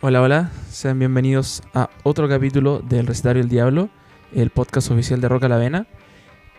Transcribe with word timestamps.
Hola, 0.00 0.22
hola, 0.22 0.52
sean 0.70 0.96
bienvenidos 1.00 1.60
a 1.74 1.90
otro 2.04 2.28
capítulo 2.28 2.78
del 2.78 3.04
Recetario 3.04 3.42
del 3.42 3.50
Diablo, 3.50 3.88
el 4.32 4.50
podcast 4.50 4.92
oficial 4.92 5.20
de 5.20 5.28
Roca 5.28 5.48
la 5.48 5.56
Vena. 5.56 5.88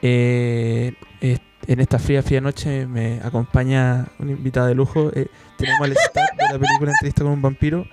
Eh, 0.02 0.94
eh, 1.22 1.38
en 1.66 1.80
esta 1.80 2.00
fría, 2.00 2.22
fría 2.22 2.42
noche 2.42 2.86
me 2.86 3.22
acompaña 3.24 4.08
una 4.20 4.32
invitada 4.32 4.68
de 4.68 4.76
lujo. 4.76 5.10
Eh, 5.16 5.28
tenemos 5.58 5.80
al 5.80 5.94
star 5.94 6.26
de 6.38 6.54
la 6.54 6.60
película 6.60 6.92
Entrevista 6.92 7.24
con 7.24 7.32
un 7.32 7.42
vampiro 7.42 7.86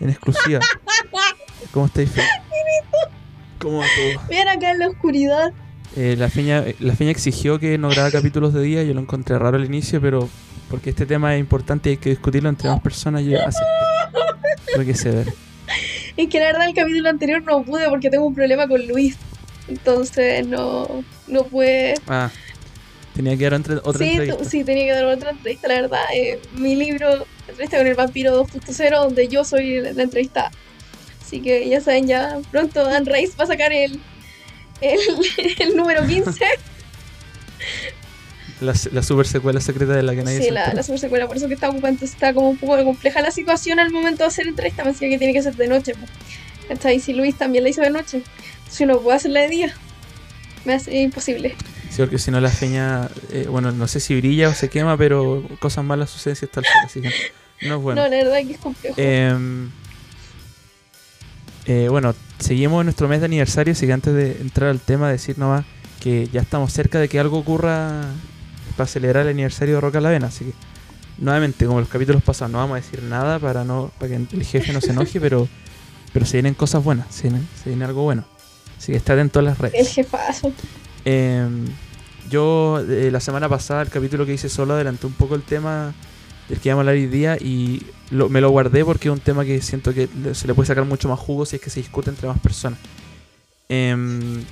en 0.00 0.10
exclusiva. 0.10 0.58
¿Cómo 1.70 1.86
estáis, 1.86 2.10
Fe? 2.10 2.22
¿Cómo 3.60 3.78
va 3.78 3.84
todo? 3.84 4.28
Bien 4.30 4.48
acá 4.48 4.72
en 4.72 4.80
la 4.80 4.88
oscuridad. 4.88 5.52
Eh, 5.94 6.16
la, 6.18 6.28
feña, 6.28 6.64
la 6.80 6.96
feña 6.96 7.12
exigió 7.12 7.60
que 7.60 7.78
no 7.78 7.88
grabara 7.88 8.10
capítulos 8.10 8.52
de 8.52 8.62
día, 8.62 8.82
yo 8.82 8.94
lo 8.94 9.00
encontré 9.00 9.38
raro 9.38 9.58
al 9.58 9.64
inicio, 9.64 10.00
pero 10.00 10.28
porque 10.68 10.90
este 10.90 11.06
tema 11.06 11.36
es 11.36 11.40
importante 11.40 11.90
y 11.90 11.92
hay 11.92 11.98
que 11.98 12.10
discutirlo 12.10 12.48
entre 12.48 12.68
más 12.68 12.80
personas, 12.80 13.22
yo 13.22 13.38
acepto. 13.38 13.81
Tuve 14.74 14.86
que 14.86 14.94
ceder. 14.94 15.32
Es 16.16 16.28
que 16.28 16.38
la 16.40 16.46
verdad 16.46 16.68
el 16.68 16.74
capítulo 16.74 17.08
anterior 17.08 17.42
no 17.42 17.62
pude 17.64 17.88
porque 17.88 18.10
tengo 18.10 18.26
un 18.26 18.34
problema 18.34 18.68
con 18.68 18.86
Luis. 18.86 19.16
Entonces 19.68 20.46
no, 20.46 21.02
no 21.26 21.44
pude. 21.44 21.94
Ah, 22.06 22.30
tenía 23.14 23.34
que 23.38 23.44
dar 23.44 23.54
entre- 23.54 23.76
otra 23.76 23.98
sí, 24.04 24.10
entrevista. 24.10 24.44
sí, 24.44 24.62
tenía 24.64 24.84
que 24.84 24.92
dar 24.92 25.04
otra 25.06 25.30
entrevista, 25.30 25.68
la 25.68 25.74
verdad. 25.80 26.00
Eh, 26.14 26.38
mi 26.52 26.76
libro, 26.76 27.26
Entrevista 27.48 27.78
con 27.78 27.86
el 27.86 27.94
vampiro 27.94 28.44
2.0, 28.46 28.90
donde 29.04 29.28
yo 29.28 29.44
soy 29.44 29.80
la 29.80 30.02
entrevistada. 30.02 30.50
Así 31.22 31.40
que 31.40 31.66
ya 31.68 31.80
saben, 31.80 32.06
ya 32.06 32.38
pronto 32.50 32.84
Dan 32.84 33.06
Reis 33.06 33.34
va 33.40 33.44
a 33.44 33.46
sacar 33.46 33.72
el, 33.72 33.98
el, 34.82 35.00
el 35.60 35.76
número 35.76 36.06
15. 36.06 36.44
La, 38.62 38.74
la 38.92 39.02
super 39.02 39.26
secuela 39.26 39.60
secreta 39.60 39.92
de 39.92 40.02
la 40.02 40.14
que 40.14 40.22
nadie 40.22 40.38
sí, 40.38 40.44
se 40.44 40.50
la, 40.52 40.72
la 40.72 40.82
super 40.82 41.00
secuela, 41.00 41.26
por 41.26 41.36
eso 41.36 41.48
que 41.48 41.54
está 41.54 41.68
ocupante, 41.68 42.04
está 42.04 42.32
como 42.32 42.50
un 42.50 42.56
poco 42.56 42.82
compleja 42.84 43.20
la 43.20 43.30
situación 43.30 43.80
al 43.80 43.90
momento 43.90 44.22
de 44.22 44.28
hacer 44.28 44.46
entrevista, 44.46 44.84
me 44.84 44.92
decía 44.92 45.08
que 45.08 45.18
tiene 45.18 45.32
que 45.32 45.42
ser 45.42 45.56
de 45.56 45.66
noche. 45.66 45.94
po. 45.94 46.06
¿Cachai? 46.68 47.00
Si 47.00 47.12
Luis 47.12 47.36
también 47.36 47.64
la 47.64 47.70
hizo 47.70 47.80
de 47.82 47.90
noche, 47.90 48.22
si 48.70 48.86
no 48.86 49.00
puedo 49.00 49.16
hacerla 49.16 49.40
de 49.40 49.48
día, 49.48 49.74
me 50.64 50.74
hace 50.74 50.96
imposible. 51.00 51.56
Sí, 51.90 51.96
porque 51.98 52.18
si 52.18 52.30
no 52.30 52.40
la 52.40 52.50
feña, 52.50 53.08
eh, 53.30 53.46
bueno, 53.50 53.72
no 53.72 53.86
sé 53.88 54.00
si 54.00 54.14
brilla 54.14 54.48
o 54.48 54.54
se 54.54 54.70
quema, 54.70 54.96
pero 54.96 55.44
cosas 55.58 55.84
malas 55.84 56.10
suceden 56.10 56.36
si 56.36 56.44
está 56.46 56.60
al 56.60 56.66
sol, 56.66 56.82
así 56.84 57.00
que 57.02 57.10
no 57.68 57.76
es 57.76 57.82
bueno. 57.82 58.02
No, 58.02 58.08
la 58.08 58.16
verdad 58.16 58.36
que 58.46 58.52
es 58.52 58.58
complejo. 58.58 58.94
Em, 58.96 59.70
eh, 61.66 61.88
bueno, 61.90 62.14
seguimos 62.38 62.80
en 62.80 62.86
nuestro 62.86 63.08
mes 63.08 63.20
de 63.20 63.26
aniversario, 63.26 63.72
así 63.72 63.86
que 63.86 63.92
antes 63.92 64.14
de 64.14 64.38
entrar 64.40 64.70
al 64.70 64.80
tema, 64.80 65.10
decir 65.10 65.38
nomás 65.38 65.64
que 66.00 66.28
ya 66.32 66.40
estamos 66.40 66.72
cerca 66.72 66.98
de 66.98 67.08
que 67.08 67.20
algo 67.20 67.38
ocurra 67.38 68.06
para 68.72 68.86
celebrar 68.86 69.24
el 69.24 69.30
aniversario 69.30 69.76
de 69.76 69.80
Roca 69.80 70.00
la 70.00 70.10
Vena, 70.10 70.26
así 70.28 70.44
que 70.46 70.52
nuevamente, 71.18 71.66
como 71.66 71.80
los 71.80 71.88
capítulos 71.88 72.22
pasados, 72.22 72.52
no 72.52 72.58
vamos 72.58 72.74
a 72.78 72.80
decir 72.80 73.02
nada 73.02 73.38
para 73.38 73.64
no 73.64 73.90
para 73.98 74.08
que 74.10 74.36
el 74.36 74.44
jefe 74.44 74.72
no 74.72 74.80
se 74.80 74.90
enoje, 74.90 75.20
pero, 75.20 75.48
pero 76.12 76.26
se 76.26 76.38
vienen 76.38 76.54
cosas 76.54 76.82
buenas, 76.82 77.06
se 77.14 77.28
viene, 77.28 77.44
se 77.62 77.70
viene 77.70 77.84
algo 77.84 78.02
bueno. 78.02 78.24
Así 78.78 78.92
que 78.92 78.98
está 78.98 79.12
atento 79.12 79.38
a 79.38 79.42
las 79.42 79.58
redes. 79.58 79.74
el 79.80 79.86
jefazo. 79.86 80.52
Em, 81.04 81.66
yo 82.30 82.80
eh, 82.88 83.10
la 83.12 83.20
semana 83.20 83.48
pasada, 83.48 83.82
el 83.82 83.88
capítulo 83.88 84.26
que 84.26 84.32
hice 84.34 84.48
solo, 84.48 84.74
adelanté 84.74 85.06
un 85.06 85.12
poco 85.12 85.34
el 85.34 85.42
tema 85.42 85.92
del 86.48 86.58
que 86.58 86.68
íbamos 86.70 86.80
a 86.80 86.82
hablar 86.82 86.94
hoy 86.96 87.06
día 87.06 87.36
y 87.40 87.82
lo- 88.10 88.28
me 88.28 88.40
lo 88.40 88.50
guardé 88.50 88.84
porque 88.84 89.08
es 89.08 89.12
un 89.12 89.20
tema 89.20 89.44
que 89.44 89.60
siento 89.62 89.94
que 89.94 90.08
se 90.32 90.46
le 90.48 90.54
puede 90.54 90.66
sacar 90.66 90.84
mucho 90.84 91.08
más 91.08 91.18
jugo 91.20 91.46
si 91.46 91.56
es 91.56 91.62
que 91.62 91.70
se 91.70 91.80
discute 91.80 92.10
entre 92.10 92.26
más 92.28 92.38
personas. 92.40 92.78
Em, 93.68 94.42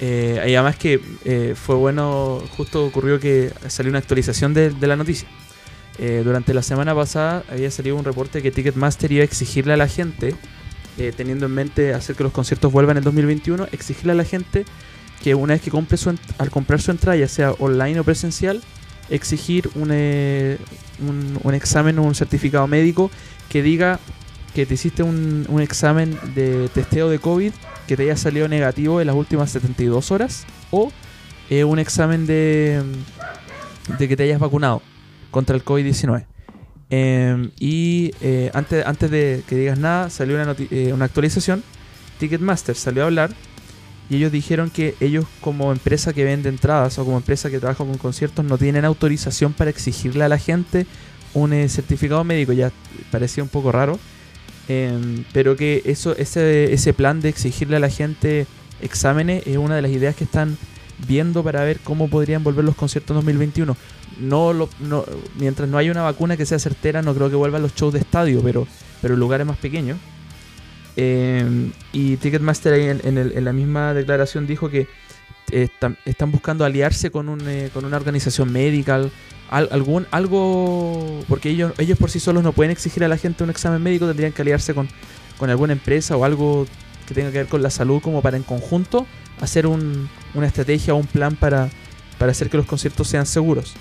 eh, 0.00 0.44
y 0.46 0.54
además 0.54 0.76
que 0.76 1.00
eh, 1.24 1.54
fue 1.56 1.74
bueno, 1.74 2.42
justo 2.56 2.84
ocurrió 2.84 3.18
que 3.18 3.50
salió 3.68 3.90
una 3.90 3.98
actualización 3.98 4.52
de, 4.54 4.72
la 4.80 4.96
noticia. 4.96 5.28
Eh, 5.98 6.20
durante 6.24 6.52
la 6.52 6.62
semana 6.62 6.94
pasada 6.94 7.42
había 7.50 7.70
salido 7.70 7.96
un 7.96 8.04
reporte 8.04 8.42
que 8.42 8.50
Ticketmaster 8.50 9.10
iba 9.12 9.22
a 9.22 9.24
exigirle 9.24 9.72
a 9.72 9.76
la 9.78 9.88
gente, 9.88 10.34
eh, 10.98 11.12
teniendo 11.16 11.46
en 11.46 11.52
mente 11.52 11.94
hacer 11.94 12.16
que 12.16 12.22
los 12.22 12.32
conciertos 12.32 12.70
vuelvan 12.70 12.98
en 12.98 13.04
2021, 13.04 13.68
exigirle 13.72 14.12
a 14.12 14.14
la 14.14 14.24
gente 14.24 14.66
que 15.22 15.34
una 15.34 15.54
vez 15.54 15.62
que 15.62 15.70
compre 15.70 15.96
su 15.96 16.14
al 16.38 16.50
comprar 16.50 16.80
su 16.82 16.90
entrada, 16.90 17.16
ya 17.16 17.28
sea 17.28 17.52
online 17.52 17.98
o 18.00 18.04
presencial, 18.04 18.62
exigir 19.08 19.70
un, 19.74 19.88
eh, 19.92 20.58
un, 21.00 21.38
un 21.42 21.54
examen 21.54 21.98
o 21.98 22.02
un 22.02 22.14
certificado 22.14 22.66
médico 22.66 23.10
que 23.48 23.62
diga 23.62 23.98
que 24.54 24.66
te 24.66 24.74
hiciste 24.74 25.02
un, 25.02 25.46
un 25.48 25.62
examen 25.62 26.18
de 26.34 26.68
testeo 26.68 27.08
de 27.08 27.18
COVID 27.18 27.52
que 27.86 27.96
te 27.96 28.04
haya 28.04 28.16
salido 28.16 28.48
negativo 28.48 29.00
en 29.00 29.06
las 29.06 29.16
últimas 29.16 29.50
72 29.50 30.10
horas 30.10 30.44
o 30.70 30.90
eh, 31.48 31.64
un 31.64 31.78
examen 31.78 32.26
de, 32.26 32.82
de 33.98 34.08
que 34.08 34.16
te 34.16 34.24
hayas 34.24 34.40
vacunado 34.40 34.82
contra 35.30 35.54
el 35.54 35.64
COVID-19. 35.64 36.26
Em, 36.88 37.50
y 37.58 38.12
eh, 38.20 38.50
antes, 38.54 38.86
antes 38.86 39.10
de 39.10 39.42
que 39.48 39.56
digas 39.56 39.78
nada, 39.78 40.10
salió 40.10 40.40
una, 40.40 40.54
eh, 40.70 40.92
una 40.92 41.04
actualización. 41.04 41.62
Ticketmaster 42.18 42.74
salió 42.74 43.02
a 43.02 43.06
hablar 43.06 43.30
y 44.08 44.16
ellos 44.16 44.32
dijeron 44.32 44.70
que 44.70 44.94
ellos 45.00 45.26
como 45.40 45.72
empresa 45.72 46.12
que 46.12 46.24
vende 46.24 46.48
entradas 46.48 46.98
o 46.98 47.04
como 47.04 47.16
empresa 47.16 47.50
que 47.50 47.58
trabaja 47.58 47.84
con 47.84 47.98
conciertos 47.98 48.44
no 48.44 48.56
tienen 48.56 48.84
autorización 48.84 49.52
para 49.52 49.70
exigirle 49.70 50.24
a 50.24 50.28
la 50.28 50.38
gente 50.38 50.86
un 51.34 51.50
certificado 51.68 52.24
médico. 52.24 52.52
Ya 52.52 52.72
parecía 53.10 53.42
un 53.42 53.48
poco 53.50 53.72
raro. 53.72 53.98
Em, 54.68 55.24
pero 55.32 55.56
que 55.56 55.82
eso, 55.84 56.16
ese, 56.16 56.72
ese 56.72 56.92
plan 56.92 57.20
de 57.20 57.28
exigirle 57.28 57.76
a 57.76 57.80
la 57.80 57.90
gente 57.90 58.46
exámenes 58.82 59.46
es 59.46 59.56
una 59.56 59.76
de 59.76 59.82
las 59.82 59.90
ideas 59.90 60.14
que 60.16 60.24
están 60.24 60.56
viendo 61.06 61.42
para 61.42 61.62
ver 61.64 61.78
cómo 61.84 62.08
podrían 62.08 62.42
volver 62.42 62.64
los 62.64 62.74
conciertos 62.76 63.10
en 63.10 63.16
2021. 63.16 63.76
No, 64.20 64.52
lo, 64.52 64.68
no 64.80 65.04
mientras 65.38 65.68
no 65.68 65.76
haya 65.78 65.90
una 65.90 66.02
vacuna 66.02 66.36
que 66.36 66.46
sea 66.46 66.58
certera, 66.58 67.02
no 67.02 67.14
creo 67.14 67.28
que 67.28 67.36
vuelvan 67.36 67.62
los 67.62 67.74
shows 67.74 67.92
de 67.92 67.98
estadio, 68.00 68.40
pero, 68.42 68.66
pero 69.02 69.16
lugares 69.16 69.46
más 69.46 69.58
pequeños. 69.58 69.98
Eh, 70.96 71.70
y 71.92 72.16
Ticketmaster 72.16 72.72
en, 72.74 73.00
en 73.04 73.18
el- 73.18 73.32
en 73.36 73.44
la 73.44 73.52
misma 73.52 73.92
declaración 73.92 74.46
dijo 74.46 74.70
que 74.70 74.86
eh, 75.52 75.68
están, 76.06 76.32
buscando 76.32 76.64
aliarse 76.64 77.10
con, 77.10 77.28
un, 77.28 77.46
eh, 77.46 77.70
con 77.72 77.84
una 77.84 77.96
organización 77.98 78.50
médica, 78.52 79.02
al- 79.50 79.64
al- 79.64 79.68
algún, 79.72 80.06
algo, 80.10 81.22
porque 81.28 81.50
ellos, 81.50 81.72
ellos 81.78 81.98
por 81.98 82.10
sí 82.10 82.20
solos 82.20 82.42
no 82.42 82.52
pueden 82.52 82.70
exigir 82.70 83.04
a 83.04 83.08
la 83.08 83.16
gente 83.16 83.44
un 83.44 83.50
examen 83.50 83.82
médico, 83.82 84.06
tendrían 84.06 84.32
que 84.32 84.42
aliarse 84.42 84.74
con, 84.74 84.88
con 85.38 85.50
alguna 85.50 85.72
empresa 85.72 86.16
o 86.16 86.24
algo 86.24 86.66
que 87.06 87.14
tenga 87.14 87.30
que 87.30 87.38
ver 87.38 87.46
con 87.46 87.62
la 87.62 87.70
salud 87.70 88.00
como 88.02 88.22
para 88.22 88.36
en 88.36 88.42
conjunto 88.42 89.06
hacer 89.40 89.66
un- 89.66 90.08
una 90.34 90.46
estrategia 90.46 90.94
o 90.94 90.96
un 90.96 91.06
plan 91.06 91.36
para, 91.36 91.68
para 92.18 92.32
hacer 92.32 92.48
que 92.50 92.56
los 92.56 92.66
conciertos 92.66 93.06
sean 93.08 93.26
seguros. 93.26 93.74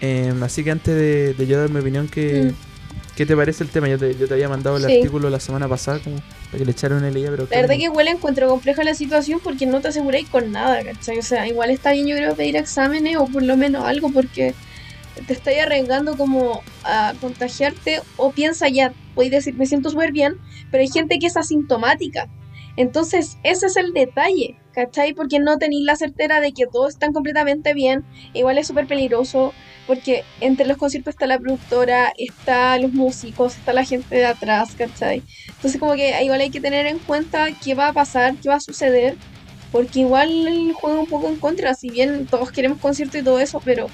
Eh, 0.00 0.32
así 0.42 0.64
que 0.64 0.70
antes 0.72 0.94
de, 0.94 1.34
de 1.34 1.46
yo 1.46 1.58
dar 1.60 1.70
mi 1.70 1.78
opinión, 1.80 2.08
¿qué, 2.08 2.50
Mm. 2.52 3.14
¿qué 3.16 3.24
te 3.26 3.36
parece 3.36 3.62
el 3.62 3.70
tema? 3.70 3.88
Yo 3.88 3.98
te, 3.98 4.16
yo 4.16 4.26
te 4.26 4.34
había 4.34 4.48
mandado 4.48 4.76
el 4.76 4.84
Sí. 4.84 4.96
artículo 4.96 5.30
la 5.30 5.38
semana 5.38 5.68
pasada 5.68 6.00
como 6.00 6.16
para 6.16 6.58
que 6.58 6.64
le 6.64 6.72
echaran 6.72 6.98
una 6.98 7.10
leída, 7.10 7.30
pero 7.30 7.46
La 7.50 7.60
verdad 7.60 7.76
que 7.76 7.84
igual 7.84 8.08
encuentro 8.08 8.48
compleja 8.48 8.82
la 8.84 8.94
situación 8.94 9.40
porque 9.42 9.64
no 9.66 9.80
te 9.80 9.88
aseguráis 9.88 10.28
con 10.28 10.50
nada, 10.50 10.82
¿cachai? 10.82 11.18
O 11.18 11.22
sea, 11.22 11.46
igual 11.46 11.70
está 11.70 11.92
bien 11.92 12.06
yo 12.08 12.16
creo 12.16 12.34
pedir 12.34 12.56
exámenes 12.56 13.16
o 13.16 13.26
por 13.26 13.42
lo 13.44 13.56
menos 13.56 13.84
algo 13.84 14.10
porque 14.10 14.54
te 15.26 15.32
estáis 15.32 15.60
arriesgando 15.60 16.16
como 16.16 16.62
a 16.84 17.14
contagiarte 17.20 18.00
o 18.16 18.32
piensa 18.32 18.68
ya, 18.68 18.92
podéis 19.14 19.32
decir, 19.32 19.54
me 19.54 19.66
siento 19.66 19.90
súper 19.90 20.12
bien, 20.12 20.34
pero 20.70 20.82
hay 20.82 20.88
gente 20.88 21.18
que 21.18 21.26
es 21.26 21.36
asintomática. 21.36 22.28
Entonces, 22.76 23.36
ese 23.42 23.66
es 23.66 23.76
el 23.76 23.92
detalle, 23.92 24.56
¿cachai? 24.72 25.12
Porque 25.12 25.38
no 25.38 25.58
tenéis 25.58 25.84
la 25.84 25.96
certera 25.96 26.40
de 26.40 26.52
que 26.52 26.66
todos 26.66 26.94
están 26.94 27.12
completamente 27.12 27.74
bien. 27.74 28.04
Igual 28.32 28.56
es 28.56 28.66
súper 28.66 28.86
peligroso 28.86 29.52
porque 29.86 30.24
entre 30.40 30.66
los 30.66 30.78
conciertos 30.78 31.14
está 31.14 31.26
la 31.26 31.38
productora, 31.38 32.12
está 32.16 32.78
los 32.78 32.92
músicos, 32.92 33.56
está 33.56 33.72
la 33.72 33.84
gente 33.84 34.14
de 34.14 34.24
atrás, 34.24 34.74
¿cachai? 34.74 35.22
Entonces 35.48 35.78
como 35.78 35.94
que 35.94 36.22
igual 36.24 36.40
hay 36.40 36.50
que 36.50 36.60
tener 36.60 36.86
en 36.86 36.98
cuenta 36.98 37.48
qué 37.62 37.74
va 37.74 37.88
a 37.88 37.92
pasar, 37.92 38.36
qué 38.36 38.48
va 38.48 38.54
a 38.56 38.60
suceder, 38.60 39.16
porque 39.70 40.00
igual 40.00 40.72
juega 40.74 41.00
un 41.00 41.06
poco 41.06 41.28
en 41.28 41.36
contra, 41.36 41.74
si 41.74 41.90
bien 41.90 42.26
todos 42.26 42.52
queremos 42.52 42.78
concierto 42.78 43.18
y 43.18 43.22
todo 43.22 43.40
eso, 43.40 43.60
pero 43.64 43.88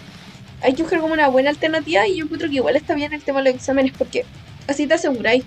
hay 0.63 0.75
que 0.75 0.83
buscar 0.83 1.01
como 1.01 1.15
una 1.15 1.29
buena 1.29 1.51
alternativa 1.51 2.07
y 2.07 2.17
yo 2.17 2.25
encuentro 2.25 2.49
que 2.49 2.57
igual 2.57 2.77
está 2.77 2.95
bien 2.95 3.13
el 3.13 3.23
tema 3.23 3.43
de 3.43 3.51
los 3.51 3.55
exámenes, 3.55 3.93
porque 3.97 4.25
así 4.67 4.87
te 4.87 4.95
aseguráis. 4.95 5.45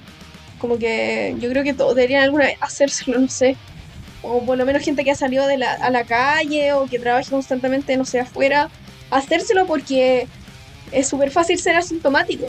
Como 0.60 0.78
que 0.78 1.36
yo 1.40 1.50
creo 1.50 1.64
que 1.64 1.74
todos 1.74 1.96
deberían 1.96 2.24
alguna 2.24 2.46
vez 2.46 2.58
hacérselo, 2.62 3.20
no 3.22 3.28
sé. 3.28 3.58
O 4.24 4.46
por 4.46 4.58
lo 4.58 4.66
menos 4.66 4.84
gente 4.84 5.04
que 5.04 5.12
ha 5.12 5.16
salido 5.16 5.48
de 5.48 5.58
la, 5.58 5.74
a 5.74 5.90
la 5.90 6.04
calle 6.04 6.74
o 6.74 6.86
que 6.86 7.00
trabaje 7.00 7.30
constantemente, 7.30 7.98
no 7.98 8.06
sé, 8.06 8.20
afuera, 8.20 8.70
hacérselo 9.10 9.66
porque 9.66 10.28
es 10.92 11.08
súper 11.08 11.32
fácil 11.32 11.60
ser 11.60 11.76
asintomático. 11.76 12.48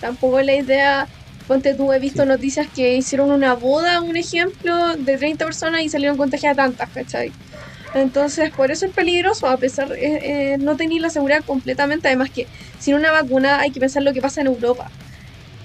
Tampoco 0.00 0.40
es 0.40 0.46
la 0.46 0.54
idea 0.56 1.08
Ponte 1.46 1.74
tú, 1.74 1.92
he 1.92 1.98
visto 1.98 2.24
noticias 2.24 2.66
que 2.74 2.96
hicieron 2.96 3.30
una 3.30 3.54
boda, 3.54 4.00
un 4.00 4.16
ejemplo, 4.16 4.96
de 4.96 5.18
30 5.18 5.44
personas 5.44 5.82
y 5.82 5.90
salieron 5.90 6.16
contagiadas 6.16 6.56
tantas, 6.56 6.88
¿cachai? 6.88 7.32
Entonces, 7.94 8.52
por 8.52 8.72
eso 8.72 8.86
es 8.86 8.92
peligroso, 8.92 9.46
a 9.48 9.58
pesar 9.58 9.92
eh, 9.92 10.54
eh, 10.54 10.58
no 10.58 10.76
tener 10.76 11.00
la 11.00 11.10
seguridad 11.10 11.42
completamente. 11.44 12.08
Además 12.08 12.30
que 12.32 12.48
sin 12.78 12.96
una 12.96 13.12
vacuna 13.12 13.60
hay 13.60 13.70
que 13.72 13.80
pensar 13.80 14.02
lo 14.02 14.12
que 14.12 14.20
pasa 14.22 14.40
en 14.40 14.48
Europa. 14.48 14.92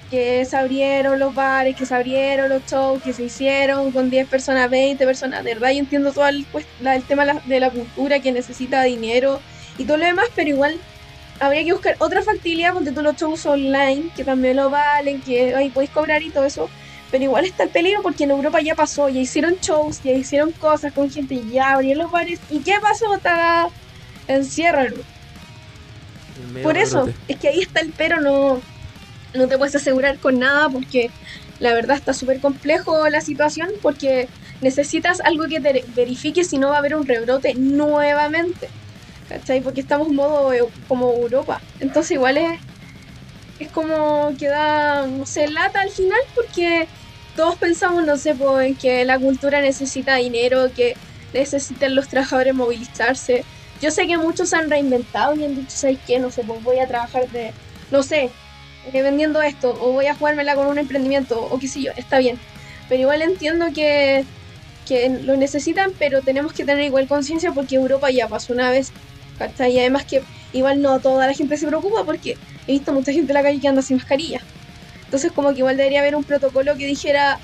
Que 0.09 0.45
se 0.45 0.57
abrieron 0.57 1.19
los 1.19 1.33
bares, 1.35 1.75
que 1.75 1.85
se 1.85 1.95
abrieron 1.95 2.49
los 2.49 2.63
shows, 2.65 3.01
que 3.01 3.13
se 3.13 3.23
hicieron 3.23 3.91
con 3.91 4.09
10 4.09 4.27
personas, 4.27 4.69
20 4.69 5.05
personas. 5.05 5.43
De 5.43 5.53
verdad, 5.55 5.71
yo 5.71 5.79
entiendo 5.79 6.13
todo 6.13 6.27
el, 6.27 6.47
pues, 6.51 6.69
la- 6.77 6.95
el 6.95 7.05
tema 7.07 7.25
de 7.25 7.33
la, 7.35 7.41
de 7.45 7.59
la 7.61 7.71
cultura 7.71 8.19
que 8.21 8.31
necesita 8.33 8.83
dinero 8.83 9.43
y 9.77 9.85
todo 9.85 9.97
lo 9.97 10.05
demás, 10.05 10.25
pero 10.35 10.49
igual 10.49 10.83
habría 11.39 11.63
que 11.63 11.71
buscar 11.73 11.95
otra 11.99 12.21
factibilidad, 12.23 12.73
porque 12.73 12.91
tú 12.93 13.01
los 13.01 13.15
shows 13.15 13.45
online, 13.45 14.11
que 14.13 14.23
también 14.25 14.57
lo 14.57 14.69
valen, 14.69 15.21
que 15.21 15.55
ahí 15.55 15.71
podéis 15.71 15.91
cobrar 15.91 16.21
y 16.23 16.31
todo 16.31 16.45
eso. 16.45 16.71
Pero 17.11 17.23
igual 17.23 17.45
está 17.45 17.63
el 17.63 17.69
peligro 17.69 18.01
porque 18.03 18.25
en 18.25 18.31
Europa 18.31 18.61
ya 18.61 18.75
pasó, 18.75 19.09
ya 19.09 19.19
hicieron 19.19 19.56
shows, 19.61 20.01
ya 20.03 20.11
hicieron 20.11 20.51
cosas 20.51 20.94
con 20.94 21.09
gente, 21.09 21.41
ya 21.51 21.73
abrieron 21.73 22.03
los 22.03 22.11
bares. 22.11 22.39
¿Y 22.50 22.59
qué 22.59 22.75
pasó? 22.81 23.15
Está 23.15 23.67
encierran. 24.27 24.94
Por 26.63 26.77
eso, 26.77 27.09
es 27.27 27.38
que 27.38 27.50
ahí 27.50 27.59
está 27.59 27.81
el 27.81 27.91
pero, 27.97 28.21
no, 28.21 28.61
no 29.33 29.47
te 29.47 29.57
puedes 29.57 29.75
asegurar 29.75 30.17
con 30.19 30.39
nada 30.39 30.69
porque 30.69 31.11
la 31.59 31.73
verdad 31.73 31.97
está 31.97 32.13
súper 32.13 32.39
complejo 32.39 33.09
la 33.09 33.21
situación 33.21 33.69
porque 33.81 34.29
necesitas 34.61 35.19
algo 35.21 35.47
que 35.47 35.59
te 35.59 35.83
verifique 35.95 36.44
si 36.44 36.57
no 36.57 36.69
va 36.69 36.75
a 36.75 36.79
haber 36.79 36.95
un 36.95 37.06
rebrote 37.06 37.53
nuevamente. 37.56 38.69
¿Cachai? 39.27 39.61
Porque 39.61 39.81
estamos 39.81 40.07
en 40.07 40.15
modo 40.15 40.51
como 40.88 41.11
Europa. 41.11 41.61
Entonces 41.79 42.11
igual 42.11 42.38
es, 42.38 42.59
es 43.59 43.69
como 43.71 44.33
que 44.39 44.47
da, 44.47 45.06
no 45.06 45.25
sé, 45.25 45.47
lata 45.47 45.81
al 45.81 45.89
final 45.91 46.19
porque 46.33 46.88
todos 47.35 47.55
pensamos, 47.55 48.05
no 48.05 48.17
sé, 48.17 48.35
pues, 48.35 48.67
en 48.67 48.75
que 48.75 49.05
la 49.05 49.19
cultura 49.19 49.61
necesita 49.61 50.15
dinero, 50.15 50.71
que 50.73 50.95
necesitan 51.33 51.95
los 51.95 52.07
trabajadores 52.07 52.53
movilizarse. 52.53 53.43
Yo 53.81 53.91
sé 53.91 54.07
que 54.07 54.17
muchos 54.17 54.49
se 54.49 54.57
han 54.57 54.69
reinventado 54.69 55.35
y 55.35 55.45
han 55.45 55.55
dicho, 55.55 55.71
¿sabes 55.71 55.99
qué? 56.05 56.19
No 56.19 56.31
sé, 56.31 56.43
pues 56.43 56.63
voy 56.63 56.79
a 56.79 56.87
trabajar 56.87 57.29
de, 57.29 57.53
no 57.91 58.03
sé, 58.03 58.29
eh, 58.91 59.01
vendiendo 59.01 59.41
esto, 59.41 59.77
o 59.81 59.93
voy 59.93 60.07
a 60.07 60.15
jugármela 60.15 60.55
con 60.55 60.67
un 60.67 60.77
emprendimiento, 60.77 61.39
o 61.39 61.59
qué 61.59 61.67
sé 61.67 61.81
yo, 61.81 61.91
está 61.95 62.19
bien. 62.19 62.39
Pero 62.89 63.01
igual 63.01 63.21
entiendo 63.21 63.67
que, 63.73 64.25
que 64.87 65.09
lo 65.09 65.37
necesitan, 65.37 65.91
pero 65.97 66.21
tenemos 66.21 66.53
que 66.53 66.65
tener 66.65 66.83
igual 66.85 67.07
conciencia 67.07 67.51
porque 67.51 67.75
Europa 67.75 68.09
ya 68.09 68.27
pasó 68.27 68.53
una 68.53 68.69
vez 68.71 68.91
y 69.59 69.79
además 69.79 70.05
que 70.05 70.21
igual 70.53 70.81
no 70.81 70.99
toda 70.99 71.27
la 71.27 71.33
gente 71.33 71.57
se 71.57 71.67
preocupa 71.67 72.03
porque 72.03 72.37
he 72.67 72.73
visto 72.73 72.91
mucha 72.93 73.11
gente 73.11 73.31
en 73.31 73.35
la 73.35 73.43
calle 73.43 73.59
que 73.59 73.67
anda 73.67 73.81
sin 73.81 73.97
mascarilla. 73.97 74.41
Entonces 75.09 75.31
como 75.31 75.53
que 75.53 75.57
igual 75.57 75.75
debería 75.75 76.01
haber 76.01 76.15
un 76.15 76.23
protocolo 76.23 76.77
que 76.77 76.85
dijera 76.85 77.39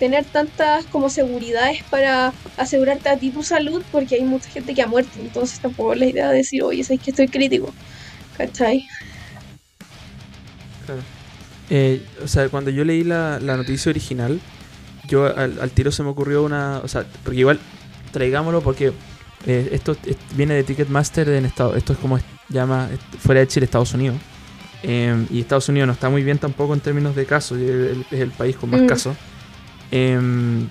tener 0.00 0.24
tantas 0.24 0.84
como 0.86 1.08
seguridades 1.08 1.84
para 1.84 2.32
asegurarte 2.56 3.08
a 3.08 3.16
ti 3.16 3.30
tu 3.30 3.44
salud 3.44 3.84
porque 3.92 4.16
hay 4.16 4.24
mucha 4.24 4.50
gente 4.50 4.74
que 4.74 4.82
ha 4.82 4.88
muerto. 4.88 5.12
Entonces 5.20 5.60
tampoco 5.60 5.94
la 5.94 6.06
idea 6.06 6.28
de 6.30 6.38
decir, 6.38 6.64
oye, 6.64 6.82
sabes 6.82 7.00
que 7.02 7.10
estoy 7.12 7.28
crítico. 7.28 7.72
¿Cachai? 8.36 8.84
Claro. 10.86 11.02
Eh, 11.70 12.02
o 12.20 12.26
sea, 12.26 12.48
cuando 12.48 12.72
yo 12.72 12.84
leí 12.84 13.04
la, 13.04 13.38
noticia 13.38 13.90
original, 13.90 14.40
yo 15.06 15.26
al, 15.26 15.60
al, 15.60 15.70
tiro 15.70 15.92
se 15.92 16.02
me 16.02 16.08
ocurrió 16.08 16.42
una... 16.42 16.80
O 16.82 16.88
sea, 16.88 17.06
porque 17.22 17.38
igual, 17.38 17.60
traigámoslo 18.10 18.60
porque 18.60 18.92
eh, 19.46 19.68
esto 19.70 19.96
viene 20.34 20.54
de 20.54 20.64
Ticketmaster 20.64 21.28
en 21.28 21.44
Estado, 21.44 21.76
esto 21.76 21.92
es 21.92 22.00
como 22.00 22.18
llama 22.48 22.88
fuera 23.20 23.40
de 23.40 23.46
Chile, 23.46 23.66
Estados 23.66 23.94
Unidos. 23.94 24.16
Em, 24.86 25.26
y 25.30 25.40
Estados 25.40 25.68
Unidos 25.70 25.86
no 25.86 25.92
está 25.94 26.10
muy 26.10 26.22
bien 26.22 26.36
tampoco 26.38 26.74
en 26.74 26.80
términos 26.80 27.16
de 27.16 27.24
casos, 27.24 27.58
es 27.58 27.96
el, 28.12 28.30
país 28.30 28.54
con 28.56 28.70
más 28.70 28.82
mm. 28.82 28.86
casos. 28.86 29.16
Em, 29.90 30.68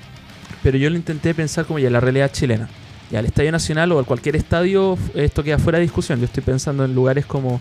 pero 0.62 0.78
yo 0.78 0.90
lo 0.90 0.96
intenté 0.96 1.34
pensar 1.34 1.66
como 1.66 1.80
ya 1.80 1.90
la 1.90 2.00
realidad 2.00 2.32
chilena. 2.32 2.70
Ya 3.10 3.20
el 3.20 3.26
Estadio 3.26 3.52
Nacional 3.52 3.92
o 3.92 4.04
cualquier 4.06 4.36
estadio, 4.36 4.98
esto 5.16 5.44
queda 5.44 5.58
fuera 5.58 5.80
de 5.80 5.84
discusión. 5.84 6.20
Yo 6.20 6.26
estoy 6.26 6.44
pensando 6.44 6.86
en 6.86 6.94
lugares 6.94 7.26
como 7.26 7.60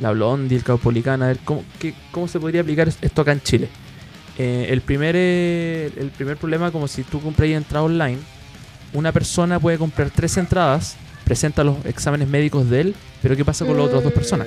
la 0.00 0.12
Blondie, 0.12 0.56
el 0.56 0.62
Caupolicán, 0.62 1.22
a 1.22 1.28
ver 1.28 1.38
cómo, 1.44 1.64
cómo 2.12 2.28
se 2.28 2.38
podría 2.38 2.60
aplicar 2.60 2.88
esto 2.88 3.22
acá 3.22 3.32
en 3.32 3.40
Chile. 3.40 3.68
Eh, 4.38 4.68
el, 4.70 4.80
primer, 4.82 5.16
eh, 5.18 5.90
el 5.96 6.10
primer 6.10 6.36
problema, 6.36 6.70
como 6.70 6.86
si 6.86 7.02
tú 7.02 7.20
compras 7.20 7.48
entrada 7.48 7.84
online, 7.84 8.18
una 8.92 9.10
persona 9.10 9.58
puede 9.58 9.78
comprar 9.78 10.10
tres 10.10 10.36
entradas, 10.36 10.96
presenta 11.24 11.64
los 11.64 11.84
exámenes 11.84 12.28
médicos 12.28 12.70
de 12.70 12.80
él, 12.82 12.94
pero 13.20 13.36
¿qué 13.36 13.44
pasa 13.44 13.66
con 13.66 13.76
las 13.76 13.86
otras 13.86 14.04
dos 14.04 14.12
personas? 14.12 14.46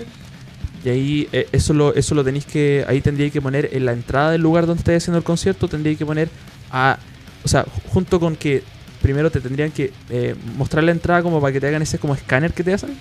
Y 0.84 0.90
ahí 0.90 1.30
eh, 1.32 1.48
eso 1.52 1.74
lo 1.74 1.94
eso 1.94 2.16
lo 2.16 2.24
tenéis 2.24 2.46
que 2.46 2.84
ahí 2.88 3.02
tendríais 3.02 3.32
que 3.32 3.42
poner 3.42 3.70
en 3.72 3.86
la 3.86 3.94
entrada 3.94 4.32
del 4.32 4.42
lugar 4.42 4.66
donde 4.66 4.80
estáis 4.80 5.04
haciendo 5.04 5.20
el 5.20 5.24
concierto, 5.24 5.68
tendríais 5.68 5.98
que 5.98 6.06
poner 6.06 6.30
a 6.72 6.98
o 7.44 7.48
sea, 7.48 7.66
junto 7.90 8.20
con 8.20 8.36
que 8.36 8.64
primero 9.02 9.32
te 9.32 9.42
tendrían 9.42 9.72
que 9.72 9.92
eh, 10.10 10.36
mostrar 10.58 10.84
la 10.84 10.92
entrada 10.92 11.24
como 11.24 11.42
para 11.42 11.54
que 11.54 11.60
te 11.60 11.68
hagan 11.68 11.82
ese 11.82 11.98
como 11.98 12.14
escáner 12.14 12.54
que 12.54 12.64
te 12.64 12.74
hacen. 12.74 12.96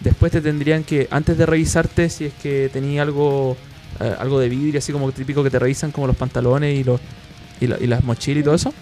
Después 0.00 0.32
te 0.32 0.40
tendrían 0.40 0.84
que 0.84 1.08
antes 1.10 1.38
de 1.38 1.46
revisarte 1.46 2.08
si 2.10 2.26
es 2.26 2.32
que 2.34 2.68
tenía 2.72 3.02
algo 3.02 3.56
eh, 4.00 4.14
algo 4.18 4.38
de 4.40 4.48
vidrio, 4.48 4.78
así 4.78 4.92
como 4.92 5.10
típico 5.12 5.42
que 5.42 5.50
te 5.50 5.58
revisan 5.58 5.92
como 5.92 6.06
los 6.06 6.16
pantalones 6.16 6.78
y 6.78 6.84
los 6.84 7.00
y, 7.60 7.64
y 7.64 7.86
las 7.86 8.04
mochilas 8.04 8.40
y 8.40 8.44
todo 8.44 8.54
eso 8.54 8.74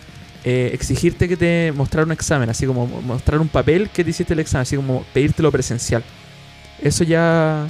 eh, 0.45 0.71
exigirte 0.73 1.29
que 1.29 1.37
te 1.37 1.73
mostrar 1.73 2.05
un 2.05 2.13
examen, 2.13 2.51
así 2.51 2.67
como 2.67 2.87
mostrar 2.87 3.41
un 3.41 3.49
papel 3.49 3.91
que 3.91 4.03
te 4.03 4.11
hiciste 4.11 4.33
el 4.33 4.41
examen, 4.41 4.63
así 4.63 4.77
como 4.77 5.05
pedírtelo 5.13 5.53
presencial. 5.53 6.03
Eso 6.81 7.05
ya. 7.05 7.69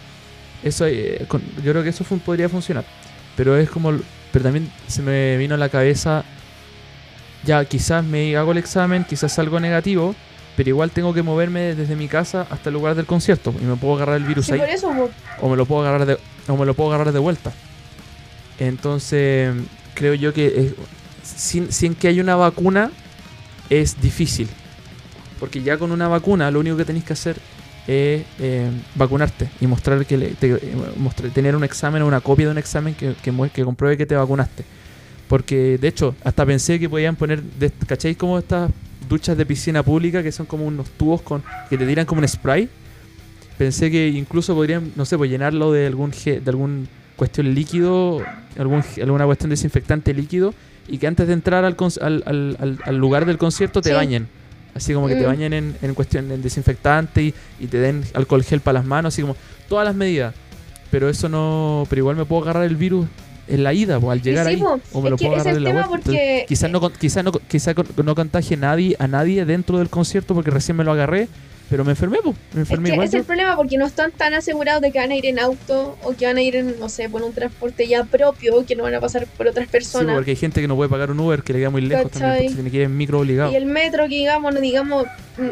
Eso, 0.62 0.86
eh, 0.86 1.26
yo 1.64 1.72
creo 1.72 1.82
que 1.82 1.90
eso 1.90 2.04
podría 2.04 2.48
funcionar. 2.48 2.84
Pero 3.36 3.56
es 3.56 3.70
como. 3.70 3.92
Pero 4.32 4.42
también 4.44 4.70
se 4.86 5.02
me 5.02 5.36
vino 5.36 5.54
a 5.54 5.58
la 5.58 5.68
cabeza. 5.68 6.24
Ya, 7.44 7.64
quizás 7.64 8.04
me 8.04 8.36
hago 8.36 8.52
el 8.52 8.58
examen, 8.58 9.04
quizás 9.04 9.36
algo 9.38 9.58
negativo, 9.58 10.14
pero 10.56 10.68
igual 10.68 10.92
tengo 10.92 11.12
que 11.12 11.22
moverme 11.22 11.74
desde 11.74 11.96
mi 11.96 12.06
casa 12.06 12.46
hasta 12.50 12.68
el 12.68 12.74
lugar 12.74 12.94
del 12.94 13.04
concierto 13.04 13.52
y 13.60 13.64
me 13.64 13.74
puedo 13.74 13.96
agarrar 13.96 14.16
el 14.16 14.24
virus 14.24 14.50
ahí. 14.52 14.60
o 15.40 15.48
me 15.48 15.56
lo 15.56 15.66
puedo 15.66 15.80
agarrar 15.82 16.06
de, 16.06 16.18
o 16.46 16.56
me 16.56 16.64
lo 16.64 16.74
puedo 16.74 16.92
agarrar 16.92 17.12
de 17.12 17.18
vuelta. 17.18 17.52
Entonces, 18.60 19.52
creo 19.94 20.14
yo 20.14 20.32
que 20.32 20.72
sin, 21.22 21.94
que 21.94 22.08
haya 22.08 22.22
una 22.22 22.36
vacuna 22.36 22.90
es 23.70 24.00
difícil. 24.00 24.48
Porque 25.40 25.62
ya 25.62 25.76
con 25.78 25.90
una 25.90 26.08
vacuna 26.08 26.50
lo 26.50 26.60
único 26.60 26.76
que 26.76 26.84
tenéis 26.84 27.04
que 27.04 27.12
hacer 27.14 27.36
es 27.86 28.24
eh, 28.38 28.70
vacunarte 28.94 29.48
y 29.60 29.66
mostrar 29.66 30.04
que 30.06 30.36
eh, 30.40 31.30
tener 31.34 31.56
un 31.56 31.64
examen 31.64 32.02
o 32.02 32.06
una 32.06 32.20
copia 32.20 32.46
de 32.46 32.52
un 32.52 32.58
examen 32.58 32.94
que, 32.94 33.14
que, 33.22 33.64
compruebe 33.64 33.96
que 33.96 34.06
te 34.06 34.14
vacunaste. 34.14 34.64
Porque 35.28 35.78
de 35.78 35.88
hecho, 35.88 36.14
hasta 36.24 36.44
pensé 36.44 36.78
que 36.78 36.88
podían 36.88 37.16
poner, 37.16 37.42
¿cacháis 37.86 38.16
como 38.16 38.38
estas 38.38 38.70
duchas 39.08 39.36
de 39.36 39.46
piscina 39.46 39.82
pública 39.82 40.22
que 40.22 40.30
son 40.30 40.46
como 40.46 40.66
unos 40.66 40.90
tubos 40.90 41.22
con 41.22 41.42
que 41.70 41.78
te 41.78 41.86
tiran 41.86 42.06
como 42.06 42.20
un 42.20 42.28
spray? 42.28 42.68
Pensé 43.58 43.90
que 43.90 44.08
incluso 44.08 44.54
podrían, 44.54 44.92
no 44.96 45.04
sé, 45.04 45.16
pues 45.16 45.30
llenarlo 45.30 45.72
de 45.72 45.86
algún 45.86 46.10
de 46.10 46.42
algún 46.46 46.88
cuestión 47.16 47.54
líquido, 47.54 48.22
algún, 48.58 48.82
alguna 49.00 49.24
cuestión 49.24 49.50
desinfectante 49.50 50.12
líquido 50.14 50.54
y 50.88 50.98
que 50.98 51.06
antes 51.06 51.26
de 51.26 51.32
entrar 51.32 51.64
al, 51.64 51.76
al, 52.00 52.78
al, 52.84 52.96
lugar 52.96 53.26
del 53.26 53.38
concierto 53.38 53.80
te 53.80 53.92
bañen. 53.92 54.28
Así 54.74 54.94
como 54.94 55.06
que 55.06 55.16
te 55.16 55.24
mm. 55.24 55.26
bañen 55.26 55.52
en, 55.52 55.76
en 55.82 55.94
cuestión 55.94 56.28
de 56.28 56.38
desinfectante 56.38 57.22
y, 57.22 57.34
y, 57.60 57.66
te 57.66 57.78
den 57.78 58.04
alcohol 58.14 58.42
gel 58.42 58.60
para 58.60 58.78
las 58.78 58.86
manos, 58.86 59.14
así 59.14 59.22
como 59.22 59.36
todas 59.68 59.84
las 59.84 59.94
medidas. 59.94 60.34
Pero 60.90 61.08
eso 61.08 61.28
no. 61.28 61.86
Pero 61.88 62.00
igual 62.00 62.16
me 62.16 62.24
puedo 62.24 62.42
agarrar 62.42 62.64
el 62.64 62.76
virus 62.76 63.06
en 63.48 63.64
la 63.64 63.72
ida, 63.72 63.98
o 63.98 64.10
al 64.10 64.22
llegar 64.22 64.46
ahí. 64.46 64.62
O 64.92 65.02
me 65.02 65.10
lo 65.10 65.16
puedo 65.16 65.34
agarrar 65.34 65.60
la 65.60 65.86
vuelta. 65.86 66.12
Quizás 66.46 66.70
no, 66.70 66.92
quizás 66.92 67.24
no, 67.24 67.32
quizás 67.32 67.74
no 68.04 68.14
contagie 68.14 68.56
nadie, 68.56 68.96
a 68.98 69.06
nadie 69.06 69.44
dentro 69.44 69.78
del 69.78 69.88
concierto 69.88 70.34
porque 70.34 70.50
recién 70.50 70.76
me 70.76 70.84
lo 70.84 70.92
agarré 70.92 71.28
pero 71.72 71.86
me 71.86 71.92
enfermé, 71.92 72.18
pues. 72.22 72.36
Me 72.52 72.60
enfermé 72.60 72.90
es 72.90 72.98
que 72.98 73.04
Es 73.06 73.14
el 73.14 73.24
problema 73.24 73.56
porque 73.56 73.78
no 73.78 73.86
están 73.86 74.12
tan 74.12 74.34
asegurados 74.34 74.82
de 74.82 74.92
que 74.92 74.98
van 74.98 75.10
a 75.10 75.16
ir 75.16 75.24
en 75.24 75.38
auto 75.38 75.96
o 76.02 76.14
que 76.14 76.26
van 76.26 76.36
a 76.36 76.42
ir 76.42 76.54
en, 76.54 76.78
no 76.78 76.90
sé, 76.90 77.08
por 77.08 77.22
un 77.22 77.32
transporte 77.32 77.88
ya 77.88 78.04
propio, 78.04 78.66
que 78.66 78.76
no 78.76 78.82
van 78.82 78.94
a 78.94 79.00
pasar 79.00 79.26
por 79.26 79.46
otras 79.46 79.68
personas. 79.68 80.08
Sí, 80.08 80.14
porque 80.14 80.32
hay 80.32 80.36
gente 80.36 80.60
que 80.60 80.68
no 80.68 80.76
puede 80.76 80.90
pagar 80.90 81.10
un 81.10 81.18
Uber, 81.18 81.42
que 81.42 81.54
le 81.54 81.60
queda 81.60 81.70
muy 81.70 81.80
lejos 81.80 82.10
también, 82.10 82.42
porque 82.42 82.54
tiene 82.56 82.70
que 82.70 82.76
ir 82.76 82.82
en 82.82 82.94
micro 82.94 83.20
obligado. 83.20 83.52
Y 83.52 83.56
el 83.56 83.64
metro, 83.64 84.02
que 84.02 84.16
digamos, 84.16 84.60
digamos 84.60 85.06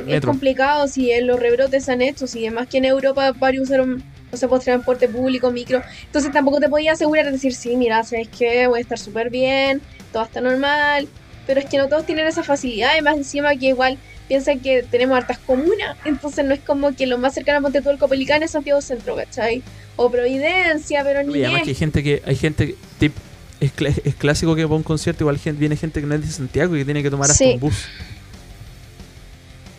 es 0.07 0.21
complicado 0.21 0.88
si 0.88 1.11
los 1.23 1.41
rebrotes 1.41 1.88
han 1.88 2.03
hecho, 2.03 2.26
si 2.26 2.41
además 2.47 2.69
que 2.69 2.76
en 2.76 2.85
Europa 2.85 3.33
varios 3.33 3.65
usaron 3.65 4.03
no 4.31 4.39
sé, 4.39 4.49
pues 4.49 4.65
transporte 4.65 5.09
público, 5.09 5.51
micro. 5.51 5.83
Entonces 6.07 6.33
tampoco 6.33 6.61
te 6.61 6.69
podía 6.69 6.93
asegurar 6.93 7.27
de 7.27 7.33
decir, 7.33 7.55
sí, 7.55 7.77
mira, 7.77 8.03
sabes 8.05 8.29
que 8.29 8.67
voy 8.67 8.79
a 8.79 8.83
estar 8.83 8.99
súper 8.99 9.31
bien, 9.31 9.81
todo 10.13 10.23
está 10.23 10.41
normal. 10.41 11.09
Pero 11.47 11.61
es 11.61 11.67
que 11.67 11.79
no 11.79 11.89
todos 11.89 12.07
tienen 12.07 12.27
esa 12.27 12.43
facilidad, 12.43 12.91
además 12.93 13.17
encima 13.17 13.57
que 13.57 13.67
igual 13.69 13.99
piensan 14.29 14.61
que 14.61 14.85
tenemos 14.89 15.17
hartas 15.17 15.39
comunas, 15.39 15.97
entonces 16.05 16.45
no 16.45 16.55
es 16.55 16.61
como 16.61 16.95
que 16.95 17.05
lo 17.05 17.19
más 17.19 17.35
cercano 17.35 17.59
a 17.59 17.61
Monte 17.61 17.79
el 17.79 18.43
es 18.45 18.51
Santiago 18.53 18.81
Centro, 18.81 19.17
¿cachai? 19.17 19.61
O 19.97 20.09
Providencia, 20.09 21.03
pero 21.03 21.25
ni. 21.25 21.41
Y 21.41 21.45
además 21.45 21.63
que 21.65 21.71
hay 21.71 21.75
gente 21.75 22.03
que, 22.05 22.23
hay 22.25 22.37
gente 22.37 22.77
tip, 23.01 23.13
es, 23.59 23.73
es, 24.05 24.15
clásico 24.15 24.55
que 24.55 24.65
va 24.65 24.75
a 24.75 24.77
un 24.77 24.85
concierto, 24.85 25.25
igual 25.25 25.37
gente, 25.39 25.59
viene 25.59 25.75
gente 25.75 26.01
que 26.01 26.07
no 26.07 26.15
es 26.15 26.21
de 26.21 26.29
Santiago 26.29 26.77
y 26.77 26.79
que 26.79 26.85
tiene 26.85 27.03
que 27.03 27.11
tomar 27.11 27.29
hasta 27.29 27.45
un 27.45 27.59
bus. 27.59 27.87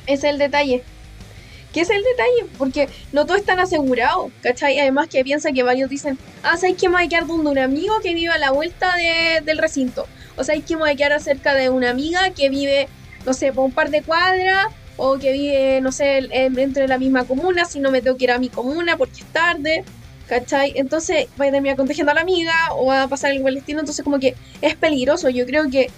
Ese 0.05 0.27
es 0.27 0.33
el 0.33 0.37
detalle. 0.37 0.83
¿Qué 1.73 1.81
es 1.81 1.89
el 1.89 2.03
detalle? 2.03 2.51
Porque 2.57 2.89
no 3.11 3.25
todo 3.25 3.37
están 3.37 3.59
asegurado, 3.59 4.31
¿cachai? 4.41 4.79
Además 4.79 5.07
que 5.07 5.23
piensa 5.23 5.51
que 5.51 5.63
varios 5.63 5.89
dicen, 5.89 6.17
ah, 6.43 6.57
¿sabes 6.57 6.75
que 6.75 6.89
me 6.89 6.95
voy 6.95 7.05
a 7.05 7.09
quedar 7.09 7.27
donde 7.27 7.49
un 7.49 7.57
amigo 7.57 7.99
que 8.01 8.13
vive 8.13 8.31
a 8.31 8.37
la 8.37 8.51
vuelta 8.51 8.93
del 9.43 9.57
recinto? 9.57 10.07
O 10.35 10.43
¿sabes 10.43 10.65
que 10.65 10.75
me 10.75 10.81
voy 10.81 10.91
a 10.91 10.95
quedar 10.95 11.21
cerca 11.21 11.53
de 11.53 11.69
una 11.69 11.89
amiga 11.89 12.31
que 12.31 12.49
vive 12.49 12.87
no 13.25 13.33
sé, 13.33 13.53
por 13.53 13.65
un 13.65 13.71
par 13.71 13.89
de 13.89 14.01
cuadras 14.01 14.67
o 14.97 15.17
que 15.17 15.31
vive, 15.31 15.81
no 15.81 15.91
sé, 15.91 16.27
dentro 16.51 16.81
de 16.81 16.87
la 16.87 16.97
misma 16.97 17.23
comuna, 17.25 17.65
si 17.65 17.79
no 17.79 17.91
me 17.91 18.01
tengo 18.01 18.17
que 18.17 18.25
ir 18.25 18.31
a 18.31 18.39
mi 18.39 18.49
comuna 18.49 18.97
porque 18.97 19.21
es 19.21 19.25
tarde, 19.27 19.83
¿cachai? 20.27 20.73
Entonces 20.75 21.27
va 21.39 21.45
a 21.45 21.51
terminar 21.51 21.77
contagiando 21.77 22.11
a 22.11 22.15
la 22.15 22.21
amiga 22.21 22.53
o 22.71 22.87
va 22.87 23.03
a 23.03 23.07
pasar 23.07 23.31
algo 23.31 23.47
al 23.47 23.55
destino, 23.55 23.79
entonces 23.79 24.03
como 24.03 24.19
que 24.19 24.35
es 24.61 24.75
peligroso. 24.75 25.29
Yo 25.29 25.45
creo 25.45 25.69
que 25.69 25.89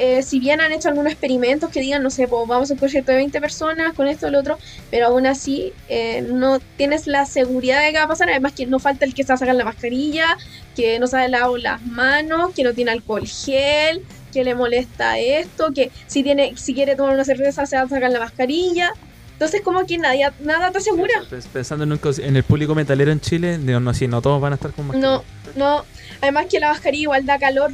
eh, 0.00 0.22
si 0.22 0.38
bien 0.38 0.60
han 0.60 0.70
hecho 0.70 0.88
algunos 0.88 1.10
experimentos 1.10 1.70
que 1.70 1.80
digan, 1.80 2.04
no 2.04 2.10
sé, 2.10 2.28
pues 2.28 2.46
vamos 2.46 2.70
a 2.70 2.74
un 2.74 2.78
concierto 2.78 3.10
de 3.10 3.18
20 3.18 3.40
personas 3.40 3.94
con 3.94 4.06
esto 4.06 4.28
o 4.28 4.30
lo 4.30 4.38
otro, 4.38 4.56
pero 4.92 5.06
aún 5.06 5.26
así 5.26 5.72
eh, 5.88 6.22
no 6.22 6.60
tienes 6.76 7.08
la 7.08 7.26
seguridad 7.26 7.82
de 7.82 7.90
que 7.90 7.98
va 7.98 8.04
a 8.04 8.08
pasar. 8.08 8.30
Además, 8.30 8.52
que 8.52 8.64
no 8.66 8.78
falta 8.78 9.04
el 9.04 9.12
que 9.12 9.24
se 9.24 9.30
va 9.30 9.34
a 9.34 9.38
sacar 9.38 9.56
la 9.56 9.64
mascarilla, 9.64 10.38
que 10.76 11.00
no 11.00 11.08
se 11.08 11.16
ha 11.16 11.26
lavado 11.26 11.56
las 11.56 11.84
manos, 11.84 12.54
que 12.54 12.62
no 12.62 12.74
tiene 12.74 12.92
alcohol 12.92 13.26
gel, 13.26 14.04
que 14.32 14.44
le 14.44 14.54
molesta 14.54 15.18
esto, 15.18 15.72
que 15.74 15.90
si, 16.06 16.22
tiene, 16.22 16.56
si 16.56 16.74
quiere 16.74 16.94
tomar 16.94 17.14
una 17.14 17.24
cerveza 17.24 17.66
se 17.66 17.74
va 17.74 17.82
a 17.82 17.88
sacar 17.88 18.12
la 18.12 18.20
mascarilla. 18.20 18.92
Entonces, 19.32 19.62
como 19.62 19.84
que 19.84 19.98
nadie, 19.98 20.30
nada 20.44 20.70
te 20.70 20.78
asegura. 20.78 21.24
Pensando 21.52 21.82
en, 21.82 22.00
en, 22.24 22.36
el 22.36 22.44
público 22.44 22.76
metalero 22.76 23.10
en 23.10 23.20
Chile, 23.20 23.58
digo, 23.58 23.80
no, 23.80 23.92
si 23.94 24.06
no 24.06 24.22
todos 24.22 24.40
van 24.40 24.52
a 24.52 24.54
estar 24.54 24.70
con 24.70 24.86
mascarilla. 24.86 25.10
No, 25.10 25.24
no. 25.56 25.84
Además 26.20 26.46
que 26.46 26.60
la 26.60 26.68
mascarilla 26.68 27.02
igual 27.02 27.26
da 27.26 27.40
calor 27.40 27.72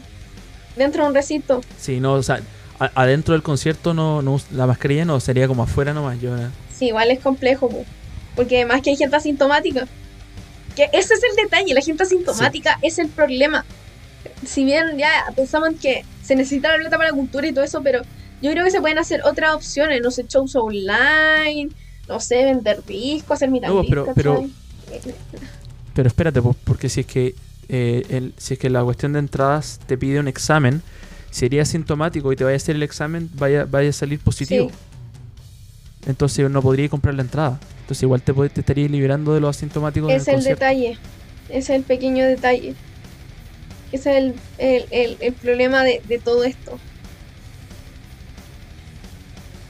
dentro 0.77 1.03
de 1.03 1.09
un 1.09 1.15
recinto. 1.15 1.61
Sí, 1.79 2.01
no, 2.01 2.15
o 2.15 2.23
sea, 2.23 2.41
adentro 2.79 3.33
del 3.33 3.43
concierto 3.43 3.95
no, 3.95 4.23
no, 4.23 4.41
la 4.53 4.67
mascarilla 4.67 5.05
no, 5.05 5.21
sería 5.21 5.49
como 5.49 5.63
afuera 5.63 5.93
nomás. 5.95 6.21
Yo, 6.21 6.35
Sí, 6.77 6.87
igual 6.87 7.11
es 7.11 7.21
complejo, 7.21 7.71
porque 8.35 8.57
además 8.57 8.83
que 8.83 8.91
hay 8.91 8.97
gente 8.97 9.17
asintomática. 9.17 9.87
Que 10.75 10.89
ese 10.93 11.15
es 11.15 11.23
el 11.23 11.37
detalle, 11.37 11.73
la 11.73 11.81
gente 11.81 12.03
asintomática 12.03 12.79
es 12.83 12.99
el 12.99 13.09
problema. 13.09 13.65
Si 14.45 14.65
bien 14.65 14.99
ya 14.99 15.11
pensamos 15.37 15.71
que 15.81 16.05
se 16.23 16.35
necesita 16.35 16.73
la 16.73 16.79
plata 16.79 16.97
para 16.97 17.11
la 17.11 17.17
cultura 17.17 17.47
y 17.47 17.53
todo 17.53 17.65
eso, 17.65 17.83
pero 17.83 18.03
yo 18.43 18.51
creo 18.51 18.65
que 18.65 18.71
se 18.71 18.81
pueden 18.81 18.99
hacer 18.99 19.23
otras 19.25 19.55
opciones, 19.55 20.01
no 20.03 20.11
sé, 20.11 20.25
shows 20.29 20.57
online, 20.57 21.71
no 22.09 22.19
sé, 22.19 22.45
vender 22.45 22.85
discos, 22.85 23.37
hacer 23.37 23.51
mitad 23.51 23.69
no, 23.69 23.85
pero, 23.89 24.13
pero, 24.15 24.45
pero 25.95 26.09
espérate, 26.09 26.43
porque 26.43 26.89
si 26.89 27.01
es 27.01 27.07
que 27.07 27.35
eh, 27.69 28.31
si 28.37 28.55
es 28.55 28.61
que 28.61 28.71
la 28.71 28.83
cuestión 28.85 29.13
de 29.13 29.19
entradas 29.19 29.81
te 29.87 29.97
pide 29.97 30.21
un 30.21 30.29
examen, 30.29 30.83
sería 31.31 31.63
asintomático 31.63 32.33
y 32.33 32.37
te 32.37 32.45
vaya 32.45 32.55
a 32.55 32.57
hacer 32.57 32.77
el 32.77 32.83
examen, 32.83 33.29
vaya, 33.35 33.65
vaya 33.65 33.91
a 33.91 33.93
salir 33.93 34.21
positivo. 34.21 34.71
Entonces 36.07 36.49
no 36.51 36.63
podría 36.63 36.89
comprar 36.89 37.15
la 37.15 37.23
entrada. 37.23 37.59
Entonces 37.81 38.03
igual 38.03 38.23
te, 38.23 38.33
te 38.33 38.61
estaría 38.61 38.89
liberando 38.89 39.35
de 39.35 39.41
los 39.41 39.57
asintomáticos. 39.57 40.13
Es 40.13 40.29
el, 40.29 40.45
detalle, 40.45 40.99
es 41.49 41.71
el 41.71 41.83
pequeño 41.83 42.25
detalle. 42.25 42.75
Ese 43.93 44.17
es 44.19 44.35
el, 44.91 45.17
el, 45.21 45.33
problema 45.35 45.83
de, 45.85 46.03
de, 46.09 46.19
todo 46.19 46.45
esto. 46.45 46.79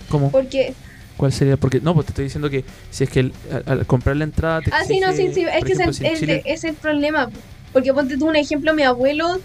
¿Cómo? 0.08 0.30
Porque... 0.30 0.74
¿Cuál 1.16 1.32
sería? 1.32 1.56
Porque 1.56 1.80
no, 1.80 1.94
pues 1.94 2.06
te 2.06 2.10
estoy 2.12 2.24
diciendo 2.24 2.50
que 2.50 2.64
si 2.90 3.04
es 3.04 3.10
que 3.10 3.30
al, 3.66 3.86
comprar 3.86 4.16
la 4.16 4.24
entrada 4.24 4.62
te 4.62 4.70
Ah, 4.72 4.84
sí, 4.84 4.98
no, 4.98 5.12
sí, 5.12 5.30
sí, 5.32 5.44
es 5.44 5.64
que 5.64 5.72
es, 5.72 6.22
el, 6.22 6.42
es 6.44 6.64
el 6.64 6.74
problema. 6.74 7.30
Porque 7.74 7.92
ponte 7.92 8.16
tú 8.16 8.28
un 8.28 8.36
ejemplo, 8.36 8.72
mi 8.72 8.84
abuelo 8.84 9.40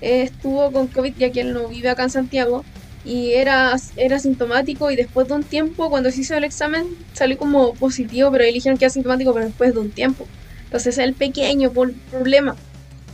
eh, 0.00 0.22
estuvo 0.22 0.70
con 0.70 0.86
COVID 0.86 1.14
ya 1.18 1.30
que 1.30 1.40
él 1.40 1.52
no 1.52 1.66
vive 1.68 1.90
acá 1.90 2.04
en 2.04 2.10
Santiago 2.10 2.64
y 3.04 3.32
era, 3.32 3.74
era 3.96 4.16
asintomático 4.16 4.90
y 4.92 4.96
después 4.96 5.26
de 5.26 5.34
un 5.34 5.42
tiempo, 5.42 5.90
cuando 5.90 6.10
se 6.12 6.20
hizo 6.20 6.36
el 6.36 6.44
examen, 6.44 6.86
salió 7.12 7.36
como 7.36 7.74
positivo, 7.74 8.30
pero 8.30 8.44
eligieron 8.44 8.78
que 8.78 8.84
era 8.84 8.90
asintomático, 8.90 9.34
pero 9.34 9.46
después 9.46 9.74
de 9.74 9.80
un 9.80 9.90
tiempo. 9.90 10.28
Entonces 10.64 10.96
es 10.96 11.04
el 11.04 11.14
pequeño 11.14 11.72
problema, 11.72 12.54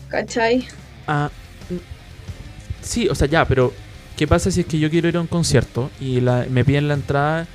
¿cachai? 0.08 0.66
Ah, 1.06 1.30
sí, 2.82 3.08
o 3.08 3.14
sea, 3.14 3.26
ya, 3.26 3.46
pero 3.46 3.72
¿qué 4.18 4.26
pasa 4.26 4.50
si 4.50 4.60
es 4.60 4.66
que 4.66 4.78
yo 4.78 4.90
quiero 4.90 5.08
ir 5.08 5.16
a 5.16 5.22
un 5.22 5.26
concierto 5.26 5.90
y 5.98 6.20
la, 6.20 6.46
me 6.50 6.62
piden 6.62 6.88
la 6.88 6.94
entrada 6.94 7.46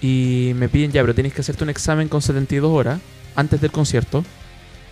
y 0.00 0.52
me 0.56 0.70
piden 0.70 0.92
ya, 0.92 1.02
pero 1.02 1.14
tienes 1.14 1.34
que 1.34 1.42
hacerte 1.42 1.62
un 1.62 1.70
examen 1.70 2.08
con 2.08 2.22
72 2.22 2.72
horas 2.72 3.00
antes 3.36 3.60
del 3.60 3.70
concierto? 3.70 4.24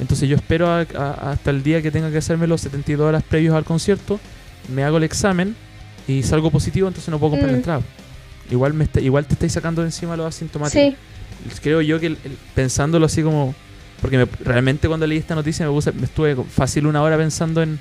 Entonces 0.02 0.28
yo 0.28 0.37
espero 0.37 0.68
hasta 0.68 1.50
el 1.50 1.62
día 1.62 1.80
que 1.80 1.90
tenga 1.90 2.11
que 2.11 2.18
hacerme 2.18 2.47
los 2.47 2.61
72 2.62 3.06
horas 3.06 3.23
previos 3.23 3.54
al 3.54 3.64
concierto, 3.64 4.18
me 4.75 4.82
hago 4.82 4.99
el 4.99 5.04
examen 5.04 5.54
y 6.09 6.25
salgo 6.25 6.50
positivo, 6.50 6.88
entonces 6.88 7.09
no 7.09 7.18
puedo 7.18 7.30
comprar 7.30 7.50
la 7.50 7.56
mm. 7.56 7.61
entrada. 7.61 7.82
Igual, 8.50 8.75
me 8.75 8.88
igual 9.00 9.26
te 9.26 9.35
estáis 9.35 9.52
sacando 9.52 9.80
de 9.82 9.88
encima 9.88 10.16
los 10.16 10.26
asintomáticos. 10.26 10.94
Sí. 10.94 11.61
Creo 11.62 11.80
yo 11.80 11.99
que 12.00 12.16
pensándolo 12.54 13.06
así 13.06 13.23
como 13.23 13.54
porque 14.00 14.26
realmente 14.44 14.88
cuando 14.88 15.06
leí 15.06 15.18
esta 15.18 15.37
noticia 15.37 15.64
me, 15.64 15.73
puse, 15.73 15.92
me 15.92 16.06
estuve 16.06 16.35
fácil 16.35 16.87
una 16.87 17.00
hora 17.02 17.16
pensando 17.16 17.62
en, 17.62 17.78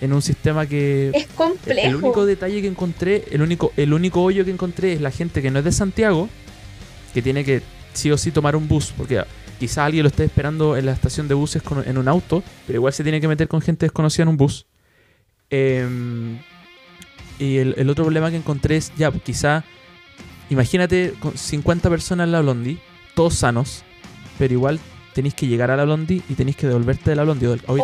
un 0.00 0.22
sistema 0.22 0.64
que... 0.66 1.10
Es 1.12 1.26
complejo. 1.26 1.88
El 1.88 1.96
único 1.96 2.24
detalle 2.24 2.62
que 2.62 2.68
encontré, 2.68 3.24
el 3.32 3.42
único, 3.42 3.72
el 3.76 3.92
único 3.92 4.22
hoyo 4.22 4.44
que 4.44 4.52
encontré 4.52 4.92
es 4.92 5.00
la 5.00 5.10
gente 5.10 5.42
que 5.42 5.50
no 5.50 5.58
es 5.58 5.64
de 5.64 5.72
Santiago, 5.72 6.28
que 7.12 7.20
tiene 7.20 7.44
que 7.44 7.60
sí 7.92 8.10
o 8.12 8.16
sí 8.16 8.30
tomar 8.30 8.54
un 8.54 8.68
bus, 8.68 8.94
porque 8.96 9.22
quizá 9.60 9.84
alguien 9.84 10.02
lo 10.02 10.08
esté 10.08 10.24
esperando 10.24 10.76
en 10.76 10.86
la 10.86 10.92
estación 10.92 11.28
de 11.28 11.34
buses 11.34 11.62
en 11.84 11.98
un 11.98 12.08
auto, 12.08 12.42
pero 12.66 12.78
igual 12.78 12.94
se 12.94 13.02
tiene 13.02 13.20
que 13.20 13.28
meter 13.28 13.46
con 13.46 13.60
gente 13.60 13.84
desconocida 13.84 14.22
en 14.22 14.30
un 14.30 14.38
bus. 14.38 14.66
Em, 15.50 16.38
y 17.38 17.58
el, 17.58 17.90
otro 17.90 18.04
problema 18.04 18.30
que 18.30 18.38
encontré 18.38 18.78
es, 18.78 18.90
ya, 18.96 19.12
quizá, 19.12 19.64
imagínate 20.48 21.12
con 21.20 21.36
50 21.36 21.90
personas 21.90 22.24
en 22.24 22.32
la 22.32 22.40
Blondie, 22.40 22.78
todos 23.14 23.34
sanos, 23.34 23.84
pero 24.38 24.54
igual 24.54 24.80
tenéis 25.12 25.34
que 25.34 25.46
llegar 25.46 25.70
a 25.70 25.76
la 25.76 25.84
Blondie 25.84 26.22
y 26.28 26.34
tenéis 26.34 26.56
que 26.56 26.66
devolverte 26.66 27.10
de 27.10 27.16
la 27.16 27.24
Blondie 27.24 27.48
o, 27.66 27.76
ir 27.76 27.82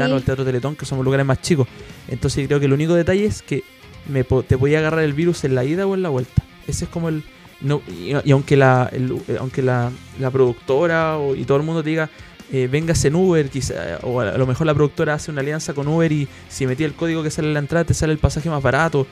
al 0.00 0.12
al 0.12 0.22
Teatro 0.24 0.44
Teletón, 0.44 0.76
que 0.76 0.84
somos 0.84 1.04
lugares 1.06 1.24
más 1.24 1.40
chicos. 1.40 1.66
Entonces 2.08 2.46
creo 2.46 2.60
que 2.60 2.66
el 2.66 2.72
único 2.74 2.94
detalle 2.94 3.24
es 3.24 3.40
que 3.40 3.64
me, 4.08 4.24
te 4.24 4.58
podía 4.58 4.80
agarrar 4.80 5.04
el 5.04 5.14
virus 5.14 5.44
en 5.44 5.54
la 5.54 5.64
ida 5.64 5.86
o 5.86 5.94
en 5.94 6.02
la 6.02 6.10
vuelta. 6.10 6.44
Ese 6.66 6.84
es 6.84 6.90
como 6.90 7.08
el... 7.08 7.24
No, 7.64 7.80
y, 7.88 8.12
aunque 8.30 8.56
la 8.56 8.90
eh, 8.92 9.36
aunque 9.40 9.62
la, 9.62 9.90
productora 10.30 11.16
y 11.34 11.44
todo 11.44 11.56
el 11.56 11.62
mundo 11.62 11.82
te 11.82 11.90
diga 11.90 12.10
eh, 12.52 12.68
vengas 12.70 13.02
en 13.06 13.14
Uber, 13.14 13.48
quizá, 13.48 13.98
o 14.02 14.20
a 14.20 14.36
lo 14.36 14.46
mejor 14.46 14.66
la 14.66 14.74
productora 14.74 15.14
hace 15.14 15.30
una 15.30 15.40
alianza 15.40 15.72
con 15.72 15.88
Uber 15.88 16.12
y 16.12 16.28
si 16.48 16.66
metí 16.66 16.84
el 16.84 16.92
código 16.92 17.22
que 17.22 17.30
sale 17.30 17.48
en 17.48 17.54
la 17.54 17.60
entrada 17.60 17.86
te 17.86 17.94
sale 17.94 18.12
el 18.12 18.18
pasaje 18.18 18.50
más 18.50 18.62
barato. 18.62 19.06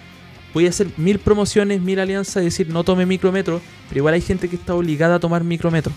Voy 0.53 0.67
a 0.67 0.69
hacer 0.69 0.89
mil 0.99 1.19
promociones, 1.19 1.81
mil 1.81 1.99
alianzas 1.99 2.43
y 2.43 2.45
decir 2.45 2.69
no 2.69 2.85
tome 2.85 3.07
micrometro, 3.07 3.63
pero 3.89 3.99
igual 3.99 4.13
hay 4.13 4.21
gente 4.21 4.49
que 4.51 4.57
está 4.57 4.75
obligada 4.75 5.15
a 5.15 5.19
tomar 5.19 5.43
micrometro. 5.45 5.93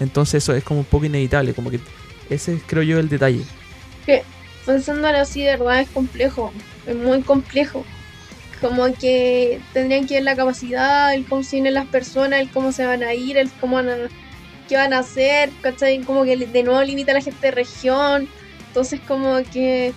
Entonces 0.00 0.42
eso 0.42 0.52
es 0.54 0.64
como 0.64 0.80
un 0.80 0.86
poco 0.86 1.04
inevitable, 1.04 1.54
como 1.54 1.70
que 1.70 1.78
ese 2.28 2.54
es 2.54 2.62
creo 2.66 2.82
yo 2.82 2.98
el 2.98 3.08
detalle. 3.08 3.44
Que 4.04 4.24
pensándolo 4.66 5.18
así 5.18 5.42
de 5.44 5.56
verdad 5.56 5.82
es 5.82 5.88
complejo, 5.90 6.52
es 6.84 6.96
muy 6.96 7.22
complejo. 7.22 7.84
Como 8.60 8.92
que 8.92 9.60
tendrían 9.72 10.06
que 10.06 10.14
ver 10.14 10.24
la 10.24 10.36
capacidad, 10.36 11.14
el 11.14 11.26
cómo 11.26 11.42
tienen 11.42 11.74
las 11.74 11.86
personas, 11.86 12.40
el 12.40 12.50
cómo 12.50 12.72
se 12.72 12.86
van 12.86 13.02
a 13.02 13.14
ir, 13.14 13.36
el 13.38 13.50
cómo 13.52 13.76
van 13.76 13.88
a, 13.88 13.96
qué 14.68 14.76
van 14.76 14.92
a 14.92 14.98
hacer, 14.98 15.50
¿cachai? 15.62 16.00
Como 16.00 16.24
que 16.24 16.36
de 16.36 16.62
nuevo 16.62 16.82
limita 16.82 17.12
a 17.12 17.14
la 17.14 17.22
gente 17.22 17.46
de 17.46 17.50
región. 17.52 18.28
Entonces 18.68 19.00
como 19.06 19.38
que 19.52 19.92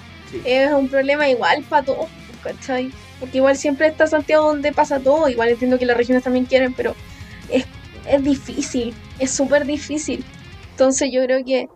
es 0.45 0.71
un 0.71 0.87
problema 0.87 1.29
igual 1.29 1.63
para 1.63 1.85
todos, 1.85 2.07
¿cachai? 2.41 2.91
Porque 3.19 3.37
igual 3.37 3.57
siempre 3.57 3.87
está 3.87 4.07
Santiago 4.07 4.47
donde 4.47 4.71
pasa 4.71 4.99
todo, 4.99 5.29
igual 5.29 5.49
entiendo 5.49 5.77
que 5.77 5.85
las 5.85 5.97
regiones 5.97 6.23
también 6.23 6.45
quieren, 6.45 6.73
pero 6.73 6.95
es 7.49 7.65
es 8.07 8.23
difícil, 8.23 8.93
es 9.19 9.31
súper 9.31 9.65
difícil. 9.65 10.23
Entonces 10.71 11.09
yo 11.11 11.23
creo 11.23 11.43
que 11.43 11.69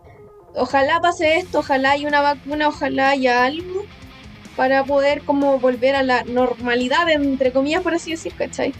ojalá 0.54 1.00
pase 1.00 1.36
esto, 1.36 1.60
ojalá 1.60 1.92
haya 1.92 2.08
una 2.08 2.20
vacuna, 2.20 2.68
ojalá 2.68 3.10
haya 3.10 3.44
algo 3.44 3.84
para 4.58 4.82
poder 4.82 5.22
como 5.22 5.60
volver 5.60 5.94
a 5.94 6.02
la 6.02 6.24
normalidad, 6.24 7.08
entre 7.08 7.52
comillas, 7.52 7.80
por 7.80 7.94
así 7.94 8.10
decir, 8.10 8.32
¿cachai? 8.36 8.74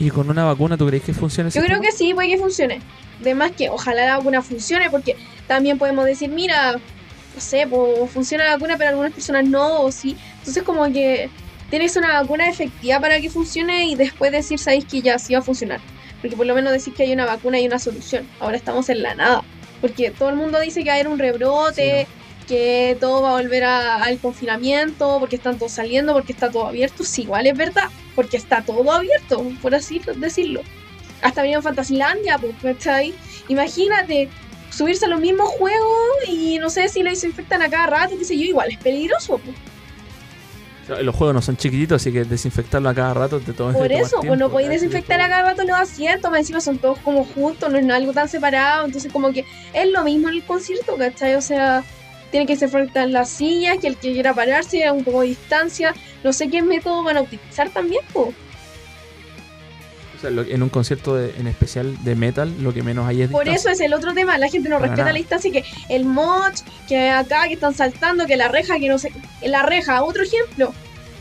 ¿Y 0.00 0.10
con 0.10 0.28
una 0.28 0.42
vacuna 0.42 0.76
tú 0.76 0.84
crees 0.88 1.04
que 1.04 1.14
funcione? 1.14 1.48
Yo 1.50 1.62
creo 1.62 1.80
que 1.80 1.92
sí, 1.92 2.12
puede 2.12 2.30
que 2.30 2.38
funcione. 2.38 2.80
Además 3.20 3.52
que 3.52 3.70
ojalá 3.70 4.04
la 4.04 4.16
vacuna 4.16 4.42
funcione, 4.42 4.90
porque 4.90 5.14
también 5.46 5.78
podemos 5.78 6.06
decir, 6.06 6.28
mira, 6.28 6.72
no 6.72 7.40
sé, 7.40 7.68
pues, 7.68 8.10
funciona 8.10 8.42
la 8.42 8.54
vacuna, 8.54 8.76
pero 8.76 8.90
algunas 8.90 9.12
personas 9.12 9.44
no, 9.44 9.82
o 9.82 9.92
sí. 9.92 10.16
Entonces 10.38 10.64
como 10.64 10.92
que 10.92 11.30
tienes 11.70 11.94
una 11.94 12.20
vacuna 12.20 12.48
efectiva 12.48 12.98
para 12.98 13.20
que 13.20 13.30
funcione 13.30 13.86
y 13.86 13.94
después 13.94 14.32
decir, 14.32 14.58
sabéis 14.58 14.86
que 14.86 15.02
ya 15.02 15.20
sí 15.20 15.34
va 15.34 15.38
a 15.38 15.42
funcionar. 15.42 15.78
Porque 16.20 16.36
por 16.36 16.46
lo 16.46 16.56
menos 16.56 16.72
decir 16.72 16.94
que 16.94 17.04
hay 17.04 17.12
una 17.12 17.26
vacuna 17.26 17.60
y 17.60 17.66
una 17.68 17.78
solución. 17.78 18.26
Ahora 18.40 18.56
estamos 18.56 18.88
en 18.88 19.04
la 19.04 19.14
nada. 19.14 19.44
Porque 19.80 20.10
todo 20.10 20.30
el 20.30 20.34
mundo 20.34 20.58
dice 20.58 20.82
que 20.82 20.88
va 20.88 20.94
a 20.94 20.96
haber 20.96 21.06
un 21.06 21.20
rebrote, 21.20 22.08
que 22.46 22.96
todo 23.00 23.22
va 23.22 23.30
a 23.30 23.42
volver 23.42 23.64
al 23.64 24.18
confinamiento, 24.18 25.18
porque 25.20 25.36
están 25.36 25.58
todos 25.58 25.72
saliendo, 25.72 26.12
porque 26.12 26.32
está 26.32 26.50
todo 26.50 26.66
abierto. 26.66 27.04
Sí, 27.04 27.22
igual 27.22 27.46
es 27.46 27.56
verdad, 27.56 27.88
porque 28.14 28.36
está 28.36 28.62
todo 28.62 28.90
abierto, 28.92 29.44
por 29.62 29.74
así 29.74 30.00
decirlo. 30.16 30.62
Hasta 31.22 31.42
venía 31.42 31.56
en 31.56 31.62
Fantasilandia, 31.62 32.38
pues, 32.38 32.86
ahí. 32.86 33.14
Imagínate, 33.48 34.28
subirse 34.70 35.06
a 35.06 35.08
los 35.08 35.20
mismos 35.20 35.48
juegos 35.50 36.28
y 36.28 36.58
no 36.58 36.70
sé 36.70 36.88
si 36.88 37.02
lo 37.02 37.10
desinfectan 37.10 37.62
a 37.62 37.70
cada 37.70 37.86
rato, 37.86 38.18
qué 38.18 38.24
sé 38.24 38.36
yo, 38.36 38.44
igual 38.44 38.70
es 38.70 38.78
peligroso. 38.78 39.38
Pues. 39.38 39.56
Los 41.02 41.14
juegos 41.14 41.34
no 41.34 41.40
son 41.40 41.56
chiquititos, 41.56 42.02
así 42.02 42.12
que 42.12 42.24
desinfectarlo 42.24 42.88
a 42.90 42.94
cada 42.94 43.14
rato 43.14 43.40
te 43.40 43.52
todo 43.54 43.72
Por 43.72 43.90
eso, 43.92 44.20
pues 44.20 44.38
no 44.38 44.50
podéis 44.50 44.70
desinfectar 44.70 45.20
a 45.20 45.28
cada 45.28 45.50
rato 45.50 45.64
los 45.64 45.78
asientos, 45.78 46.30
más 46.30 46.40
encima 46.40 46.60
son 46.60 46.78
todos 46.78 46.98
como 46.98 47.24
juntos, 47.24 47.70
no 47.70 47.78
es 47.78 47.88
algo 47.88 48.12
tan 48.12 48.28
separado, 48.28 48.84
entonces 48.84 49.10
como 49.10 49.32
que 49.32 49.44
es 49.72 49.90
lo 49.90 50.04
mismo 50.04 50.28
en 50.28 50.34
el 50.34 50.44
concierto, 50.44 50.96
¿cachai? 50.96 51.36
O 51.36 51.40
sea, 51.40 51.82
tiene 52.34 52.46
que 52.46 52.54
desinfectar 52.54 53.08
las 53.10 53.28
sillas, 53.28 53.78
que 53.78 53.86
el 53.86 53.96
que 53.96 54.12
quiera 54.12 54.34
pararse 54.34 54.84
a 54.84 54.92
un 54.92 55.04
poco 55.04 55.20
de 55.20 55.28
distancia, 55.28 55.94
no 56.24 56.32
sé 56.32 56.48
qué 56.48 56.62
método 56.62 57.04
van 57.04 57.16
a 57.16 57.22
utilizar 57.22 57.70
también, 57.70 58.02
pues 58.12 58.34
en 60.24 60.62
un 60.62 60.68
concierto 60.68 61.22
en 61.22 61.46
especial 61.46 62.02
de 62.02 62.16
metal, 62.16 62.52
lo 62.60 62.74
que 62.74 62.82
menos 62.82 63.06
hay 63.06 63.22
es 63.22 63.30
Por 63.30 63.48
eso 63.48 63.68
es 63.68 63.78
el 63.78 63.94
otro 63.94 64.14
tema, 64.14 64.36
la 64.36 64.48
gente 64.48 64.68
no 64.68 64.80
respeta 64.80 65.12
la 65.12 65.18
distancia, 65.18 65.52
que 65.52 65.64
el 65.88 66.06
mod, 66.06 66.54
que 66.88 67.10
acá, 67.10 67.46
que 67.46 67.54
están 67.54 67.72
saltando, 67.72 68.26
que 68.26 68.36
la 68.36 68.48
reja, 68.48 68.80
que 68.80 68.88
no 68.88 68.98
sé, 68.98 69.12
la 69.42 69.62
reja, 69.62 70.02
otro 70.02 70.24
ejemplo. 70.24 70.74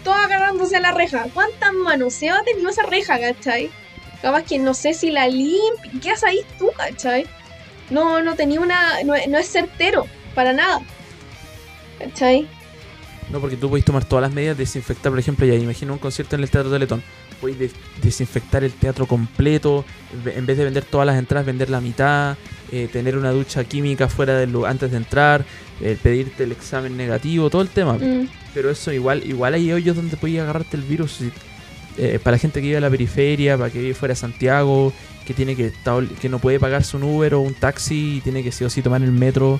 todos 0.03 0.17
agarrándose 0.17 0.77
a 0.77 0.79
la 0.79 0.93
reja. 0.93 1.27
¿Cuántas 1.31 1.73
manoseos 1.73 2.39
ha 2.39 2.43
tenido 2.43 2.69
esa 2.69 2.83
reja, 2.83 3.19
cachai? 3.19 3.69
Capaz 4.23 4.43
que 4.43 4.57
no 4.57 4.73
sé 4.73 4.95
si 4.95 5.11
la 5.11 5.27
limpia. 5.27 5.91
¿Qué 6.01 6.09
haces 6.09 6.23
ahí 6.23 6.39
tú, 6.57 6.71
cachai? 6.75 7.27
No, 7.91 8.23
no 8.23 8.35
tenía 8.35 8.61
una. 8.61 9.03
No, 9.03 9.13
no 9.27 9.37
es 9.37 9.51
certero, 9.51 10.07
para 10.33 10.53
nada. 10.53 10.79
¿Cachai? 12.03 12.47
No, 13.31 13.39
porque 13.39 13.55
tú 13.55 13.69
podés 13.69 13.85
tomar 13.85 14.03
todas 14.05 14.21
las 14.23 14.33
medidas, 14.33 14.57
desinfectar, 14.57 15.09
por 15.11 15.17
ejemplo, 15.19 15.45
ya 15.45 15.53
imagina 15.55 15.93
un 15.93 15.97
concierto 15.99 16.35
en 16.35 16.43
el 16.43 16.49
Teatro 16.49 16.69
Teletón. 16.71 17.01
Podéis 17.39 17.57
de- 17.59 17.71
desinfectar 18.01 18.63
el 18.63 18.71
teatro 18.73 19.05
completo, 19.05 19.85
en 20.25 20.45
vez 20.45 20.57
de 20.57 20.65
vender 20.65 20.83
todas 20.85 21.07
las 21.07 21.17
entradas, 21.17 21.45
vender 21.45 21.69
la 21.69 21.81
mitad, 21.81 22.37
eh, 22.71 22.87
tener 22.91 23.17
una 23.17 23.31
ducha 23.31 23.63
química 23.63 24.07
fuera 24.07 24.37
del 24.37 24.51
lugar 24.51 24.71
antes 24.71 24.91
de 24.91 24.97
entrar, 24.97 25.45
eh, 25.81 25.97
pedirte 26.01 26.43
el 26.43 26.51
examen 26.51 26.95
negativo, 26.97 27.49
todo 27.49 27.61
el 27.61 27.69
tema. 27.69 27.93
Mm, 27.93 28.27
Pero 28.53 28.69
eso 28.69 28.91
igual, 28.93 29.23
igual 29.25 29.55
hay 29.55 29.71
hoyos 29.71 29.95
donde 29.95 30.15
podías 30.17 30.43
agarrarte 30.43 30.77
el 30.77 30.83
virus. 30.83 31.19
eh, 31.95 32.17
para 32.23 32.35
la 32.35 32.39
gente 32.39 32.59
que 32.59 32.65
vive 32.65 32.77
a 32.77 32.81
la 32.81 32.89
periferia, 32.89 33.55
para 33.55 33.69
que 33.69 33.77
vive 33.77 33.93
fuera 33.93 34.13
de 34.13 34.19
Santiago, 34.19 34.91
que 35.27 35.33
tiene 35.35 35.55
que 35.55 35.67
estar- 35.67 36.03
que 36.19 36.27
no 36.27 36.39
puede 36.39 36.59
pagarse 36.59 36.97
un 36.97 37.03
Uber 37.03 37.35
o 37.35 37.41
un 37.41 37.53
taxi 37.53 38.15
y 38.17 38.21
tiene 38.21 38.41
que 38.41 38.51
sí 38.51 38.63
o 38.63 38.69
sí 38.71 38.81
tomar 38.81 39.03
el 39.03 39.11
metro. 39.11 39.59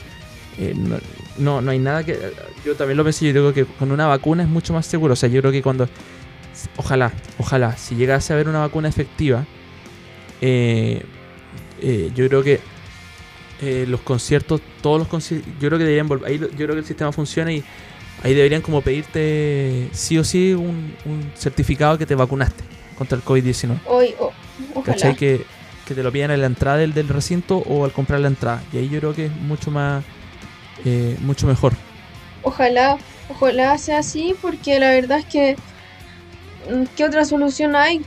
Eh, 0.60 0.74
no, 0.76 0.98
no, 1.38 1.62
no 1.62 1.72
hay 1.72 1.80
nada 1.80 2.04
que. 2.04 2.18
Yo 2.66 2.76
también 2.76 2.98
lo 2.98 3.04
pensé, 3.04 3.26
yo 3.26 3.34
creo 3.34 3.54
que 3.54 3.66
con 3.66 3.92
una 3.92 4.08
vacuna 4.08 4.44
es 4.44 4.50
mucho 4.50 4.74
más 4.74 4.86
seguro. 4.86 5.14
O 5.14 5.16
sea, 5.16 5.30
yo 5.30 5.42
creo 5.42 5.52
que 5.52 5.62
cuando. 5.62 5.88
Ojalá, 6.78 7.12
ojalá, 7.40 7.76
si 7.78 7.96
llegase 7.96 8.32
a 8.32 8.36
haber 8.36 8.48
una 8.48 8.60
vacuna 8.60 8.88
efectiva, 8.88 9.46
eh, 10.40 11.02
eh, 11.82 12.12
yo 12.16 12.28
creo 12.28 12.44
que 12.44 12.60
eh, 13.62 13.86
los 13.88 14.02
conciertos, 14.02 14.62
todos 14.82 15.00
los 15.00 15.08
conciertos, 15.08 15.52
yo 15.60 15.70
creo 15.70 15.78
que 15.80 15.86
deberían 15.86 16.08
volver. 16.08 16.30
Ahí 16.30 16.38
yo 16.38 16.50
creo 16.50 16.70
que 16.70 16.80
el 16.80 16.86
sistema 16.86 17.12
funciona 17.12 17.52
y 17.52 17.64
ahí 18.24 18.34
deberían 18.34 18.62
como 18.62 18.82
pedirte 18.82 19.90
sí 19.94 20.18
o 20.18 20.24
sí 20.24 20.54
un, 20.54 20.94
un 21.06 21.32
certificado 21.36 21.98
que 21.98 22.06
te 22.06 22.16
vacunaste 22.16 22.64
contra 22.98 23.18
el 23.18 23.24
COVID-19. 23.24 23.80
hoy, 23.86 24.14
oh, 24.20 24.32
ojalá. 24.76 24.84
¿Cachai? 24.96 25.16
Que, 25.16 25.46
que 25.86 25.96
te 25.96 26.04
lo 26.04 26.12
pidan 26.12 26.32
en 26.32 26.42
la 26.42 26.48
entrada 26.48 26.78
del, 26.78 26.94
del 26.94 27.08
recinto 27.08 27.58
o 27.58 27.86
al 27.86 27.92
comprar 27.92 28.20
la 28.20 28.28
entrada. 28.28 28.62
Y 28.74 28.78
ahí 28.78 28.90
yo 28.90 29.00
creo 29.00 29.14
que 29.14 29.28
es 29.28 29.32
mucho 29.32 29.72
más, 29.72 30.04
eh, 30.78 31.18
mucho 31.22 31.48
mejor. 31.48 31.74
Ojalá, 32.42 32.98
ojalá 33.28 33.78
sea 33.78 34.00
así, 34.00 34.34
porque 34.42 34.80
la 34.80 34.92
verdad 34.92 35.20
es 35.20 35.26
que. 35.26 35.56
mm, 36.70 36.84
¿Qué 36.96 37.04
otra 37.06 37.26
solución 37.26 37.76
hay? 37.76 38.02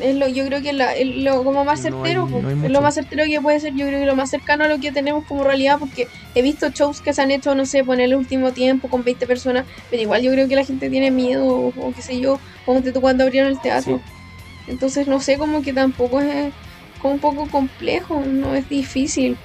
Es 0.00 0.14
lo, 0.14 0.28
yo 0.28 0.44
creo 0.46 0.62
que 0.62 0.72
la, 0.72 0.94
es 0.94 1.06
lo 1.24 1.42
como 1.42 1.64
más 1.64 1.80
No 1.80 2.04
certero, 2.04 2.22
hay- 2.26 2.32
po. 2.32 2.40
no 2.42 2.48
hay 2.48 2.54
es 2.66 2.70
lo 2.70 2.80
más 2.82 2.94
certero 2.94 3.24
que 3.24 3.40
puede 3.40 3.58
ser, 3.60 3.72
yo 3.74 3.86
creo 3.86 3.98
que 4.00 4.06
lo 4.06 4.14
más 4.14 4.30
cercano 4.30 4.64
a 4.64 4.68
lo 4.68 4.78
que 4.78 4.92
tenemos 4.92 5.24
como 5.26 5.42
realidad, 5.42 5.76
porque 5.78 6.06
he 6.34 6.42
visto 6.42 6.68
shows 6.70 7.00
que 7.00 7.12
se 7.12 7.20
han 7.22 7.32
hecho, 7.32 7.54
no 7.56 7.66
sé, 7.66 7.82
por 7.84 8.00
el 8.00 8.14
último 8.14 8.52
tiempo 8.52 8.88
con 8.88 9.02
20 9.02 9.26
personas, 9.26 9.66
pero 9.90 10.02
igual 10.02 10.22
yo 10.22 10.30
creo 10.32 10.46
que 10.48 10.54
la 10.54 10.64
gente 10.64 10.88
tiene 10.88 11.10
miedo, 11.10 11.44
o, 11.46 11.68
o 11.74 11.92
qué 11.92 12.02
sé 12.02 12.20
yo, 12.20 12.38
como 12.64 12.80
tú 12.82 13.00
cuando 13.00 13.24
abrieron 13.24 13.50
el 13.50 13.60
teatro. 13.60 14.00
Entonces 14.66 15.08
no 15.08 15.20
sé, 15.20 15.36
como 15.38 15.62
que 15.62 15.72
tampoco 15.72 16.20
es 16.20 16.52
como 16.98 17.14
un 17.14 17.20
poco 17.20 17.48
complejo, 17.48 18.24
no 18.24 18.54
es 18.54 18.68
difícil. 18.68 19.36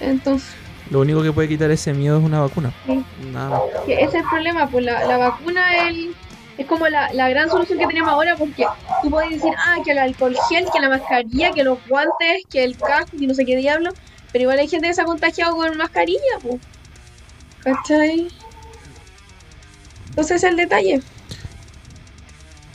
Entonces, 0.00 0.61
Lo 0.92 1.00
único 1.00 1.22
que 1.22 1.32
puede 1.32 1.48
quitar 1.48 1.70
ese 1.70 1.94
miedo 1.94 2.18
es 2.18 2.22
una 2.22 2.40
vacuna. 2.40 2.70
Sí. 2.84 3.02
Nada 3.32 3.48
más. 3.48 3.60
que 3.86 3.94
ese 3.94 4.04
es 4.04 4.14
el 4.14 4.28
problema, 4.28 4.68
pues 4.68 4.84
la, 4.84 5.06
la 5.06 5.16
vacuna 5.16 5.88
es, 5.88 6.66
como 6.66 6.86
la, 6.86 7.10
la 7.14 7.30
gran 7.30 7.48
solución 7.48 7.78
que 7.78 7.86
tenemos 7.86 8.10
ahora, 8.10 8.36
porque 8.36 8.66
tú 9.02 9.08
puedes 9.08 9.30
decir, 9.30 9.54
ah, 9.56 9.78
que 9.82 9.92
el 9.92 9.98
alcohol 9.98 10.36
gel, 10.50 10.66
que 10.70 10.80
la 10.80 10.90
mascarilla, 10.90 11.50
que 11.52 11.64
los 11.64 11.78
guantes, 11.88 12.44
que 12.50 12.62
el 12.62 12.76
casco, 12.76 13.16
y 13.18 13.26
no 13.26 13.32
sé 13.32 13.46
qué 13.46 13.56
diablo, 13.56 13.90
pero 14.32 14.42
igual 14.42 14.58
hay 14.58 14.68
gente 14.68 14.86
que 14.86 14.92
se 14.92 15.00
ha 15.00 15.06
contagiado 15.06 15.56
con 15.56 15.74
mascarilla, 15.78 16.20
pues. 16.42 16.60
¿Cachai? 17.64 18.28
Entonces 20.10 20.36
ese 20.36 20.46
es 20.46 20.50
el 20.50 20.56
detalle. 20.58 21.00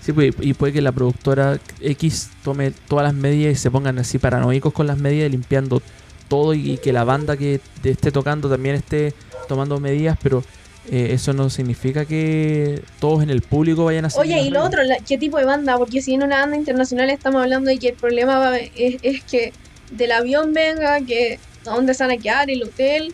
Sí, 0.01 0.11
pues, 0.11 0.33
y 0.39 0.55
puede 0.55 0.73
que 0.73 0.81
la 0.81 0.91
productora 0.91 1.59
X 1.81 2.31
tome 2.43 2.71
todas 2.71 3.05
las 3.05 3.13
medidas 3.13 3.53
y 3.53 3.55
se 3.55 3.69
pongan 3.69 3.99
así 3.99 4.17
paranoicos 4.17 4.73
con 4.73 4.87
las 4.87 4.97
medidas, 4.97 5.29
limpiando 5.29 5.83
todo 6.27 6.53
y, 6.53 6.77
que 6.77 6.93
la 6.93 7.03
banda 7.03 7.37
que 7.37 7.59
te 7.81 7.91
esté 7.91 8.11
tocando 8.11 8.49
también 8.49 8.75
esté 8.75 9.13
tomando 9.47 9.79
medidas, 9.79 10.17
pero 10.21 10.43
eh, 10.91 11.09
eso 11.11 11.33
no 11.33 11.49
significa 11.49 12.05
que 12.05 12.81
todos 12.99 13.23
en 13.23 13.29
el 13.29 13.41
público 13.41 13.85
vayan 13.85 14.05
a 14.05 14.09
Oye, 14.15 14.41
y 14.41 14.49
lo 14.49 14.63
otro, 14.63 14.83
la- 14.83 14.97
¿qué 15.07 15.17
tipo 15.17 15.37
de 15.37 15.45
banda? 15.45 15.77
Porque 15.77 16.01
si 16.01 16.13
en 16.13 16.23
una 16.23 16.39
banda 16.39 16.57
internacional 16.57 17.09
estamos 17.09 17.41
hablando 17.41 17.69
de 17.69 17.77
que 17.77 17.89
el 17.89 17.95
problema 17.95 18.39
va- 18.39 18.57
es, 18.57 18.97
es 19.01 19.23
que 19.23 19.53
del 19.91 20.11
avión 20.11 20.53
venga, 20.53 20.99
que 21.01 21.39
a 21.65 21.71
dónde 21.71 21.93
se 21.93 22.03
van 22.03 22.11
a 22.11 22.17
quedar, 22.17 22.49
el 22.49 22.63
hotel. 22.63 23.13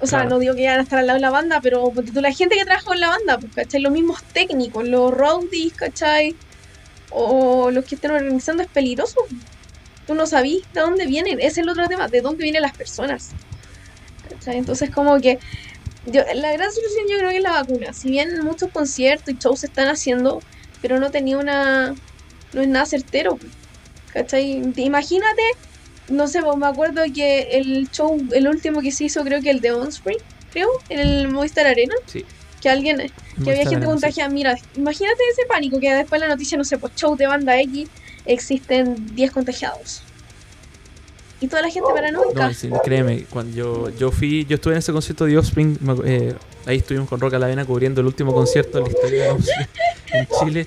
O 0.00 0.06
sea, 0.06 0.20
Claro. 0.20 0.30
no 0.30 0.38
digo 0.40 0.54
que 0.54 0.62
vayan 0.64 0.80
a 0.80 0.82
estar 0.82 0.98
al 0.98 1.06
lado 1.06 1.16
de 1.18 1.20
la 1.22 1.30
banda, 1.30 1.60
pero 1.62 1.92
la 2.14 2.32
gente 2.32 2.56
que 2.56 2.64
trabaja 2.64 2.92
en 2.94 3.00
la 3.00 3.08
banda, 3.10 3.38
pues, 3.38 3.52
¿cachai? 3.54 3.80
Los 3.80 3.92
mismos 3.92 4.18
técnicos, 4.32 4.86
los 4.88 5.12
roadies, 5.12 5.72
¿cachai? 5.76 6.36
O 7.10 7.70
los 7.70 7.84
que 7.84 7.94
estén 7.94 8.10
organizando 8.10 8.62
es 8.64 8.68
peligroso. 8.68 9.14
Tú 10.06 10.14
no 10.14 10.26
sabís 10.26 10.62
de 10.72 10.80
dónde 10.80 11.06
vienen. 11.06 11.38
Ese 11.38 11.48
es 11.48 11.58
el 11.58 11.68
otro 11.68 11.86
tema, 11.88 12.08
de 12.08 12.20
dónde 12.20 12.42
vienen 12.44 12.62
las 12.62 12.76
personas. 12.76 13.30
¿Cachai? 14.28 14.58
Entonces, 14.58 14.90
como 14.90 15.18
que 15.20 15.38
yo, 16.06 16.22
la 16.34 16.52
gran 16.52 16.70
solución 16.70 17.06
yo 17.10 17.18
creo 17.18 17.30
que 17.30 17.36
es 17.38 17.42
la 17.42 17.52
vacuna. 17.52 17.92
Si 17.92 18.10
bien 18.10 18.40
muchos 18.42 18.70
conciertos 18.70 19.32
y 19.34 19.38
shows 19.38 19.60
se 19.60 19.66
están 19.66 19.88
haciendo, 19.88 20.42
pero 20.82 21.00
no 21.00 21.10
tenía 21.10 21.38
una. 21.38 21.94
No 22.52 22.60
es 22.60 22.68
nada 22.68 22.86
certero. 22.86 23.38
¿Cachai? 24.12 24.62
Imagínate, 24.76 25.42
no 26.08 26.28
sé, 26.28 26.40
pues, 26.42 26.56
me 26.56 26.66
acuerdo 26.66 27.02
que 27.12 27.48
el 27.52 27.90
show, 27.90 28.16
el 28.32 28.46
último 28.46 28.80
que 28.80 28.92
se 28.92 29.04
hizo, 29.04 29.24
creo 29.24 29.40
que 29.40 29.50
el 29.50 29.60
de 29.60 29.72
Onspring, 29.72 30.18
creo, 30.52 30.68
en 30.88 31.00
el 31.00 31.28
Movistar 31.28 31.66
Arena, 31.66 31.94
Sí. 32.06 32.24
que 32.60 32.68
alguien, 32.68 32.98
que 32.98 33.02
había 33.02 33.14
Movistar 33.38 33.56
gente 33.56 33.76
Arena, 33.76 33.86
sí. 33.86 33.90
contagiada. 33.92 34.30
Mira, 34.30 34.54
imagínate 34.76 35.18
ese 35.32 35.42
pánico 35.48 35.80
que 35.80 35.92
después 35.92 36.20
la 36.20 36.28
noticia, 36.28 36.56
no 36.56 36.64
sé, 36.64 36.78
pues 36.78 36.94
show 36.94 37.16
de 37.16 37.26
banda 37.26 37.58
X, 37.62 37.88
existen 38.26 39.14
10 39.14 39.30
contagiados. 39.32 40.02
Y 41.40 41.48
toda 41.48 41.62
la 41.62 41.70
gente 41.70 41.88
paranoica. 41.94 42.48
No, 42.48 42.54
sí, 42.54 42.70
créeme, 42.84 43.24
cuando 43.28 43.54
yo, 43.56 43.90
yo 43.98 44.10
fui, 44.10 44.46
yo 44.46 44.54
estuve 44.54 44.74
en 44.74 44.78
ese 44.78 44.92
concierto 44.92 45.26
de 45.26 45.36
Offspring, 45.36 45.78
eh, 46.04 46.34
ahí 46.64 46.78
estuvimos 46.78 47.08
con 47.08 47.20
Roca 47.20 47.38
Lavena 47.38 47.64
cubriendo 47.66 48.00
el 48.00 48.06
último 48.06 48.32
concierto 48.32 48.78
de 48.78 48.84
la 48.84 48.88
historia 48.90 49.24
de 49.24 49.30
Offspring 49.30 49.66
en 50.12 50.26
Chile. 50.40 50.66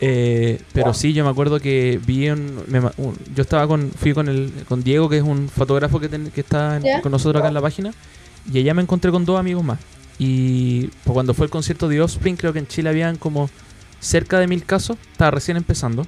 Eh, 0.00 0.60
pero 0.72 0.92
sí, 0.94 1.12
yo 1.12 1.24
me 1.24 1.30
acuerdo 1.30 1.60
que 1.60 2.00
vi 2.04 2.28
un, 2.30 2.62
me 2.66 2.80
un- 2.96 3.16
yo 3.34 3.42
estaba 3.42 3.66
con, 3.68 3.90
fui 3.90 4.12
con 4.12 4.28
el, 4.28 4.52
con 4.68 4.82
Diego, 4.82 5.08
que 5.08 5.18
es 5.18 5.22
un 5.22 5.48
fotógrafo 5.48 6.00
que, 6.00 6.08
ten- 6.08 6.30
que 6.30 6.40
está 6.40 6.76
en- 6.76 7.00
con 7.02 7.12
nosotros 7.12 7.40
acá 7.40 7.48
en 7.48 7.54
la 7.54 7.60
página, 7.60 7.92
y 8.52 8.58
allá 8.58 8.74
me 8.74 8.82
encontré 8.82 9.10
con 9.10 9.24
dos 9.24 9.38
amigos 9.38 9.64
más. 9.64 9.78
Y 10.18 10.86
pues, 11.04 11.12
cuando 11.14 11.34
fue 11.34 11.46
el 11.46 11.50
concierto 11.50 11.88
de 11.88 12.00
Offspring, 12.00 12.36
creo 12.36 12.52
que 12.52 12.58
en 12.58 12.66
Chile 12.66 12.88
habían 12.90 13.16
como 13.16 13.48
cerca 14.00 14.38
de 14.38 14.46
mil 14.46 14.64
casos, 14.64 14.96
estaba 15.12 15.30
recién 15.30 15.56
empezando. 15.56 16.06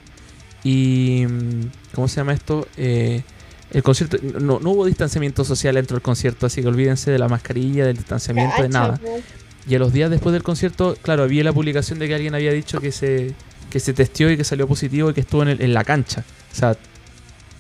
Y, 0.67 1.25
mm, 1.29 1.61
¿cómo 1.95 2.09
se 2.09 2.17
llama 2.17 2.33
esto? 2.33 2.67
Eh, 2.77 3.23
el 3.71 3.83
concierto, 3.83 4.17
no, 4.41 4.59
no 4.61 4.71
hubo 4.71 4.87
distanciamiento 4.87 5.45
social 5.45 5.75
dentro 5.75 5.97
del 5.97 6.03
concierto, 6.03 6.47
así 6.47 6.63
que 6.63 6.69
olvídense 6.69 7.11
de 7.11 7.19
la 7.19 7.29
mascarilla, 7.29 7.85
del 7.87 7.97
distanciamiento, 7.97 8.63
de 8.63 8.69
nada. 8.69 8.97
po. 8.97 9.21
Y 9.69 9.75
a 9.75 9.79
los 9.79 9.93
días 9.93 10.11
después 10.11 10.33
del 10.33 10.43
concierto, 10.43 10.97
claro, 11.03 11.27
vi 11.27 11.43
la 11.43 11.53
publicación 11.53 11.99
de 11.99 12.07
que 12.09 12.15
alguien 12.15 12.35
había 12.35 12.53
dicho 12.53 12.81
que 12.81 12.93
se, 12.93 13.35
que 13.71 13.81
se 13.81 13.93
testió 13.93 14.31
y 14.31 14.37
que 14.37 14.45
salió 14.45 14.67
positivo 14.69 15.11
y 15.11 15.15
que 15.15 15.21
estuvo 15.21 15.43
en, 15.43 15.49
el- 15.49 15.61
en 15.63 15.75
la 15.75 15.85
cancha. 15.85 16.25
O 16.53 16.55
sea, 16.55 16.77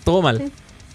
todo 0.04 0.22
mal. 0.22 0.38
Sí. 0.38 0.52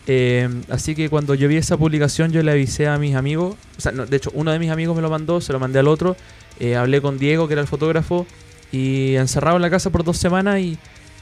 Eh, 0.07 0.49
así 0.69 0.95
que 0.95 1.09
cuando 1.09 1.35
yo 1.35 1.47
vi 1.47 1.57
esa 1.57 1.77
publicación, 1.77 2.31
yo 2.31 2.41
le 2.43 2.51
avisé 2.51 2.87
a 2.87 2.97
mis 2.97 3.15
amigos. 3.15 3.55
O 3.77 3.81
sea, 3.81 3.91
no, 3.91 4.05
de 4.05 4.17
hecho, 4.17 4.31
uno 4.33 4.51
de 4.51 4.59
mis 4.59 4.69
amigos 4.71 4.95
me 4.95 5.01
lo 5.01 5.09
mandó, 5.09 5.39
se 5.41 5.53
lo 5.53 5.59
mandé 5.59 5.79
al 5.79 5.87
otro. 5.87 6.15
eh, 6.59 6.75
hablé 6.75 7.01
con 7.01 7.17
Diego, 7.19 7.47
que 7.47 7.53
era 7.53 7.61
el 7.61 7.67
fotógrafo, 7.67 8.25
y 8.71 9.15
encerrado 9.15 9.57
en 9.57 9.61
la 9.63 9.69
casa 9.69 9.89
por 9.89 10.03
dos 10.03 10.17
semanas. 10.17 10.59
Y 10.59 10.77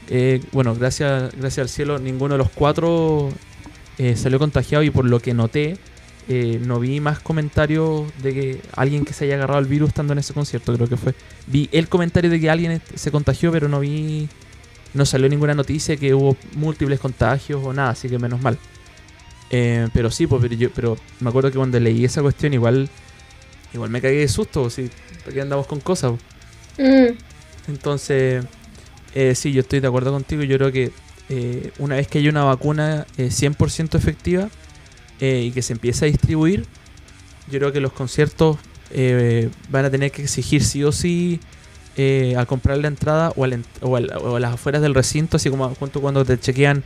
eh, 0.08 0.40
bueno, 0.52 0.74
gracias, 0.74 1.32
gracias 1.36 1.58
al 1.58 1.68
cielo, 1.68 1.98
ninguno 1.98 2.34
de 2.34 2.38
los 2.38 2.50
cuatro 2.50 3.30
eh, 3.98 4.16
salió 4.16 4.38
contagiado. 4.38 4.82
Y 4.82 4.90
por 4.90 5.04
lo 5.04 5.20
que 5.20 5.34
noté, 5.34 5.76
eh, 6.28 6.60
no 6.64 6.78
vi 6.80 7.00
más 7.00 7.20
comentarios 7.20 8.10
de 8.22 8.34
que 8.34 8.60
alguien 8.76 9.04
que 9.04 9.12
se 9.12 9.24
haya 9.24 9.34
agarrado 9.34 9.60
el 9.60 9.66
virus 9.66 9.88
estando 9.88 10.12
en 10.12 10.20
ese 10.20 10.32
concierto, 10.32 10.72
creo 10.74 10.88
que 10.88 10.96
fue. 10.96 11.14
Vi 11.46 11.68
el 11.72 11.88
comentario 11.88 12.30
de 12.30 12.40
que 12.40 12.50
alguien 12.50 12.80
se 12.94 13.10
contagió, 13.10 13.52
pero 13.52 13.68
no 13.68 13.80
vi, 13.80 14.28
no 14.94 15.04
salió 15.04 15.28
ninguna 15.28 15.54
noticia 15.54 15.96
que 15.96 16.14
hubo 16.14 16.36
múltiples 16.54 17.00
contagios 17.00 17.60
o 17.64 17.72
nada, 17.72 17.90
así 17.90 18.08
que 18.08 18.18
menos 18.18 18.40
mal. 18.40 18.58
Eh, 19.50 19.88
pero 19.92 20.10
sí, 20.10 20.26
pues, 20.26 20.40
pero, 20.40 20.54
yo, 20.54 20.70
pero 20.70 20.96
me 21.18 21.28
acuerdo 21.28 21.50
que 21.50 21.56
cuando 21.58 21.80
leí 21.80 22.04
esa 22.04 22.22
cuestión 22.22 22.54
igual, 22.54 22.88
igual 23.74 23.90
me 23.90 24.00
cagué 24.00 24.18
de 24.20 24.28
susto, 24.28 24.70
si 24.70 24.88
¿para 25.24 25.32
qué 25.32 25.40
andamos 25.40 25.66
con 25.66 25.80
cosas? 25.80 26.12
Mm, 26.78 27.14
Entonces, 27.68 28.44
eh, 29.14 29.34
sí, 29.34 29.52
yo 29.52 29.60
estoy 29.60 29.80
de 29.80 29.88
acuerdo 29.88 30.12
contigo. 30.12 30.42
Yo 30.42 30.56
creo 30.56 30.72
que 30.72 30.92
eh, 31.28 31.72
una 31.78 31.96
vez 31.96 32.08
que 32.08 32.18
haya 32.18 32.30
una 32.30 32.44
vacuna 32.44 33.06
eh, 33.16 33.28
100% 33.28 33.96
efectiva 33.96 34.48
eh, 35.20 35.44
y 35.46 35.50
que 35.52 35.62
se 35.62 35.72
empiece 35.72 36.04
a 36.04 36.08
distribuir, 36.08 36.66
yo 37.50 37.58
creo 37.58 37.72
que 37.72 37.80
los 37.80 37.92
conciertos 37.92 38.58
eh, 38.90 39.50
van 39.70 39.84
a 39.84 39.90
tener 39.90 40.10
que 40.10 40.22
exigir 40.22 40.64
sí 40.64 40.84
o 40.84 40.92
sí 40.92 41.40
al 42.34 42.46
comprar 42.46 42.78
la 42.78 42.88
entrada 42.88 43.30
o, 43.36 43.44
al 43.44 43.62
o, 43.82 43.88
o 43.90 44.36
a 44.36 44.40
las 44.40 44.54
afueras 44.54 44.80
del 44.80 44.94
recinto, 44.94 45.36
así 45.36 45.50
como 45.50 45.68
junto 45.74 46.00
cuando 46.00 46.24
te 46.24 46.40
chequean 46.40 46.82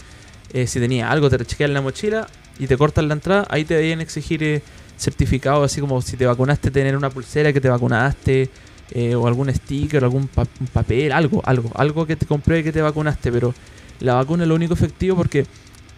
si 0.66 0.80
tenía 0.80 1.08
algo, 1.08 1.30
te 1.30 1.38
chequean 1.44 1.72
la 1.72 1.80
mochila 1.80 2.26
y 2.58 2.66
te 2.66 2.76
cortan 2.76 3.06
la 3.06 3.14
entrada, 3.14 3.46
ahí 3.48 3.64
te 3.64 3.74
deben 3.74 4.00
exigir 4.00 4.60
certificados, 4.98 5.70
así 5.70 5.80
como 5.80 6.02
si 6.02 6.16
te 6.16 6.26
vacunaste, 6.26 6.72
tener 6.72 6.96
una 6.96 7.10
pulsera 7.10 7.52
que 7.52 7.60
te 7.60 7.68
vacunaste, 7.68 8.50
eh, 8.90 9.14
o 9.14 9.26
algún 9.26 9.52
sticker, 9.52 10.04
algún 10.04 10.28
papel, 10.72 11.12
algo, 11.12 11.42
algo, 11.44 11.70
algo 11.74 12.06
que 12.06 12.16
te 12.16 12.26
compruebe 12.26 12.62
que 12.62 12.72
te 12.72 12.82
vacunaste, 12.82 13.32
pero 13.32 13.54
la 14.00 14.14
vacuna 14.14 14.44
es 14.44 14.48
lo 14.48 14.54
único 14.54 14.74
efectivo 14.74 15.16
porque 15.16 15.46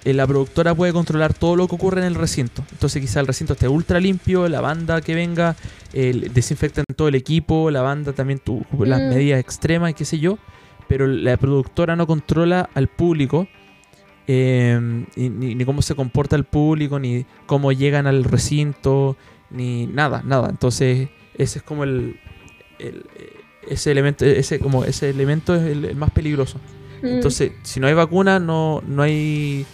eh, 0.05 0.13
la 0.13 0.25
productora 0.27 0.73
puede 0.75 0.93
controlar 0.93 1.35
todo 1.35 1.57
lo 1.57 1.67
que 1.67 1.75
ocurre 1.75 2.01
en 2.01 2.07
el 2.07 2.15
recinto. 2.15 2.63
Entonces 2.71 3.03
quizá 3.03 3.19
el 3.19 3.27
recinto 3.27 3.55
esté 3.55 3.67
ultra 3.67 3.99
limpio, 3.99 4.49
la 4.49 4.61
banda 4.61 5.01
que 5.01 5.17
venga, 5.17 5.57
eh, 5.93 6.31
desinfectan 6.33 6.85
todo 6.95 7.09
el 7.09 7.17
equipo, 7.17 7.73
la 7.73 7.83
banda 7.83 8.13
también 8.13 8.39
tu, 8.39 8.65
las 8.79 9.01
mm. 9.01 9.09
medidas 9.09 9.41
extremas 9.41 9.91
y 9.91 9.95
qué 9.95 10.05
sé 10.05 10.21
yo, 10.21 10.39
pero 10.89 11.09
la 11.09 11.37
productora 11.37 11.97
no 11.97 12.07
controla 12.07 12.71
al 12.75 12.87
público. 12.87 13.49
Em, 14.29 15.07
ni, 15.17 15.65
cómo 15.65 15.83
se 15.83 15.95
comporta 15.95 16.35
el 16.35 16.45
público, 16.45 16.99
ni 16.99 17.27
cómo 17.47 17.71
llegan 17.73 18.07
al 18.07 18.25
recinto, 18.25 19.17
ni 19.51 19.87
nada, 19.87 20.23
nada. 20.25 20.51
Entonces, 20.51 21.09
ese 21.35 21.59
es 21.59 21.65
como 21.65 21.85
el, 21.85 22.19
ese 23.69 23.91
elemento, 23.91 24.25
ese 24.25 24.59
como 24.59 24.85
ese 24.85 25.11
elemento 25.11 25.55
es 25.55 25.63
el, 25.63 25.97
más 25.97 26.11
peligroso. 26.11 26.59
Mm. 27.03 27.07
Entonces, 27.07 27.53
si 27.63 27.81
no 27.81 27.87
hay 27.87 27.95
vacuna, 27.95 28.39
no, 28.39 28.83
no 28.87 29.03
hay 29.03 29.67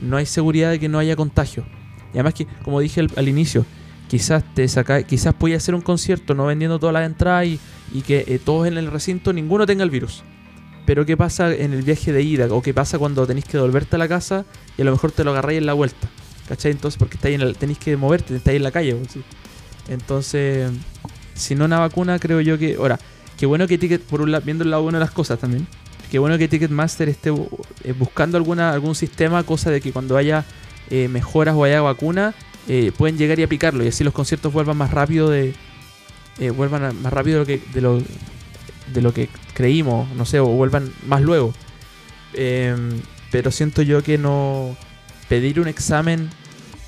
no 0.00 0.16
hay 0.16 0.26
seguridad 0.26 0.70
de 0.70 0.80
que 0.80 0.88
no 0.88 0.98
haya 0.98 1.16
contagio. 1.16 1.64
Y 2.12 2.16
además 2.16 2.34
que, 2.34 2.46
como 2.64 2.80
dije 2.80 3.06
al, 3.16 3.28
inicio, 3.28 3.64
quizás 4.08 4.42
te 4.54 4.66
saca, 4.68 5.02
quizás 5.02 5.34
puede 5.34 5.54
hacer 5.54 5.74
un 5.74 5.80
concierto 5.80 6.34
no 6.34 6.46
vendiendo 6.46 6.78
todas 6.78 6.92
las 6.92 7.06
entradas 7.06 7.46
y, 7.46 7.58
que 8.02 8.24
eh, 8.26 8.40
todos 8.42 8.66
en 8.66 8.78
el 8.78 8.90
recinto 8.90 9.32
ninguno 9.32 9.66
tenga 9.66 9.84
el 9.84 9.90
virus. 9.90 10.22
Pero 10.86 11.06
¿qué 11.06 11.16
pasa 11.16 11.54
en 11.54 11.72
el 11.72 11.82
viaje 11.82 12.12
de 12.12 12.22
ida? 12.22 12.46
¿O 12.50 12.62
qué 12.62 12.74
pasa 12.74 12.98
cuando 12.98 13.26
tenéis 13.26 13.44
que 13.44 13.52
devolverte 13.58 13.96
a 13.96 13.98
la 13.98 14.08
casa 14.08 14.44
y 14.76 14.82
a 14.82 14.84
lo 14.84 14.92
mejor 14.92 15.12
te 15.12 15.22
lo 15.22 15.30
agarráis 15.30 15.58
en 15.58 15.66
la 15.66 15.74
vuelta? 15.74 16.08
¿Cachai? 16.48 16.72
Entonces, 16.72 16.98
porque 16.98 17.14
estáis 17.16 17.36
en 17.36 17.42
el, 17.42 17.56
tenéis 17.56 17.78
que 17.78 17.96
moverte, 17.96 18.34
estáis 18.34 18.56
en 18.56 18.64
la 18.64 18.72
calle. 18.72 18.96
Entonces, 19.88 20.72
si 21.40 21.54
no 21.54 21.64
una 21.64 21.78
vacuna, 21.78 22.18
creo 22.18 22.40
yo 22.40 22.58
que... 22.58 22.76
Ahora, 22.76 22.98
qué 23.36 23.46
bueno 23.46 23.66
que 23.66 23.78
Ticket, 23.78 24.02
por 24.02 24.20
un 24.20 24.32
lado, 24.32 24.44
viendo 24.44 24.64
el 24.64 24.70
lado 24.70 24.82
bueno 24.82 24.98
de 24.98 25.04
las 25.04 25.12
cosas 25.12 25.38
también, 25.38 25.66
qué 26.10 26.18
bueno 26.18 26.38
que 26.38 26.48
Ticketmaster 26.48 27.08
esté 27.08 27.30
eh, 27.30 27.92
buscando 27.92 28.36
alguna, 28.36 28.72
algún 28.72 28.94
sistema, 28.94 29.42
cosa 29.42 29.70
de 29.70 29.80
que 29.80 29.92
cuando 29.92 30.16
haya 30.16 30.44
eh, 30.90 31.08
mejoras 31.08 31.54
o 31.54 31.64
haya 31.64 31.80
vacuna, 31.80 32.34
eh, 32.68 32.92
pueden 32.96 33.16
llegar 33.16 33.38
y 33.38 33.42
aplicarlo 33.42 33.82
y 33.82 33.88
así 33.88 34.04
los 34.04 34.12
conciertos 34.12 34.52
vuelvan 34.52 34.76
más 34.76 34.90
rápido 34.90 35.30
de 35.30 35.54
vuelvan 36.56 37.02
más 37.02 37.12
rápido 37.12 37.38
de 37.38 37.40
lo 37.40 37.46
que 37.46 37.62
de 37.74 37.80
lo, 37.80 38.02
de 38.92 39.02
lo 39.02 39.12
que 39.12 39.28
creímos, 39.54 40.08
no 40.14 40.24
sé, 40.24 40.40
o 40.40 40.46
vuelvan 40.46 40.92
más 41.06 41.20
luego. 41.20 41.52
Em, 42.32 43.00
pero 43.30 43.50
siento 43.50 43.82
yo 43.82 44.02
que 44.02 44.18
no 44.18 44.76
pedir 45.28 45.60
un 45.60 45.68
examen 45.68 46.30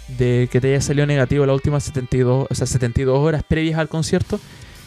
de 0.09 0.49
que 0.51 0.61
te 0.61 0.69
haya 0.69 0.81
salido 0.81 1.07
negativo 1.07 1.47
las 1.47 1.55
últimas 1.55 1.85
72, 1.85 2.47
o 2.51 2.55
sea, 2.55 2.67
72 2.67 3.19
horas 3.19 3.43
previas 3.43 3.79
al 3.79 3.88
concierto, 3.88 4.41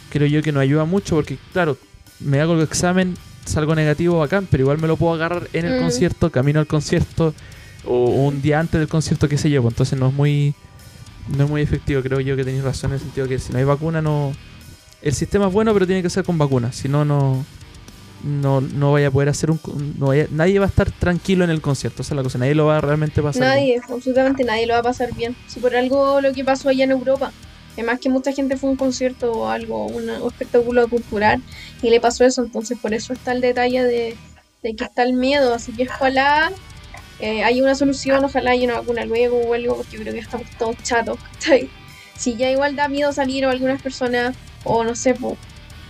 creo 0.09 0.27
yo 0.27 0.41
que 0.41 0.51
no 0.51 0.59
ayuda 0.59 0.85
mucho 0.85 1.15
porque 1.15 1.37
claro, 1.53 1.77
me 2.19 2.39
hago 2.41 2.53
el 2.53 2.61
examen 2.61 3.15
salgo 3.45 3.75
negativo 3.75 4.19
bacán, 4.19 4.47
pero 4.49 4.63
igual 4.63 4.79
me 4.79 4.87
lo 4.87 4.97
puedo 4.97 5.13
agarrar 5.13 5.47
en 5.53 5.65
el 5.65 5.79
mm. 5.79 5.83
concierto, 5.83 6.31
camino 6.31 6.59
al 6.59 6.67
concierto 6.67 7.33
o 7.85 8.05
un 8.05 8.41
día 8.41 8.59
antes 8.59 8.79
del 8.79 8.89
concierto, 8.89 9.29
que 9.29 9.37
se 9.37 9.49
llevo. 9.49 9.69
Entonces 9.69 9.97
no 9.97 10.07
es 10.07 10.13
muy 10.13 10.55
no 11.35 11.45
es 11.45 11.49
muy 11.49 11.61
efectivo, 11.61 12.01
creo 12.03 12.19
yo 12.19 12.35
que 12.35 12.43
tenéis 12.43 12.63
razón 12.63 12.91
en 12.91 12.95
el 12.95 12.99
sentido 12.99 13.27
que 13.27 13.39
si 13.39 13.51
no 13.51 13.57
hay 13.57 13.63
vacuna 13.63 13.99
no 13.99 14.31
el 15.01 15.13
sistema 15.13 15.47
es 15.47 15.53
bueno, 15.53 15.73
pero 15.73 15.87
tiene 15.87 16.03
que 16.03 16.09
ser 16.09 16.23
con 16.23 16.37
vacuna, 16.37 16.71
si 16.71 16.87
no 16.87 17.05
no 17.05 17.45
no, 18.25 18.59
no 18.59 18.91
vaya 18.91 19.07
a 19.07 19.11
poder 19.11 19.29
hacer 19.29 19.51
un 19.51 19.59
nadie 20.31 20.59
va 20.59 20.65
a 20.65 20.69
estar 20.69 20.91
tranquilo 20.91 21.43
en 21.43 21.49
el 21.51 21.61
concierto, 21.61 22.01
esa 22.01 22.13
es 22.13 22.17
la 22.17 22.23
cosa, 22.23 22.37
nadie 22.37 22.55
lo 22.55 22.65
va 22.65 22.77
a 22.77 22.81
realmente 22.81 23.21
pasar. 23.21 23.43
Nadie, 23.43 23.79
absolutamente 23.87 24.43
nadie 24.43 24.65
lo 24.65 24.73
va 24.73 24.79
a 24.79 24.83
pasar 24.83 25.13
bien. 25.13 25.35
Si 25.47 25.59
por 25.59 25.75
algo 25.75 26.19
lo 26.21 26.33
que 26.33 26.43
pasó 26.43 26.69
allá 26.69 26.83
en 26.83 26.91
Europa, 26.91 27.31
Además 27.75 27.99
que 27.99 28.07
mucha 28.07 28.31
gente 28.31 28.55
fue 28.55 28.69
a 28.69 28.71
un 28.71 28.77
concierto 28.77 29.33
o 29.33 29.49
algo, 29.49 29.85
un, 29.87 30.09
espectáculo 30.09 30.87
cultural 30.87 31.41
y 31.81 31.89
le 31.89 31.99
pasó 31.99 32.23
eso, 32.23 32.41
entonces 32.41 32.77
por 32.79 32.93
eso 32.93 33.11
está 33.11 33.33
el 33.33 33.41
detalle 33.41 33.83
de, 33.83 34.17
que 34.61 34.83
está 34.83 35.03
el 35.03 35.11
miedo, 35.11 35.53
así 35.53 35.73
que 35.73 35.83
ojalá 35.83 36.53
eh, 37.19 37.43
haya 37.43 37.61
una 37.61 37.75
solución, 37.75 38.23
ojalá 38.23 38.51
haya 38.51 38.63
una 38.63 38.79
vacuna 38.79 39.03
luego 39.03 39.41
o 39.41 39.53
algo, 39.53 39.75
porque 39.75 39.97
yo 39.97 40.03
creo 40.03 40.13
que 40.13 40.21
estamos 40.21 40.47
todos 40.57 40.77
chatos, 40.83 41.19
Si 42.17 42.37
ya 42.37 42.49
igual 42.49 42.77
da 42.77 42.87
miedo 42.87 43.11
salir 43.11 43.45
o 43.45 43.49
algunas 43.49 43.81
personas, 43.81 44.37
o 44.63 44.85
no 44.85 44.95
sé, 44.95 45.13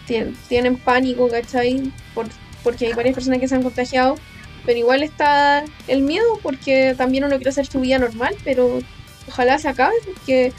tienen, 0.08 0.78
pánico, 0.78 1.28
¿cachai? 1.28 1.91
Por, 2.13 2.28
porque 2.63 2.88
hay 2.88 2.94
varias 2.94 3.15
personas 3.15 3.39
que 3.39 3.48
se 3.48 3.56
han 3.56 3.63
contagiado, 3.63 4.15
pero 4.65 4.80
igual 4.80 5.04
está 5.04 5.63
el 5.88 6.02
miedo 6.02 6.39
porque 6.41 6.96
también 6.98 7.24
uno 7.24 7.36
quiere 7.36 7.50
hacer 7.50 7.68
su 7.68 7.80
vida 7.80 8.00
normal, 8.00 8.36
pero 8.44 8.80
ojalá 9.28 9.60
se 9.60 9.68
acabe 9.68 9.96
porque 10.06 10.54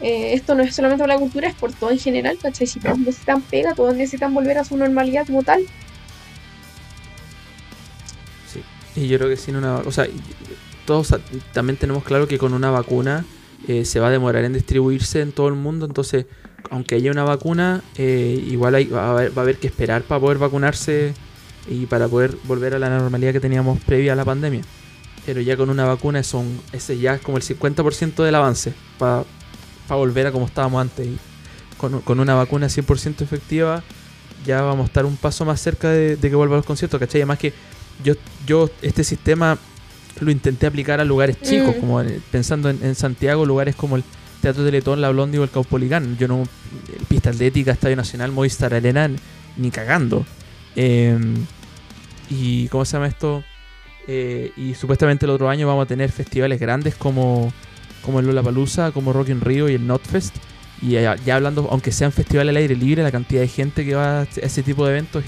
eh, 0.00 0.34
esto 0.34 0.54
no 0.54 0.62
es 0.62 0.74
solamente 0.74 1.02
por 1.02 1.08
la 1.08 1.18
cultura, 1.18 1.48
es 1.48 1.54
por 1.54 1.72
todo 1.72 1.90
en 1.90 1.98
general, 1.98 2.38
¿cachai? 2.40 2.66
Si 2.66 2.78
todos 2.78 2.98
necesitan 2.98 3.42
pega, 3.42 3.74
todos 3.74 3.94
necesitan 3.94 4.32
volver 4.32 4.58
a 4.58 4.64
su 4.64 4.76
normalidad 4.76 5.26
como 5.26 5.42
tal. 5.42 5.62
Sí, 8.52 8.62
y 8.94 9.08
yo 9.08 9.18
creo 9.18 9.30
que 9.30 9.36
sin 9.36 9.56
una... 9.56 9.76
O 9.78 9.90
sea, 9.90 10.06
todos 10.86 11.14
también 11.52 11.76
tenemos 11.76 12.04
claro 12.04 12.28
que 12.28 12.38
con 12.38 12.54
una 12.54 12.70
vacuna 12.70 13.24
eh, 13.66 13.84
se 13.84 13.98
va 13.98 14.08
a 14.08 14.10
demorar 14.10 14.44
en 14.44 14.52
distribuirse 14.52 15.20
en 15.20 15.32
todo 15.32 15.48
el 15.48 15.54
mundo, 15.54 15.84
entonces, 15.84 16.26
aunque 16.70 16.96
haya 16.96 17.10
una 17.10 17.24
vacuna, 17.24 17.82
eh, 17.96 18.42
igual 18.46 18.74
hay, 18.74 18.86
va, 18.86 19.10
a 19.10 19.20
haber, 19.20 19.58
que 19.58 19.66
esperar 19.66 20.02
para 20.02 20.20
poder 20.20 20.38
vacunarse 20.38 21.14
y 21.68 21.86
para 21.86 22.08
poder 22.08 22.36
volver 22.44 22.74
a 22.74 22.78
la 22.78 22.88
normalidad 22.88 23.32
que 23.32 23.40
teníamos 23.40 23.80
previa 23.80 24.12
a 24.12 24.16
la 24.16 24.24
pandemia. 24.24 24.62
Pero 25.26 25.40
ya 25.40 25.56
con 25.56 25.70
una 25.70 25.84
vacuna 25.84 26.22
son, 26.22 26.60
ese 26.72 26.98
ya 26.98 27.14
es 27.14 27.20
como 27.20 27.36
el 27.36 27.42
50% 27.42 28.22
del 28.24 28.34
avance 28.34 28.72
para 28.98 29.24
volver 29.88 30.26
a 30.26 30.32
como 30.32 30.46
estábamos 30.46 30.80
antes. 30.80 31.06
Y 31.06 31.18
con, 31.76 32.20
una 32.20 32.34
vacuna 32.34 32.66
100% 32.66 33.22
efectiva, 33.22 33.82
ya 34.44 34.62
vamos 34.62 34.84
a 34.84 34.86
estar 34.86 35.04
un 35.04 35.16
paso 35.16 35.44
más 35.44 35.60
cerca 35.60 35.90
de, 35.90 36.18
que 36.18 36.34
vuelva 36.34 36.56
a 36.56 36.58
los 36.58 36.66
conciertos, 36.66 36.98
¿cachai? 36.98 37.20
Además 37.20 37.38
que 37.38 37.52
yo, 38.02 38.14
yo 38.46 38.70
este 38.82 39.04
sistema 39.04 39.58
lo 40.20 40.30
intenté 40.30 40.66
aplicar 40.66 41.00
a 41.00 41.04
lugares 41.04 41.40
chicos, 41.40 41.76
mm. 41.76 41.80
como 41.80 42.02
pensando 42.30 42.70
en, 42.70 42.94
Santiago, 42.94 43.46
lugares 43.46 43.76
como 43.76 43.96
el 43.96 44.04
Teatro 44.40 44.64
de 44.64 44.72
Letón, 44.72 45.00
La 45.00 45.10
Blondie 45.10 45.38
o 45.38 45.44
el 45.44 45.50
Caupolicán. 45.50 46.16
Yo 46.18 46.28
no, 46.28 46.44
pista 47.08 47.30
atlética, 47.30 47.72
Estadio 47.72 47.96
Nacional, 47.96 48.32
Movistar 48.32 48.74
Arena, 48.74 49.10
ni 49.56 49.70
cagando. 49.70 50.24
Em, 50.76 51.34
y 52.30 52.68
¿cómo 52.68 52.84
se 52.84 52.92
llama 52.92 53.08
esto? 53.08 53.42
Eh, 54.06 54.52
y 54.56 54.74
supuestamente 54.74 55.26
el 55.26 55.30
otro 55.30 55.48
año 55.48 55.66
vamos 55.66 55.84
a 55.84 55.86
tener 55.86 56.10
festivales 56.10 56.58
grandes 56.58 56.94
como 56.94 57.52
como 58.08 58.20
el 58.20 58.26
Lollapalooza, 58.26 58.92
como 58.92 59.12
Rock 59.12 59.28
in 59.28 59.42
Rio 59.42 59.68
y 59.68 59.74
el 59.74 59.86
Notfest. 59.86 60.34
Y 60.80 60.92
ya, 60.92 61.16
hablando, 61.30 61.68
aunque 61.70 61.92
sean 61.92 62.10
festivales 62.10 62.50
al 62.50 62.56
aire 62.56 62.74
libre, 62.74 63.02
la 63.02 63.12
cantidad 63.12 63.42
de 63.42 63.48
gente 63.48 63.84
que 63.84 63.94
va 63.94 64.20
a 64.20 64.22
ese 64.22 64.62
tipo 64.62 64.86
de 64.86 64.92
eventos, 64.92 65.24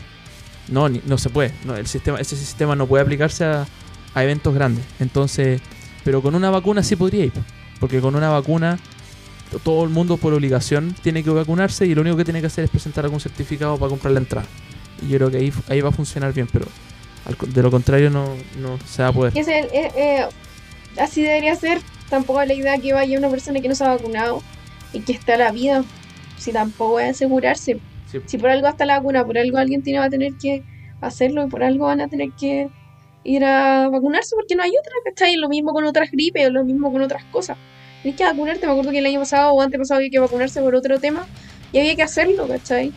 no, 0.68 0.88
no 0.88 1.18
se 1.18 1.28
puede. 1.28 1.52
No, 1.64 1.76
el 1.76 1.86
sistema, 1.86 2.18
ese 2.18 2.36
sistema 2.36 2.74
no 2.76 2.86
puede 2.86 3.02
aplicarse 3.02 3.44
a, 3.44 3.66
eventos 4.14 4.54
grandes. 4.54 4.84
Entonces, 4.98 5.60
pero 6.04 6.22
con 6.22 6.34
una 6.34 6.48
vacuna 6.48 6.82
sí 6.82 6.96
podría 6.96 7.26
ir. 7.26 7.32
Porque 7.80 8.00
con 8.00 8.14
una 8.14 8.30
vacuna 8.30 8.78
todo 9.58 9.84
el 9.84 9.90
mundo 9.90 10.16
por 10.16 10.32
obligación 10.32 10.94
tiene 11.02 11.22
que 11.24 11.30
vacunarse 11.30 11.86
y 11.86 11.94
lo 11.94 12.02
único 12.02 12.16
que 12.16 12.24
tiene 12.24 12.40
que 12.40 12.46
hacer 12.46 12.64
es 12.64 12.70
presentar 12.70 13.04
algún 13.04 13.20
certificado 13.20 13.76
para 13.76 13.90
comprar 13.90 14.12
la 14.12 14.20
entrada. 14.20 14.46
Y 15.02 15.08
yo 15.08 15.18
creo 15.18 15.30
que 15.30 15.38
ahí, 15.38 15.52
ahí 15.68 15.80
va 15.80 15.88
a 15.88 15.92
funcionar 15.92 16.32
bien, 16.32 16.48
pero 16.52 16.66
de 17.46 17.62
lo 17.62 17.70
contrario 17.70 18.10
no, 18.10 18.34
no 18.58 18.78
se 18.86 19.02
va 19.02 19.08
a 19.08 19.12
poder. 19.12 19.32
Eh, 19.36 19.68
eh, 19.96 20.26
así 20.98 21.22
debería 21.22 21.54
ser 21.56 21.80
tampoco 22.08 22.44
la 22.44 22.54
idea 22.54 22.78
que 22.78 22.92
vaya 22.92 23.18
una 23.18 23.28
persona 23.28 23.60
que 23.60 23.68
no 23.68 23.74
se 23.74 23.84
ha 23.84 23.88
vacunado 23.88 24.42
y 24.92 25.00
que 25.00 25.12
está 25.12 25.34
a 25.34 25.38
la 25.38 25.52
vida, 25.52 25.84
si 26.38 26.52
tampoco 26.52 27.00
es 27.00 27.10
asegurarse. 27.10 27.80
Si 28.26 28.38
por 28.38 28.50
algo 28.50 28.66
está 28.66 28.84
la 28.86 28.98
vacuna, 28.98 29.24
por 29.24 29.38
algo 29.38 29.56
alguien 29.58 29.82
tiene 29.82 30.00
va 30.00 30.06
a 30.06 30.10
tener 30.10 30.34
que 30.34 30.64
hacerlo 31.00 31.46
y 31.46 31.48
por 31.48 31.62
algo 31.62 31.86
van 31.86 32.00
a 32.00 32.08
tener 32.08 32.32
que 32.32 32.68
ir 33.22 33.44
a 33.44 33.88
vacunarse 33.88 34.34
porque 34.34 34.56
no 34.56 34.64
hay 34.64 34.70
otra, 34.70 34.92
¿cachai? 35.04 35.36
Lo 35.36 35.48
mismo 35.48 35.72
con 35.72 35.84
otras 35.84 36.10
gripes, 36.10 36.48
o 36.48 36.50
lo 36.50 36.64
mismo 36.64 36.90
con 36.90 37.02
otras 37.02 37.24
cosas. 37.26 37.56
Tienes 38.02 38.18
que 38.18 38.24
vacunarte, 38.24 38.66
me 38.66 38.72
acuerdo 38.72 38.90
que 38.90 38.98
el 38.98 39.06
año 39.06 39.20
pasado 39.20 39.52
o 39.52 39.60
antepasado 39.60 39.98
había 39.98 40.10
que 40.10 40.18
vacunarse 40.18 40.60
por 40.60 40.74
otro 40.74 40.98
tema 40.98 41.26
y 41.72 41.78
había 41.78 41.94
que 41.96 42.02
hacerlo, 42.02 42.48
¿cachai? 42.48 42.92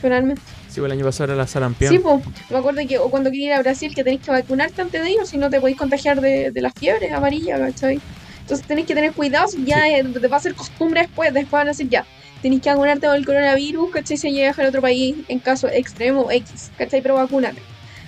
Finalmente. 0.00 0.42
Sí, 0.68 0.80
el 0.80 0.90
año 0.90 1.04
pasado 1.04 1.32
era 1.32 1.36
la 1.36 1.46
sarampión. 1.46 1.92
Sí, 1.92 1.98
pues, 1.98 2.22
me 2.48 2.58
acuerdo 2.58 2.80
que 2.86 2.98
o 2.98 3.10
cuando 3.10 3.30
quería 3.30 3.46
ir 3.46 3.52
a 3.54 3.60
Brasil 3.60 3.94
que 3.94 4.04
tenéis 4.04 4.22
que 4.22 4.30
vacunarte 4.30 4.80
antes 4.80 5.02
de 5.02 5.10
ir, 5.10 5.18
si 5.26 5.36
no 5.36 5.50
te 5.50 5.60
podéis 5.60 5.76
contagiar 5.76 6.20
de, 6.20 6.50
de 6.50 6.60
las 6.62 6.72
fiebres 6.74 7.12
amarillas, 7.12 7.58
¿cachai? 7.58 8.00
Entonces 8.40 8.66
tenéis 8.66 8.86
que 8.86 8.94
tener 8.94 9.12
cuidado, 9.12 9.46
ya 9.64 9.88
eh, 9.88 10.04
te 10.04 10.28
va 10.28 10.36
a 10.36 10.40
ser 10.40 10.54
costumbre 10.54 11.02
después, 11.02 11.32
después 11.34 11.52
van 11.52 11.68
a 11.68 11.70
decir 11.70 11.88
ya, 11.88 12.04
tenéis 12.40 12.62
que 12.62 12.70
vacunarte 12.70 13.06
con 13.06 13.16
el 13.16 13.26
coronavirus, 13.26 13.90
¿cachai? 13.90 14.16
Si 14.16 14.30
llegas 14.30 14.58
a 14.58 14.68
otro 14.68 14.80
país 14.80 15.16
en 15.28 15.38
caso 15.38 15.68
extremo 15.68 16.30
X, 16.30 16.70
¿cachai? 16.78 17.02
Pero 17.02 17.14
vacúnate. 17.14 17.60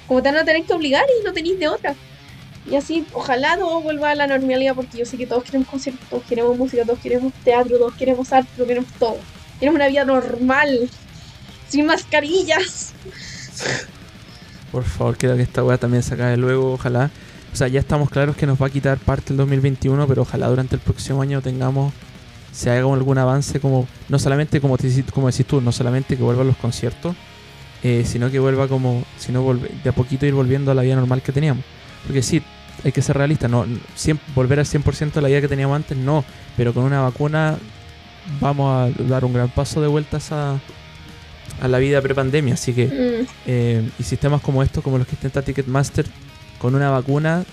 Como 0.06 0.22
te 0.22 0.30
van 0.30 0.38
a 0.38 0.44
tener 0.44 0.64
que 0.64 0.72
obligar 0.72 1.04
y 1.20 1.24
no 1.24 1.32
tenéis 1.32 1.58
de 1.58 1.68
otra. 1.68 1.94
Y 2.70 2.76
así, 2.76 3.04
ojalá 3.12 3.56
todo 3.58 3.80
vuelva 3.80 4.10
a 4.10 4.14
la 4.14 4.26
normalidad, 4.26 4.74
porque 4.74 4.98
yo 4.98 5.04
sé 5.06 5.16
que 5.16 5.26
todos 5.26 5.42
queremos 5.44 5.68
conciertos, 5.68 6.08
todos 6.08 6.22
queremos 6.24 6.56
música, 6.56 6.84
todos 6.84 7.00
queremos 7.00 7.32
teatro, 7.44 7.76
todos 7.78 7.94
queremos 7.94 8.32
arte, 8.32 8.48
todos 8.56 8.68
queremos 8.68 8.90
todo. 8.98 9.16
Queremos 9.58 9.76
una 9.76 9.88
vida 9.88 10.04
normal, 10.04 10.88
sin 11.68 11.86
mascarillas. 11.86 12.92
Por 14.70 14.84
favor, 14.84 15.16
quiero 15.16 15.36
que 15.36 15.42
esta 15.42 15.62
weá 15.64 15.76
también 15.76 16.02
se 16.02 16.14
acabe 16.14 16.36
luego, 16.36 16.74
ojalá. 16.74 17.10
O 17.52 17.56
sea, 17.56 17.68
ya 17.68 17.80
estamos 17.80 18.08
claros 18.08 18.36
que 18.36 18.46
nos 18.46 18.60
va 18.60 18.66
a 18.68 18.70
quitar 18.70 18.96
parte 18.98 19.32
el 19.32 19.36
2021, 19.36 20.06
pero 20.06 20.22
ojalá 20.22 20.48
durante 20.48 20.76
el 20.76 20.80
próximo 20.80 21.20
año 21.20 21.42
tengamos 21.42 21.92
se 22.52 22.70
haga 22.70 22.80
algún 22.92 23.16
avance 23.16 23.60
como, 23.60 23.88
no 24.10 24.18
solamente 24.18 24.60
como, 24.60 24.76
te, 24.76 25.02
como 25.12 25.30
decís 25.30 25.46
tú, 25.46 25.60
no 25.62 25.72
solamente 25.72 26.16
que 26.18 26.22
vuelvan 26.22 26.46
los 26.46 26.56
conciertos, 26.58 27.16
eh, 27.82 28.04
sino 28.06 28.30
que 28.30 28.38
vuelva 28.38 28.68
como, 28.68 29.04
sino 29.18 29.42
volve- 29.42 29.70
de 29.82 29.88
a 29.88 29.92
poquito 29.94 30.26
ir 30.26 30.34
volviendo 30.34 30.70
a 30.70 30.74
la 30.74 30.82
vida 30.82 30.94
normal 30.94 31.22
que 31.22 31.32
teníamos. 31.32 31.64
Porque 32.06 32.22
sí, 32.22 32.42
hay 32.84 32.92
que 32.92 33.02
ser 33.02 33.16
realistas, 33.16 33.50
no, 33.50 33.64
cien- 33.96 34.18
volver 34.34 34.58
al 34.58 34.66
100% 34.66 35.16
a 35.16 35.20
la 35.20 35.28
vida 35.28 35.40
que 35.40 35.48
teníamos 35.48 35.76
antes, 35.76 35.96
no, 35.96 36.24
pero 36.56 36.72
con 36.74 36.84
una 36.84 37.00
vacuna 37.00 37.56
vamos 38.40 38.90
a 38.96 39.02
dar 39.04 39.24
un 39.24 39.32
gran 39.32 39.48
paso 39.48 39.80
de 39.80 39.88
vuelta 39.88 40.16
a, 40.16 40.20
esa- 40.20 40.60
a 41.60 41.68
la 41.68 41.78
vida 41.78 42.00
prepandemia, 42.00 42.54
así 42.54 42.72
que 42.72 42.86
Mm, 42.86 43.26
eh, 43.46 43.88
y 43.98 44.02
sistemas 44.02 44.40
como 44.40 44.62
estos, 44.62 44.82
como 44.82 44.98
los 44.98 45.06
que 45.06 45.14
intenta 45.14 45.42
Ticketmaster, 45.42 46.06
con 46.58 46.74
una 46.74 46.90
vacuna, 46.90 47.44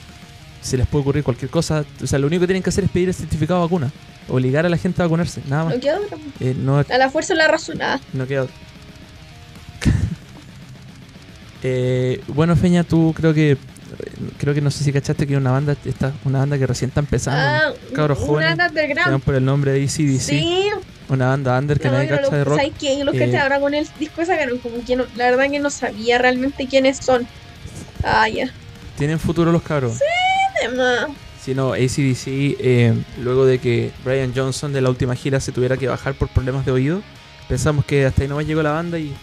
se 0.61 0.77
les 0.77 0.87
puede 0.87 1.01
ocurrir 1.03 1.23
cualquier 1.23 1.49
cosa. 1.51 1.85
O 2.03 2.07
sea, 2.07 2.19
lo 2.19 2.27
único 2.27 2.41
que 2.41 2.47
tienen 2.47 2.61
que 2.63 2.69
hacer 2.69 2.83
es 2.83 2.89
pedir 2.91 3.07
el 3.09 3.13
certificado 3.13 3.59
de 3.61 3.65
vacuna. 3.65 3.91
Obligar 4.27 4.65
a 4.65 4.69
la 4.69 4.77
gente 4.77 5.01
a 5.01 5.05
vacunarse, 5.05 5.41
nada 5.47 5.65
más. 5.65 5.75
no 5.75 5.79
queda 5.79 5.99
otra. 5.99 6.17
Eh, 6.39 6.55
no, 6.57 6.77
A 6.77 6.97
la 6.97 7.09
fuerza 7.09 7.33
la 7.33 7.47
razonada. 7.47 7.99
no 8.13 8.27
queda 8.27 8.43
otra. 8.43 8.55
Eh, 11.63 12.21
bueno, 12.27 12.55
Feña, 12.55 12.83
tú 12.83 13.13
creo 13.15 13.33
que 13.33 13.57
creo 14.37 14.53
que 14.53 14.61
no 14.61 14.71
sé 14.71 14.83
si 14.83 14.91
cachaste 14.93 15.25
que 15.27 15.35
una 15.37 15.51
banda 15.51 15.75
está 15.85 16.13
una 16.25 16.39
banda 16.39 16.57
que 16.57 16.67
recién 16.67 16.89
está 16.89 16.99
empezando. 16.99 17.39
Ah, 17.39 17.73
cabros 17.93 18.17
jóvenes 18.19 18.57
se 18.57 19.19
por 19.19 19.35
el 19.35 19.45
nombre 19.45 19.71
de 19.73 19.83
ACDC. 19.83 20.19
Sí, 20.19 20.69
Una 21.09 21.27
banda 21.29 21.57
under 21.57 21.79
que 21.79 21.87
no, 21.87 21.95
nadie 21.95 22.09
no 22.11 22.17
cacha 22.17 22.35
de 22.35 22.45
lo- 22.45 22.45
rock. 22.51 22.57
¿sabes? 22.59 22.73
Yo 22.97 23.03
los 23.03 23.15
Eh, 23.15 23.19
caché 23.19 23.37
ahora 23.39 23.59
con 23.59 23.73
el 23.73 23.87
disco 23.99 24.15
que 24.17 24.25
sacaron, 24.27 24.57
como 24.59 24.83
que 24.85 24.95
no, 24.95 25.05
la 25.15 25.31
verdad 25.31 25.49
que 25.49 25.59
no 25.59 25.69
sabía 25.69 26.17
realmente 26.19 26.67
quiénes 26.67 26.97
son. 26.97 27.27
Ah, 28.03 28.29
ya. 28.29 28.51
Tienen 28.97 29.19
futuro 29.19 29.51
los 29.51 29.61
cabros. 29.63 29.97
Tema. 30.61 31.07
Si 31.43 31.55
no, 31.55 31.73
ACDC, 31.73 32.27
eh, 32.59 32.93
luego 33.21 33.45
de 33.45 33.59
que 33.59 33.91
Brian 34.03 34.33
Johnson 34.35 34.71
de 34.73 34.81
la 34.81 34.89
última 34.89 35.15
gira 35.15 35.39
se 35.39 35.51
tuviera 35.51 35.77
que 35.77 35.87
bajar 35.87 36.13
por 36.13 36.27
problemas 36.29 36.65
de 36.65 36.71
oído, 36.73 37.01
pensamos 37.47 37.85
que 37.85 38.05
hasta 38.05 38.21
ahí 38.21 38.27
nomás 38.27 38.45
llegó 38.45 38.61
la 38.61 38.71
banda 38.71 38.99
y 38.99 39.13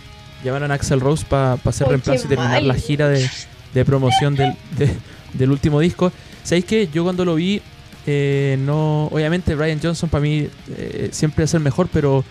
llamaron 0.43 0.71
a 0.71 0.75
Axel 0.75 0.99
Rose 1.01 1.25
para 1.29 1.55
hacer 1.65 1.87
Oh, 1.87 1.91
reemplazo 1.91 2.25
y 2.25 2.29
terminar 2.29 2.53
mal. 2.53 2.69
la 2.69 2.75
gira 2.75 3.09
de, 3.09 3.29
de 3.77 3.85
promoción 3.85 4.35
del, 4.35 4.55
de- 4.77 4.91
del 5.35 5.51
último 5.51 5.81
disco. 5.81 6.13
¿Sabéis 6.43 6.65
que 6.65 6.89
Yo 6.89 7.05
cuando 7.05 7.25
lo 7.25 7.35
vi, 7.35 7.61
eh, 8.07 8.57
no. 8.61 9.07
Obviamente, 9.07 9.55
Brian 9.55 9.81
Johnson 9.83 10.09
para 10.09 10.23
mí 10.23 10.49
eh, 10.77 11.09
siempre 11.13 11.45
es 11.45 11.55
el 11.55 11.61
mejor, 11.61 11.89
pero 11.93 12.25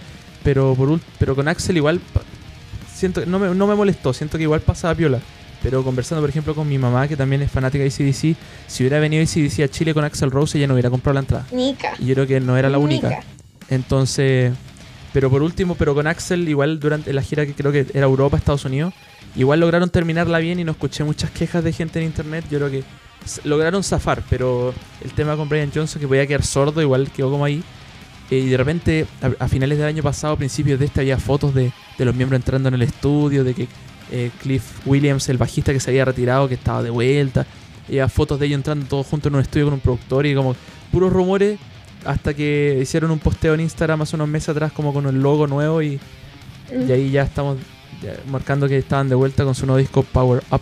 pero 0.43 0.73
por 0.75 0.99
pero 1.19 1.35
con 1.35 1.47
Axel 1.47 1.77
igual. 1.77 1.99
Siento, 2.93 3.25
no, 3.25 3.39
me, 3.39 3.53
no 3.53 3.67
me 3.67 3.75
molestó, 3.75 4.13
siento 4.13 4.37
que 4.37 4.43
igual 4.43 4.61
pasaba 4.61 4.95
piola. 4.95 5.19
Pero 5.61 5.83
conversando, 5.83 6.21
por 6.21 6.29
ejemplo, 6.29 6.53
con 6.55 6.67
mi 6.67 6.77
mamá, 6.77 7.07
que 7.07 7.17
también 7.17 7.41
es 7.41 7.51
fanática 7.51 7.83
de 7.83 7.89
ACDC, 7.89 8.37
si 8.67 8.83
hubiera 8.83 8.99
venido 8.99 9.23
ACDC 9.23 9.61
a 9.63 9.67
Chile 9.67 9.93
con 9.93 10.03
Axel 10.05 10.29
Rose, 10.31 10.57
ella 10.57 10.67
no 10.67 10.73
hubiera 10.75 10.89
comprado 10.89 11.15
la 11.15 11.19
entrada. 11.21 11.45
Nica. 11.51 11.93
Y 11.99 12.05
yo 12.05 12.13
creo 12.13 12.27
que 12.27 12.39
no 12.39 12.55
era 12.55 12.69
la 12.69 12.77
única. 12.77 13.09
Nica. 13.09 13.23
Entonces, 13.69 14.53
pero 15.15 15.29
por 15.29 15.41
último, 15.43 15.75
pero 15.75 15.95
con 15.95 16.07
Axel, 16.07 16.49
igual 16.49 16.77
durante 16.77 17.13
la 17.13 17.21
gira 17.21 17.45
que 17.45 17.53
creo 17.53 17.71
que 17.71 17.85
era 17.93 18.05
Europa, 18.05 18.35
Estados 18.35 18.65
Unidos, 18.65 18.93
igual 19.37 19.61
lograron 19.61 19.89
terminarla 19.89 20.39
bien 20.39 20.59
y 20.59 20.65
no 20.65 20.73
escuché 20.73 21.05
muchas 21.05 21.31
quejas 21.31 21.63
de 21.63 21.71
gente 21.71 21.99
en 21.99 22.07
internet. 22.07 22.43
Yo 22.51 22.57
creo 22.57 22.69
que 22.69 22.83
lograron 23.45 23.81
zafar, 23.81 24.23
pero 24.29 24.73
el 25.01 25.11
tema 25.13 25.37
con 25.37 25.47
Brian 25.47 25.71
Johnson, 25.73 26.01
que 26.01 26.07
podía 26.09 26.27
quedar 26.27 26.43
sordo, 26.43 26.81
igual 26.81 27.09
quedó 27.15 27.31
como 27.31 27.45
ahí. 27.45 27.63
Eh, 28.29 28.39
y 28.39 28.49
de 28.49 28.57
repente, 28.57 29.07
a, 29.39 29.47
finales 29.47 29.77
del 29.77 29.87
año 29.87 30.03
pasado, 30.03 30.35
principios 30.35 30.79
de 30.81 30.87
este, 30.87 30.99
había 30.99 31.17
fotos 31.17 31.55
de, 31.55 31.71
de 31.97 32.03
los 32.03 32.13
miembros 32.13 32.37
entrando 32.37 32.67
en 32.67 32.75
el 32.75 32.81
estudio, 32.81 33.45
de 33.45 33.53
que 33.53 33.69
eh, 34.11 34.31
Cliff 34.41 34.85
Williams, 34.85 35.29
el 35.29 35.37
bajista 35.37 35.71
que 35.71 35.79
se 35.79 35.91
había 35.91 36.03
retirado, 36.03 36.49
que 36.49 36.55
estaba 36.55 36.83
de 36.83 36.89
vuelta. 36.89 37.45
Había 37.87 38.09
fotos 38.09 38.37
de 38.37 38.47
ellos 38.47 38.57
entrando 38.57 38.85
todos 38.85 39.07
juntos 39.07 39.29
en 39.29 39.35
un 39.35 39.41
estudio 39.41 39.67
con 39.67 39.75
un 39.75 39.79
productor 39.79 40.25
y 40.25 40.35
como 40.35 40.57
puros 40.91 41.13
rumores 41.13 41.57
hasta 42.05 42.33
que 42.33 42.79
hicieron 42.81 43.11
un 43.11 43.19
posteo 43.19 43.53
en 43.53 43.61
Instagram 43.61 44.01
hace 44.01 44.15
unos 44.15 44.27
meses 44.27 44.49
atrás 44.49 44.71
como 44.71 44.93
con 44.93 45.05
el 45.07 45.21
logo 45.21 45.47
nuevo 45.47 45.81
y, 45.81 45.99
ahí 46.71 47.11
ya 47.11 47.23
estamos 47.23 47.57
marcando 48.27 48.67
que 48.67 48.77
estaban 48.77 49.09
de 49.09 49.15
vuelta 49.15 49.43
con 49.43 49.55
su 49.55 49.65
nuevo 49.65 49.79
disco 49.79 50.03
Power 50.03 50.43
Up 50.51 50.61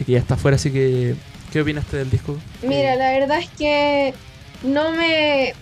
y 0.00 0.04
que 0.04 0.12
ya 0.12 0.18
está 0.18 0.34
afuera, 0.34 0.56
así 0.56 0.70
que 0.70 1.14
¿qué 1.52 1.60
opinaste 1.60 1.96
del 1.96 2.10
disco? 2.10 2.38
Mira, 2.62 2.94
la 2.96 3.10
verdad 3.12 3.38
es 3.38 3.48
que 3.50 4.14
no 4.62 4.92
me. 4.92 5.54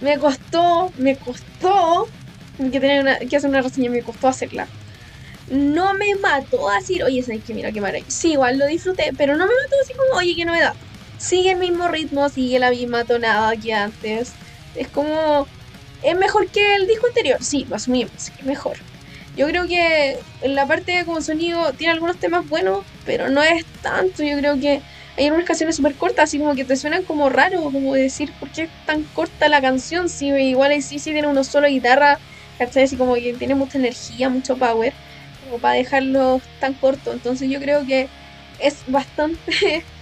me 0.00 0.18
costó, 0.18 0.92
me 0.98 1.16
costó. 1.16 2.08
Que, 2.58 2.80
tener 2.80 3.02
una, 3.02 3.18
que 3.20 3.36
hacer 3.36 3.48
una 3.48 3.62
reseña, 3.62 3.90
me 3.90 4.02
costó 4.02 4.28
hacerla. 4.28 4.66
No 5.48 5.94
me 5.94 6.16
mató 6.16 6.68
a 6.68 6.76
decir, 6.76 7.04
oye, 7.04 7.22
¿sabes 7.22 7.42
qué? 7.46 7.54
Mira 7.54 7.72
qué 7.72 7.80
maravilla. 7.80 8.04
Sí, 8.08 8.32
igual 8.32 8.58
lo 8.58 8.66
disfruté, 8.66 9.12
pero 9.16 9.36
no 9.36 9.46
me 9.46 9.52
mató 9.62 9.76
así 9.82 9.94
como, 9.94 10.18
oye, 10.18 10.34
qué 10.34 10.44
novedad. 10.44 10.74
Sigue 11.18 11.52
el 11.52 11.58
mismo 11.58 11.88
ritmo, 11.88 12.28
sigue 12.28 12.58
la 12.58 12.70
misma 12.70 13.04
tonada 13.04 13.56
que 13.56 13.74
antes. 13.74 14.32
Es 14.74 14.88
como. 14.88 15.46
¿Es 16.02 16.16
mejor 16.16 16.48
que 16.48 16.76
el 16.76 16.86
disco 16.86 17.08
anterior? 17.08 17.42
Sí, 17.42 17.66
lo 17.68 17.76
asumimos, 17.76 18.30
es 18.38 18.44
mejor. 18.44 18.76
Yo 19.36 19.46
creo 19.46 19.66
que 19.66 20.16
en 20.42 20.54
la 20.54 20.66
parte 20.66 20.92
de 20.92 21.04
como 21.04 21.20
sonido 21.20 21.72
tiene 21.72 21.92
algunos 21.92 22.18
temas 22.18 22.48
buenos, 22.48 22.84
pero 23.04 23.28
no 23.28 23.42
es 23.42 23.64
tanto. 23.82 24.22
Yo 24.22 24.36
creo 24.38 24.58
que 24.58 24.80
hay 25.16 25.26
algunas 25.26 25.46
canciones 25.46 25.76
súper 25.76 25.94
cortas, 25.94 26.24
así 26.24 26.38
como 26.38 26.54
que 26.54 26.64
te 26.64 26.76
suenan 26.76 27.02
como 27.02 27.28
raro, 27.28 27.62
como 27.62 27.94
decir, 27.94 28.32
¿por 28.38 28.50
qué 28.50 28.62
es 28.62 28.70
tan 28.86 29.02
corta 29.02 29.48
la 29.48 29.60
canción? 29.60 30.08
Si 30.08 30.26
igual 30.28 30.70
ahí 30.70 30.82
sí, 30.82 31.00
sí 31.00 31.12
tiene 31.12 31.26
uno 31.26 31.42
solo 31.42 31.66
guitarra, 31.68 32.18
¿cachai? 32.58 32.84
Así 32.84 32.96
como 32.96 33.14
que 33.14 33.34
tiene 33.34 33.56
mucha 33.56 33.78
energía, 33.78 34.28
mucho 34.28 34.56
power, 34.56 34.92
como 35.44 35.58
para 35.58 35.74
dejarlo 35.74 36.40
tan 36.60 36.74
corto. 36.74 37.12
Entonces 37.12 37.50
yo 37.50 37.58
creo 37.60 37.84
que 37.84 38.08
es 38.58 38.84
bastante 38.86 39.84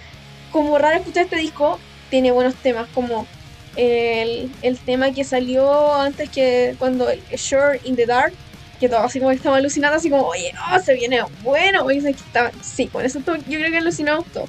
como 0.57 0.77
raro 0.77 0.97
escuchar 0.97 1.23
este 1.23 1.37
disco. 1.37 1.79
Tiene 2.09 2.31
buenos 2.31 2.55
temas, 2.61 2.87
como 2.93 3.27
el, 3.75 4.49
el 4.61 4.79
tema 4.81 5.11
que 5.11 5.23
salió 5.23 5.93
antes 5.95 6.29
que 6.29 6.75
cuando 6.77 7.09
el 7.09 7.21
Sure 7.37 7.79
in 7.83 7.95
the 7.95 8.05
Dark, 8.05 8.33
que 8.79 8.87
todo 8.87 8.99
así 9.01 9.19
como 9.19 9.31
que 9.31 9.35
estaba 9.37 9.57
alucinando, 9.57 9.97
así 9.97 10.09
como, 10.09 10.23
oye, 10.23 10.51
no, 10.53 10.79
se 10.79 10.93
viene 10.93 11.21
bueno, 11.41 11.79
¿sabes 11.81 12.15
qué 12.15 12.23
estaba? 12.23 12.51
Sí, 12.61 12.87
con 12.87 13.05
eso 13.05 13.19
todo- 13.25 13.35
yo 13.35 13.59
creo 13.59 13.71
que 13.71 13.77
alucinamos 13.77 14.25
todo 14.31 14.45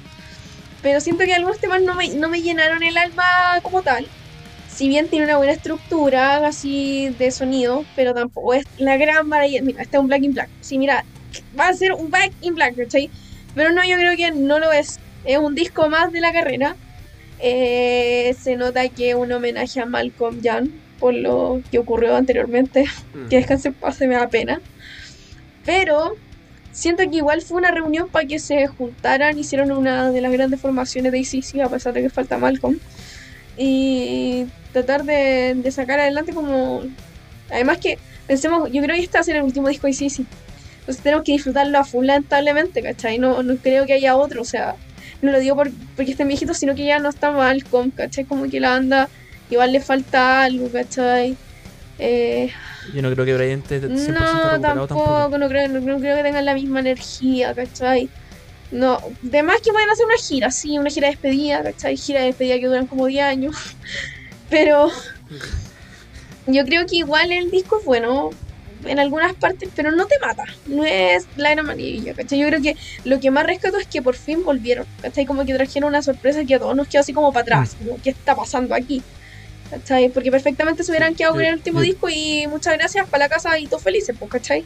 pero 0.81 1.01
siento 1.01 1.25
que 1.25 1.33
algunos 1.33 1.59
temas 1.59 1.81
no 1.81 1.95
me, 1.95 2.07
no 2.15 2.29
me 2.29 2.41
llenaron 2.41 2.81
el 2.83 2.97
alma 2.97 3.23
como 3.63 3.81
tal. 3.81 4.07
Si 4.67 4.87
bien 4.87 5.09
tiene 5.09 5.25
una 5.25 5.37
buena 5.37 5.53
estructura 5.53 6.47
así 6.47 7.09
de 7.17 7.31
sonido, 7.31 7.83
pero 7.95 8.13
tampoco 8.13 8.53
es 8.53 8.63
la 8.77 8.95
gran 8.97 9.27
maravilla. 9.27 9.61
Mira, 9.61 9.81
este 9.81 9.97
es 9.97 10.01
un 10.01 10.07
Black 10.07 10.23
in 10.23 10.33
Black. 10.33 10.49
Sí, 10.61 10.77
mira, 10.77 11.03
va 11.59 11.67
a 11.67 11.73
ser 11.73 11.93
un 11.93 12.09
Black 12.09 12.31
in 12.41 12.53
Black. 12.55 12.75
Pero 13.55 13.71
no, 13.71 13.83
yo 13.83 13.95
creo 13.97 14.15
que 14.15 14.31
no 14.31 14.59
lo 14.59 14.71
es. 14.71 14.95
Es 15.25 15.37
un 15.37 15.55
disco 15.55 15.89
más 15.89 16.11
de 16.11 16.21
la 16.21 16.31
carrera. 16.31 16.75
Eh, 17.39 18.35
se 18.39 18.55
nota 18.55 18.87
que 18.89 19.11
es 19.11 19.15
un 19.15 19.31
homenaje 19.31 19.79
a 19.79 19.85
Malcolm 19.85 20.41
Young 20.41 20.69
por 20.99 21.13
lo 21.13 21.61
que 21.71 21.79
ocurrió 21.79 22.15
anteriormente. 22.15 22.85
mm. 23.13 23.29
Que 23.29 23.37
descanse 23.37 23.69
en 23.69 23.73
paz, 23.73 23.97
se 23.97 24.07
me 24.07 24.15
da 24.15 24.27
pena. 24.27 24.61
Pero 25.65 26.15
siento 26.71 27.03
que 27.09 27.17
igual 27.17 27.41
fue 27.41 27.57
una 27.57 27.71
reunión 27.71 28.09
para 28.09 28.27
que 28.27 28.39
se 28.39 28.67
juntaran, 28.67 29.37
hicieron 29.37 29.71
una 29.71 30.11
de 30.11 30.21
las 30.21 30.31
grandes 30.31 30.59
formaciones 30.59 31.11
de 31.11 31.19
ICC, 31.19 31.61
a 31.61 31.69
pesar 31.69 31.93
de 31.93 32.01
que 32.01 32.09
falta 32.09 32.37
Malcolm. 32.37 32.79
Y 33.57 34.45
tratar 34.71 35.03
de, 35.03 35.55
de 35.55 35.71
sacar 35.71 35.99
adelante 35.99 36.33
como... 36.33 36.83
Además 37.51 37.79
que, 37.79 37.97
pensemos, 38.27 38.71
yo 38.71 38.81
creo 38.83 38.95
que 38.95 39.03
este 39.03 39.17
va 39.17 39.21
a 39.21 39.23
ser 39.23 39.37
el 39.37 39.43
último 39.43 39.67
disco 39.67 39.87
de 39.87 39.93
ICC. 39.93 40.25
Entonces 40.79 41.03
tenemos 41.03 41.23
que 41.23 41.33
disfrutarlo 41.33 41.77
a 41.77 41.83
full 41.83 42.05
lamentablemente, 42.05 42.81
¿cachai? 42.81 43.19
No, 43.19 43.43
no 43.43 43.57
creo 43.57 43.85
que 43.85 43.93
haya 43.93 44.15
otro, 44.15 44.41
o 44.41 44.45
sea, 44.45 44.75
no 45.21 45.31
lo 45.31 45.39
digo 45.39 45.55
por, 45.55 45.71
porque 45.95 46.11
estén 46.11 46.27
viejitos, 46.27 46.57
sino 46.57 46.75
que 46.75 46.85
ya 46.85 46.99
no 46.99 47.09
está 47.09 47.31
Malcolm, 47.31 47.91
¿cachai? 47.91 48.25
Como 48.25 48.49
que 48.49 48.59
la 48.59 48.71
banda 48.71 49.09
igual 49.49 49.71
le 49.71 49.81
falta 49.81 50.43
algo, 50.43 50.69
¿cachai? 50.71 51.35
Eh, 51.97 52.51
Yo 52.93 53.01
no 53.01 53.11
creo 53.11 53.25
que 53.25 53.35
Brian 53.35 53.59
esté 53.59 53.81
100% 53.81 54.07
no, 54.07 54.61
tampoco, 54.61 54.87
tampoco. 54.87 55.37
No, 55.37 55.49
creo, 55.49 55.67
no, 55.67 55.79
no 55.81 55.99
creo 55.99 56.15
que 56.15 56.23
tengan 56.23 56.45
la 56.45 56.53
misma 56.53 56.79
energía, 56.79 57.53
¿cachai? 57.53 58.09
No, 58.71 59.01
de 59.21 59.43
más 59.43 59.61
que 59.61 59.71
pueden 59.71 59.89
hacer 59.89 60.05
una 60.05 60.17
gira, 60.17 60.51
sí, 60.51 60.77
una 60.77 60.89
gira 60.89 61.07
de 61.07 61.13
despedida, 61.13 61.63
¿cachai? 61.63 61.97
Gira 61.97 62.21
de 62.21 62.27
despedida 62.27 62.59
que 62.59 62.67
duran 62.67 62.87
como 62.87 63.07
10 63.07 63.25
años. 63.25 63.55
Pero 64.49 64.89
yo 66.47 66.65
creo 66.65 66.85
que 66.85 66.97
igual 66.97 67.31
el 67.31 67.51
disco 67.51 67.79
es 67.79 67.85
bueno 67.85 68.29
en 68.85 68.99
algunas 68.99 69.33
partes, 69.33 69.69
pero 69.75 69.91
no 69.91 70.05
te 70.05 70.19
mata. 70.19 70.43
No 70.67 70.83
es 70.83 71.27
la 71.37 71.51
gran 71.51 71.65
maravilla, 71.65 72.13
¿cachai? 72.13 72.39
Yo 72.39 72.47
creo 72.47 72.61
que 72.61 72.75
lo 73.05 73.19
que 73.19 73.31
más 73.31 73.45
rescato 73.45 73.77
es 73.77 73.87
que 73.87 74.01
por 74.01 74.15
fin 74.15 74.43
volvieron, 74.43 74.85
¿cachai? 75.01 75.25
Como 75.25 75.45
que 75.45 75.53
trajeron 75.53 75.89
una 75.89 76.01
sorpresa 76.01 76.43
que 76.45 76.55
a 76.55 76.59
todos 76.59 76.75
nos 76.75 76.87
quedó 76.87 77.01
así 77.01 77.13
como 77.13 77.31
para 77.31 77.43
atrás, 77.43 77.75
como, 77.77 78.01
¿qué 78.01 78.11
está 78.11 78.35
pasando 78.35 78.75
aquí? 78.75 79.01
¿Cachai? 79.69 80.09
Porque 80.09 80.31
perfectamente 80.31 80.83
se 80.83 80.91
hubieran 80.91 81.15
quedado 81.15 81.35
con 81.35 81.43
el 81.43 81.53
último 81.53 81.81
disco 81.81 82.09
y 82.09 82.47
muchas 82.47 82.77
gracias 82.77 83.07
para 83.07 83.25
la 83.25 83.29
casa 83.29 83.59
y 83.59 83.67
todos 83.67 83.83
felices, 83.83 84.15
pues, 84.17 84.31
¿cachai? 84.31 84.63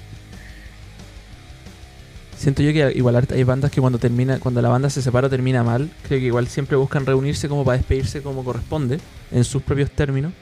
Siento 2.38 2.62
yo 2.62 2.74
que 2.74 2.98
igual 2.98 3.26
hay 3.30 3.44
bandas 3.44 3.72
que 3.72 3.80
cuando 3.80 4.00
termina, 4.00 4.38
cuando 4.40 4.62
la 4.62 4.68
banda 4.68 4.90
se 4.90 5.02
separa 5.02 5.30
termina 5.30 5.64
mal, 5.64 5.90
creo 6.06 6.20
que 6.20 6.26
igual 6.26 6.48
siempre 6.50 6.76
buscan 6.76 7.06
reunirse 7.06 7.48
como 7.48 7.64
para 7.64 7.78
despedirse 7.78 8.22
como 8.22 8.44
corresponde, 8.44 9.00
en 9.32 9.44
sus 9.46 9.62
propios 9.62 9.90
términos. 9.92 10.34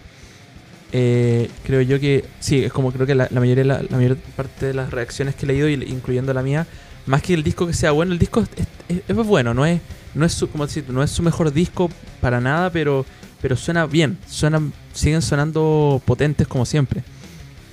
Eh, 0.91 1.49
creo 1.63 1.81
yo 1.81 1.99
que 1.99 2.25
sí, 2.39 2.63
es 2.63 2.73
como 2.73 2.91
creo 2.91 3.07
que 3.07 3.15
la, 3.15 3.27
mayoría 3.31 3.63
la, 3.63 3.81
mayor 3.91 4.17
parte 4.35 4.67
de 4.67 4.73
las 4.73 4.91
reacciones 4.91 5.35
que 5.35 5.45
he 5.45 5.47
leído, 5.47 5.69
incluyendo 5.69 6.33
la 6.33 6.43
mía, 6.43 6.67
más 7.05 7.21
que 7.21 7.33
el 7.33 7.43
disco 7.43 7.65
que 7.65 7.73
sea 7.73 7.91
bueno, 7.91 8.11
el 8.13 8.19
disco 8.19 8.41
es, 8.41 8.49
es- 8.89 9.03
es 9.07 9.15
bueno, 9.15 9.53
no 9.53 9.65
es, 9.65 9.79
no 10.13 10.25
es 10.25 10.33
su, 10.33 10.49
como 10.49 10.65
decir, 10.65 10.85
no 10.89 11.01
es 11.01 11.11
su 11.11 11.23
mejor 11.23 11.53
disco 11.53 11.89
para 12.19 12.41
nada, 12.41 12.69
pero 12.71 13.05
pero 13.41 13.55
suena 13.55 13.87
bien, 13.87 14.17
suenan, 14.29 14.71
siguen 14.93 15.21
sonando 15.21 16.01
potentes 16.05 16.47
como 16.47 16.65
siempre. 16.65 17.03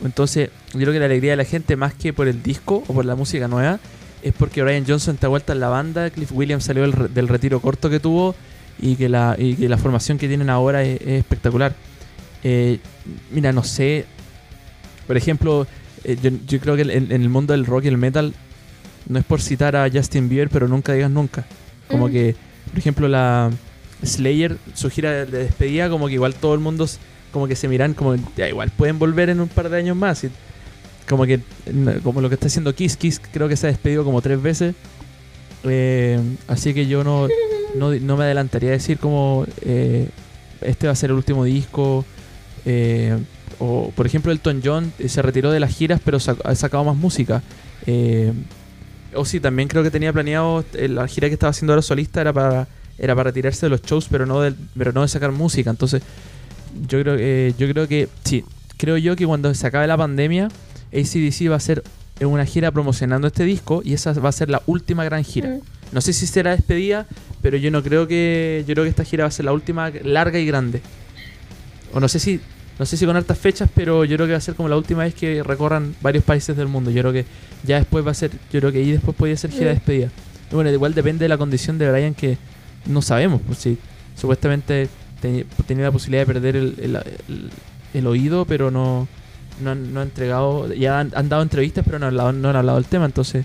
Entonces, 0.02 0.50
yo 0.72 0.80
creo 0.80 0.92
que 0.92 0.98
la 0.98 1.04
alegría 1.04 1.32
de 1.32 1.36
la 1.36 1.44
gente, 1.44 1.76
más 1.76 1.92
que 1.92 2.12
por 2.12 2.26
el 2.26 2.42
disco 2.42 2.82
o 2.86 2.94
por 2.94 3.04
la 3.04 3.14
música 3.14 3.48
nueva, 3.48 3.78
es 4.22 4.32
porque 4.32 4.62
Brian 4.62 4.84
Johnson 4.86 5.14
está 5.14 5.28
vuelta 5.28 5.52
en 5.52 5.60
la 5.60 5.68
banda, 5.68 6.08
Cliff 6.10 6.30
Williams 6.32 6.64
salió 6.64 6.90
del, 6.90 7.28
retiro 7.28 7.60
corto 7.60 7.90
que 7.90 8.00
tuvo 8.00 8.34
y 8.80 8.96
que 8.96 9.08
la, 9.08 9.36
y 9.38 9.54
que 9.54 9.68
la 9.68 9.76
formación 9.76 10.18
que 10.18 10.26
tienen 10.28 10.48
ahora 10.50 10.82
es, 10.82 11.00
espectacular. 11.02 11.74
Eh, 12.44 12.78
mira, 13.30 13.52
no 13.52 13.64
sé, 13.64 14.06
por 15.06 15.16
ejemplo, 15.16 15.66
eh, 16.04 16.16
yo, 16.46 16.60
creo 16.60 16.76
que 16.76 16.82
en, 16.82 17.10
el 17.10 17.28
mundo 17.28 17.52
del 17.52 17.66
rock 17.66 17.84
y 17.84 17.88
el 17.88 17.98
metal, 17.98 18.34
no 19.08 19.18
es 19.18 19.24
por 19.24 19.40
citar 19.40 19.74
a 19.74 19.90
Justin 19.90 20.28
Bieber, 20.28 20.50
pero 20.50 20.68
nunca 20.68 20.92
digas 20.92 21.10
nunca. 21.10 21.46
Como 21.88 22.08
que, 22.08 22.36
por 22.70 22.78
ejemplo, 22.78 23.08
la 23.08 23.50
Slayer, 24.04 24.58
su 24.74 24.90
gira 24.90 25.24
de 25.24 25.44
despedida, 25.44 25.88
como 25.88 26.06
que 26.06 26.14
igual 26.14 26.34
todo 26.34 26.54
el 26.54 26.60
mundo 26.60 26.86
como 27.32 27.46
que 27.46 27.56
se 27.56 27.68
miran 27.68 27.94
como 27.94 28.16
ya 28.36 28.48
igual 28.48 28.70
pueden 28.70 28.98
volver 28.98 29.28
en 29.28 29.40
un 29.40 29.48
par 29.48 29.68
de 29.68 29.78
años 29.78 29.96
más. 29.96 30.24
Y 30.24 30.30
como 31.08 31.24
que 31.24 31.40
como 32.02 32.20
lo 32.20 32.28
que 32.28 32.34
está 32.34 32.46
haciendo 32.46 32.74
Kiss 32.74 32.96
Kiss 32.96 33.20
creo 33.32 33.48
que 33.48 33.56
se 33.56 33.66
ha 33.66 33.70
despedido 33.70 34.04
como 34.04 34.22
tres 34.22 34.40
veces. 34.40 34.74
Eh, 35.64 36.20
así 36.46 36.72
que 36.72 36.86
yo 36.86 37.02
no, 37.02 37.28
no, 37.74 38.16
me 38.16 38.24
adelantaría 38.24 38.70
a 38.70 38.72
decir 38.72 38.98
como 38.98 39.44
eh, 39.62 40.08
este 40.60 40.86
va 40.86 40.92
a 40.92 40.96
ser 40.96 41.10
el 41.10 41.16
último 41.16 41.44
disco 41.44 42.04
o 43.58 43.92
por 43.94 44.06
ejemplo 44.06 44.30
Elton 44.30 44.60
John 44.64 44.92
se 45.06 45.22
retiró 45.22 45.50
de 45.50 45.60
las 45.60 45.74
giras 45.74 46.00
pero 46.04 46.18
ha 46.44 46.54
sacado 46.54 46.84
más 46.84 46.96
música 46.96 47.42
o 49.14 49.24
sí, 49.24 49.40
también 49.40 49.68
creo 49.68 49.82
que 49.82 49.90
tenía 49.90 50.12
planeado 50.12 50.64
eh, 50.74 50.88
la 50.88 51.06
gira 51.08 51.28
que 51.28 51.34
estaba 51.34 51.50
haciendo 51.50 51.72
ahora 51.72 51.82
solista 51.82 52.20
era 52.20 52.32
para 52.32 52.68
era 52.98 53.14
para 53.14 53.30
retirarse 53.30 53.66
de 53.66 53.70
los 53.70 53.82
shows, 53.82 54.08
pero 54.10 54.26
no 54.26 54.40
de, 54.40 54.54
pero 54.76 54.92
no 54.92 55.02
de 55.02 55.08
sacar 55.08 55.30
música. 55.30 55.70
Entonces, 55.70 56.02
yo 56.88 57.00
creo 57.00 57.16
que 57.16 57.54
yo 57.56 57.68
creo 57.68 57.86
que 57.86 58.08
sí, 58.24 58.44
creo 58.76 58.96
yo 58.96 59.14
que 59.14 59.24
cuando 59.24 59.54
se 59.54 59.66
acabe 59.66 59.86
la 59.86 59.96
pandemia, 59.96 60.48
ACDC 60.92 61.50
va 61.50 61.56
a 61.56 61.60
ser 61.60 61.84
una 62.20 62.44
gira 62.44 62.72
promocionando 62.72 63.28
este 63.28 63.44
disco 63.44 63.82
y 63.84 63.92
esa 63.92 64.12
va 64.14 64.28
a 64.28 64.32
ser 64.32 64.50
la 64.50 64.62
última 64.66 65.04
gran 65.04 65.22
gira. 65.22 65.48
Mm. 65.48 65.60
No 65.92 66.00
sé 66.00 66.12
si 66.12 66.26
será 66.26 66.50
despedida, 66.50 67.06
pero 67.40 67.56
yo 67.56 67.70
no 67.70 67.82
creo 67.82 68.08
que 68.08 68.64
yo 68.66 68.74
creo 68.74 68.84
que 68.84 68.90
esta 68.90 69.04
gira 69.04 69.24
va 69.24 69.28
a 69.28 69.32
ser 69.32 69.44
la 69.44 69.52
última 69.52 69.90
larga 70.02 70.38
y 70.38 70.46
grande. 70.46 70.82
O 71.94 72.00
no 72.00 72.08
sé 72.08 72.18
si 72.18 72.40
no 72.78 72.86
sé 72.86 72.96
si 72.96 73.06
con 73.06 73.16
hartas 73.16 73.38
fechas, 73.38 73.68
pero 73.74 74.04
yo 74.04 74.16
creo 74.16 74.26
que 74.26 74.32
va 74.32 74.38
a 74.38 74.42
ser 74.42 74.54
como 74.54 74.68
la 74.68 74.76
última 74.76 75.02
vez 75.02 75.14
que 75.14 75.42
recorran 75.42 75.94
varios 76.00 76.24
países 76.24 76.56
del 76.56 76.68
mundo. 76.68 76.90
Yo 76.90 77.02
creo 77.02 77.12
que 77.12 77.24
ya 77.64 77.78
después 77.78 78.06
va 78.06 78.12
a 78.12 78.14
ser, 78.14 78.30
yo 78.52 78.60
creo 78.60 78.72
que 78.72 78.78
ahí 78.78 78.92
después 78.92 79.16
podría 79.16 79.36
ser 79.36 79.50
gira 79.50 79.66
de 79.66 79.74
despedida. 79.74 80.10
bueno, 80.52 80.70
igual 80.70 80.94
depende 80.94 81.24
de 81.24 81.28
la 81.28 81.38
condición 81.38 81.78
de 81.78 81.90
Brian 81.90 82.14
que 82.14 82.38
no 82.86 83.02
sabemos, 83.02 83.40
pues 83.46 83.58
si 83.58 83.78
supuestamente 84.16 84.88
tenía 85.20 85.84
la 85.84 85.92
posibilidad 85.92 86.22
de 86.22 86.26
perder 86.26 86.56
el, 86.56 88.06
oído, 88.06 88.44
pero 88.44 88.70
no, 88.70 89.08
no, 89.60 89.74
no 89.74 90.00
ha 90.00 90.02
entregado, 90.04 90.72
ya 90.72 91.00
han, 91.00 91.28
dado 91.28 91.42
entrevistas, 91.42 91.84
pero 91.84 91.98
no 91.98 92.06
han, 92.06 92.12
hablado, 92.12 92.32
no 92.32 92.48
han 92.50 92.56
hablado 92.56 92.78
del 92.78 92.86
tema, 92.86 93.04
entonces... 93.04 93.44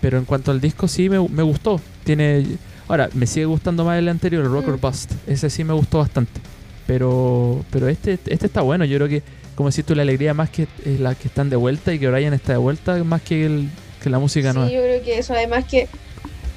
Pero 0.00 0.16
en 0.16 0.26
cuanto 0.26 0.52
al 0.52 0.60
disco 0.60 0.86
sí 0.86 1.08
me, 1.08 1.18
me 1.28 1.42
gustó. 1.42 1.80
Tiene 2.04 2.46
Ahora, 2.88 3.10
me 3.12 3.26
sigue 3.26 3.44
gustando 3.44 3.84
más 3.84 3.98
el 3.98 4.08
anterior, 4.08 4.44
el 4.44 4.50
Rocker 4.50 4.74
mm. 4.74 4.80
Bust. 4.80 5.12
Ese 5.26 5.50
sí 5.50 5.62
me 5.62 5.74
gustó 5.74 5.98
bastante. 5.98 6.40
Pero, 6.88 7.66
pero 7.70 7.86
este, 7.86 8.14
este 8.14 8.46
está 8.46 8.62
bueno. 8.62 8.86
Yo 8.86 8.96
creo 8.96 9.08
que, 9.08 9.22
como 9.54 9.68
decís 9.68 9.84
tú, 9.84 9.94
la 9.94 10.00
alegría 10.00 10.32
más 10.32 10.48
que 10.48 10.66
es 10.86 10.98
la 10.98 11.14
que 11.14 11.28
están 11.28 11.50
de 11.50 11.56
vuelta 11.56 11.92
y 11.92 11.98
que 11.98 12.08
Brian 12.08 12.32
está 12.32 12.52
de 12.52 12.58
vuelta, 12.58 13.04
más 13.04 13.20
que, 13.20 13.44
el, 13.44 13.68
que 14.02 14.08
la 14.08 14.18
música 14.18 14.54
sí, 14.54 14.72
yo 14.72 14.80
creo 14.80 15.02
que 15.02 15.18
eso. 15.18 15.34
Además 15.34 15.66
que 15.66 15.86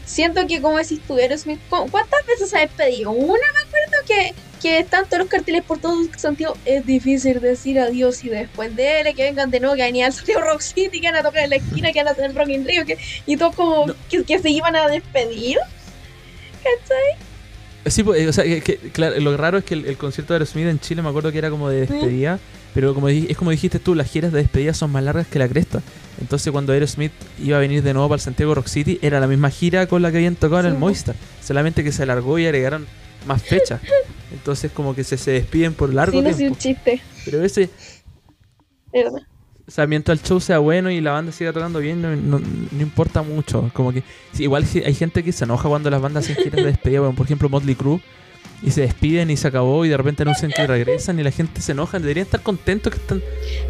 siento 0.06 0.48
que, 0.48 0.62
como 0.62 0.78
decís 0.78 1.02
tú, 1.06 1.18
Aerosmith, 1.18 1.60
¿cuántas 1.68 2.26
veces 2.26 2.50
se 2.50 2.58
ha 2.58 2.62
despedido? 2.62 3.12
Una 3.12 3.44
me 3.54 3.60
acuerdo 3.60 4.08
que, 4.08 4.34
que 4.62 4.80
están 4.80 5.04
todos 5.04 5.20
los 5.20 5.28
carteles 5.28 5.64
por 5.64 5.80
todo 5.80 6.02
Santiago. 6.16 6.56
Es 6.64 6.86
difícil 6.86 7.42
decir 7.42 7.78
adiós 7.78 8.24
y 8.24 8.30
después 8.30 8.74
de 8.74 9.02
él, 9.02 9.14
que 9.14 9.24
vengan 9.24 9.52
de 9.52 9.60
nuevo, 9.60 9.76
que 9.76 9.84
venía 9.84 10.06
al 10.06 10.14
Santiago 10.14 10.40
Rock 10.50 10.62
City, 10.62 11.02
que 11.02 11.12
van 11.12 11.20
a 11.20 11.24
tocar 11.24 11.44
en 11.44 11.50
la 11.50 11.58
esquina, 11.58 11.92
que 11.92 12.00
van 12.00 12.08
a 12.08 12.12
hacer 12.12 12.24
el 12.24 12.36
Rock 12.38 12.48
in 12.48 12.66
Rio, 12.66 12.86
que, 12.86 12.98
y 13.26 13.36
todos 13.36 13.54
como 13.54 13.88
que, 14.10 14.24
que 14.24 14.40
se 14.40 14.50
iban 14.50 14.78
a 14.78 14.88
despedir. 14.88 15.58
¿Cachai? 16.64 17.31
Sí, 17.86 18.04
pues, 18.04 18.28
o 18.28 18.34
sea, 18.34 18.44
que, 18.44 18.78
claro, 18.94 19.20
lo 19.20 19.36
raro 19.36 19.58
es 19.58 19.64
que 19.64 19.74
el, 19.74 19.98
concierto 19.98 20.34
de 20.34 20.36
Aerosmith 20.36 20.68
en 20.68 20.80
Chile 20.80 21.02
me 21.02 21.10
acuerdo 21.10 21.32
que 21.32 21.40
era 21.40 21.50
como 21.50 21.68
de 21.68 21.82
despedida, 21.88 22.40
pero 22.76 22.94
como 22.94 23.10
es 23.10 23.36
como 23.36 23.50
dijiste 23.50 23.80
tú, 23.80 23.96
las 23.96 24.10
giras 24.10 24.32
de 24.32 24.40
despedida 24.40 24.74
son 24.74 24.92
más 24.92 25.04
largas 25.04 25.26
que 25.28 25.40
la 25.40 25.48
cresta. 25.48 25.82
Entonces 26.20 26.52
cuando 26.52 26.74
Aerosmith 26.74 27.12
iba 27.44 27.58
a 27.58 27.60
venir 27.60 27.82
de 27.82 27.94
nuevo 27.94 28.08
para 28.08 28.18
el 28.18 28.22
Santiago 28.22 28.54
Rock 28.54 28.68
City, 28.68 29.00
era 29.02 29.20
la 29.20 29.28
misma 29.28 29.50
gira 29.50 29.88
con 29.88 30.04
la 30.04 30.12
que 30.12 30.18
habían 30.18 30.36
tocado 30.36 30.62
en 30.62 30.68
el 30.68 30.78
Movistar, 30.78 31.16
solamente 31.44 31.84
que 31.84 31.92
se 31.92 32.04
alargó 32.04 32.38
y 32.38 32.46
agregaron 32.46 32.86
más 33.26 33.42
fechas. 33.42 33.82
Entonces 34.32 34.72
como 34.72 34.94
que 34.94 35.04
se, 35.04 35.18
se 35.18 35.32
despiden 35.32 35.74
por 35.74 35.92
largo 35.92 36.20
sí, 36.20 36.24
no 36.24 36.36
tiempo. 36.36 36.54
un 36.54 36.60
chiste. 36.60 37.02
Pero 37.26 37.44
ese... 37.44 37.70
¿Verdad? 38.94 39.22
O 39.72 39.74
sea, 39.74 39.88
mientras 39.88 40.20
el 40.20 40.26
show 40.26 40.42
sea 40.42 40.60
bueno 40.60 40.92
y 40.92 41.00
la 41.00 41.12
banda 41.12 41.32
siga 41.32 41.54
tocando 41.54 41.80
bien, 41.80 42.02
no, 42.02 42.14
no, 42.14 42.42
importa 42.82 43.22
mucho. 43.22 43.72
Como 43.74 43.94
que 43.94 44.04
igual 44.38 44.66
hay 44.86 44.94
gente 44.94 45.24
que 45.24 45.32
se 45.32 45.46
enoja 45.46 45.70
cuando 45.70 45.90
las 45.90 46.02
bandas 46.02 46.26
hacen 46.26 46.44
giras 46.44 46.58
de 46.58 46.66
despedida. 46.66 47.10
por 47.12 47.26
ejemplo, 47.26 47.48
Motley 47.48 47.76
Crue. 47.76 48.02
Y 48.62 48.72
se 48.72 48.82
despiden 48.82 49.32
y 49.32 49.38
se 49.38 49.48
acabó 49.48 49.86
y 49.86 49.90
de 49.90 49.96
repente 49.96 50.24
anuncian 50.24 50.52
que 50.52 50.68
regresan 50.68 51.22
y 51.22 51.24
la 51.24 51.32
gente 51.32 51.62
se 51.62 51.72
enoja. 51.72 52.00
Deberían 52.00 52.26
estar 52.26 52.42
contentos 52.42 52.92
que 52.92 53.00
están 53.00 53.22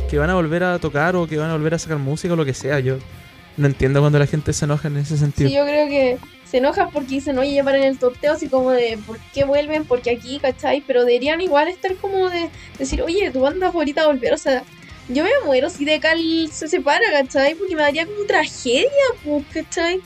que 0.10 0.18
van 0.18 0.32
a 0.32 0.34
volver 0.34 0.64
a 0.64 0.80
tocar 0.80 1.16
o 1.16 1.28
que 1.28 1.38
van 1.38 1.52
a 1.52 1.54
volver 1.54 1.76
a 1.76 1.78
sacar 1.78 2.00
música 2.00 2.34
o 2.34 2.36
lo 2.36 2.46
que 2.46 2.56
sea. 2.56 2.80
Yo 2.80 2.98
no 3.58 3.68
entiendo 3.68 4.00
cuando 4.00 4.18
la 4.18 4.26
gente 4.26 4.54
se 4.54 4.66
enoja 4.66 4.88
en 4.88 4.98
ese 4.98 5.20
sentido. 5.20 5.50
Sí, 5.50 5.56
yo 5.56 5.64
creo 5.66 5.88
que 5.88 6.18
se 6.46 6.58
enojan 6.58 6.90
porque 6.90 7.10
dicen, 7.10 7.38
oye, 7.38 7.54
ya 7.54 7.62
en 7.62 7.84
el 7.84 8.00
torteo, 8.00 8.34
así 8.34 8.48
como 8.48 8.72
de, 8.72 8.98
¿por 9.06 9.20
qué 9.36 9.44
vuelven? 9.44 9.86
Porque 9.86 10.10
aquí, 10.10 10.40
¿cachai? 10.40 10.84
Pero 10.88 11.02
deberían 11.02 11.42
igual 11.42 11.68
estar 11.68 11.96
como 11.98 12.28
de 12.32 12.50
decir, 12.80 13.04
oye, 13.04 13.30
tu 13.30 13.42
banda 13.42 13.68
favorita 13.68 14.08
volver, 14.08 14.34
o 14.34 14.38
sea 14.40 14.64
yo 15.14 15.24
me 15.24 15.30
muero 15.46 15.70
si 15.70 15.86
de 15.86 16.00
Cal 16.00 16.50
se 16.52 16.68
separa, 16.68 17.04
¿cachai? 17.12 17.56
Porque 17.56 17.76
me 17.76 17.82
daría 17.82 18.06
como 18.06 18.26
tragedia, 18.26 18.90
pues, 19.24 19.44
¿cachai? 19.54 20.02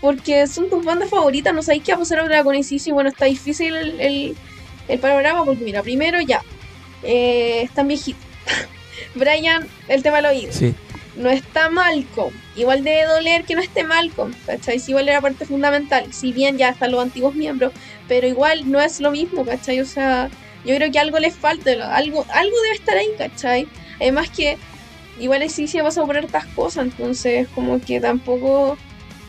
Porque 0.00 0.46
son 0.46 0.70
tus 0.70 0.84
bandas 0.84 1.10
favoritas, 1.10 1.54
no 1.54 1.62
sabéis 1.62 1.84
qué 1.84 1.92
va 1.92 1.96
a 1.96 1.98
pasar 2.00 2.20
ahora 2.20 2.42
con 2.42 2.56
y 2.56 2.90
bueno, 2.92 3.10
está 3.10 3.26
difícil 3.26 3.74
el, 3.76 4.36
el, 4.88 4.98
panorama, 4.98 5.44
porque 5.44 5.62
mira, 5.62 5.82
primero 5.82 6.20
ya, 6.20 6.42
eh, 7.02 7.62
están 7.62 7.88
viejitos. 7.88 8.22
Brian, 9.14 9.68
el 9.88 10.02
tema 10.02 10.16
del 10.16 10.26
oído. 10.26 10.52
Sí. 10.52 10.74
No 11.16 11.28
está 11.28 11.68
Malcolm. 11.68 12.32
Igual 12.56 12.82
debe 12.82 13.04
doler 13.04 13.44
que 13.44 13.54
no 13.54 13.60
esté 13.60 13.84
Malcolm, 13.84 14.32
¿cachai? 14.46 14.78
Si 14.78 14.92
igual 14.92 15.08
era 15.08 15.20
parte 15.20 15.44
fundamental. 15.44 16.12
Si 16.12 16.32
bien 16.32 16.56
ya 16.56 16.70
están 16.70 16.92
los 16.92 17.02
antiguos 17.02 17.34
miembros, 17.34 17.72
pero 18.08 18.26
igual 18.26 18.70
no 18.70 18.80
es 18.80 19.00
lo 19.00 19.10
mismo, 19.10 19.44
¿cachai? 19.44 19.80
O 19.80 19.84
sea, 19.84 20.30
yo 20.64 20.74
creo 20.76 20.90
que 20.90 20.98
algo 20.98 21.18
les 21.18 21.34
falta, 21.34 21.70
algo, 21.94 22.24
algo 22.32 22.56
debe 22.62 22.74
estar 22.74 22.96
ahí, 22.96 23.08
¿cachai? 23.18 23.68
Además 24.00 24.30
que 24.30 24.56
igual 25.20 25.48
sí 25.50 25.68
se 25.68 25.82
vas 25.82 25.98
a 25.98 26.04
poner 26.04 26.24
estas 26.24 26.46
cosas, 26.46 26.86
entonces 26.86 27.46
como 27.54 27.80
que 27.80 28.00
tampoco 28.00 28.76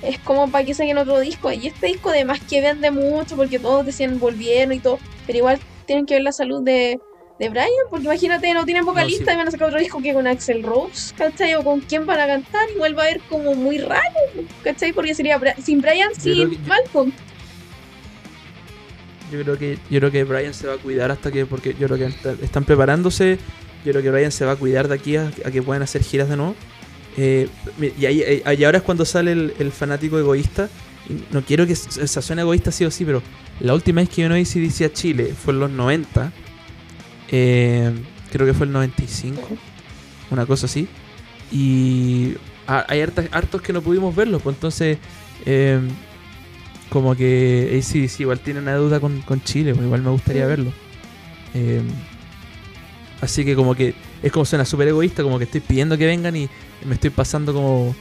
es 0.02 0.18
como 0.20 0.50
para 0.50 0.66
que 0.66 0.74
saquen 0.74 0.98
otro 0.98 1.20
disco. 1.20 1.52
Y 1.52 1.68
este 1.68 1.88
disco 1.88 2.10
además 2.10 2.40
que 2.50 2.62
vende 2.62 2.92
mucho 2.92 3.36
porque 3.36 3.60
todos 3.60 3.86
decían 3.86 4.20
volvieron 4.20 4.74
y 4.74 4.80
todo, 4.80 5.00
pero 5.28 5.38
igual 5.38 5.60
tienen 5.86 6.06
que 6.06 6.16
ver 6.16 6.24
la 6.24 6.32
salud 6.32 6.64
de, 6.64 7.00
de 7.40 7.50
Brian, 7.50 7.68
porque 7.90 8.06
imagínate, 8.06 8.54
no 8.54 8.66
tienen 8.66 8.86
vocalista 8.86 9.34
y 9.34 9.36
van 9.36 9.48
a 9.48 9.52
sacar 9.52 9.68
otro 9.68 9.80
disco 9.80 10.02
que 10.02 10.14
con 10.14 10.28
Axel 10.28 10.64
Rose, 10.64 11.14
¿cachai? 11.16 11.56
O 11.56 11.64
con 11.64 11.82
quién 11.82 12.06
van 12.06 12.20
a 12.20 12.28
cantar, 12.28 12.70
igual 12.74 12.98
va 12.98 13.04
a 13.04 13.08
ver 13.08 13.22
como 13.30 13.54
muy 13.56 13.78
raro, 13.80 14.02
¿cachai? 14.64 14.94
Porque 14.94 15.14
sería 15.14 15.40
sin 15.62 15.82
Brian, 15.82 16.14
sin 16.16 16.66
Malcolm. 16.68 17.12
Yo 19.32 19.42
creo 19.44 19.58
que 19.58 19.78
yo 19.90 20.00
creo 20.00 20.12
que 20.12 20.24
Brian 20.26 20.54
se 20.54 20.68
va 20.68 20.74
a 20.74 20.78
cuidar 20.78 21.10
hasta 21.10 21.32
que 21.32 21.46
porque 21.46 21.74
yo 21.80 21.88
creo 21.88 21.98
que 21.98 22.14
están 22.44 22.66
preparándose 22.66 23.40
yo 23.84 23.92
creo 23.92 24.04
que 24.04 24.12
Brian 24.12 24.32
se 24.32 24.46
va 24.46 24.54
a 24.54 24.56
cuidar 24.56 24.88
de 24.88 24.96
aquí 24.96 25.16
a, 25.16 25.32
que 25.32 25.62
puedan 25.62 25.84
hacer 25.84 26.04
giras 26.04 26.30
de 26.30 26.38
nuevo. 26.38 26.56
Eh, 27.18 27.50
y, 27.80 28.06
ahí, 28.06 28.22
eh, 28.22 28.44
ahora 28.66 28.78
es 28.78 28.84
cuando 28.84 29.06
sale 29.06 29.32
el, 29.32 29.72
fanático 29.72 30.20
egoísta. 30.20 30.70
No 31.32 31.44
quiero 31.44 31.66
que 31.66 31.74
esa 31.74 32.22
suene 32.22 32.44
egoísta 32.44 32.72
sí 32.72 32.86
o 32.86 32.92
sí, 32.92 33.04
pero 33.04 33.22
la 33.60 33.74
última 33.74 34.02
vez 34.02 34.10
que 34.10 34.22
yo 34.22 34.30
no 34.30 34.38
hice 34.38 34.60
dice 34.60 34.86
a 34.86 34.94
Chile 34.94 35.34
fue 35.34 35.54
en 35.54 35.60
los 35.60 35.72
90. 35.72 36.32
Eh, 37.32 37.92
creo 38.32 38.46
que 38.46 38.54
fue 38.54 38.68
el 38.68 38.72
95. 38.72 39.42
Una 40.30 40.46
cosa 40.46 40.68
así. 40.68 40.88
Y 41.52 42.36
hay 42.68 43.02
hartos, 43.02 43.62
que 43.62 43.74
no 43.74 43.82
pudimos 43.82 44.16
verlo. 44.16 44.40
Pues 44.40 44.56
entonces, 44.56 45.00
como 46.90 47.16
que 47.16 47.82
sí, 47.84 48.08
igual 48.20 48.40
tiene 48.40 48.60
una 48.60 48.76
duda 48.76 49.00
con, 49.00 49.44
Chile. 49.44 49.74
Pues 49.74 49.86
igual 49.86 50.04
me 50.04 50.12
gustaría 50.12 50.46
verlo. 50.46 50.72
Así 53.22 53.46
que 53.46 53.56
como 53.56 53.76
que 53.76 53.94
es 54.24 54.32
como 54.32 54.46
suena 54.46 54.66
súper 54.66 54.88
egoísta, 54.88 55.24
como 55.24 55.38
que 55.38 55.46
estoy 55.46 55.62
pidiendo 55.62 55.98
que 55.98 56.06
vengan 56.08 56.36
y 56.36 56.50
me 56.86 56.96
estoy 56.96 57.12
pasando 57.12 57.54
como... 57.54 57.96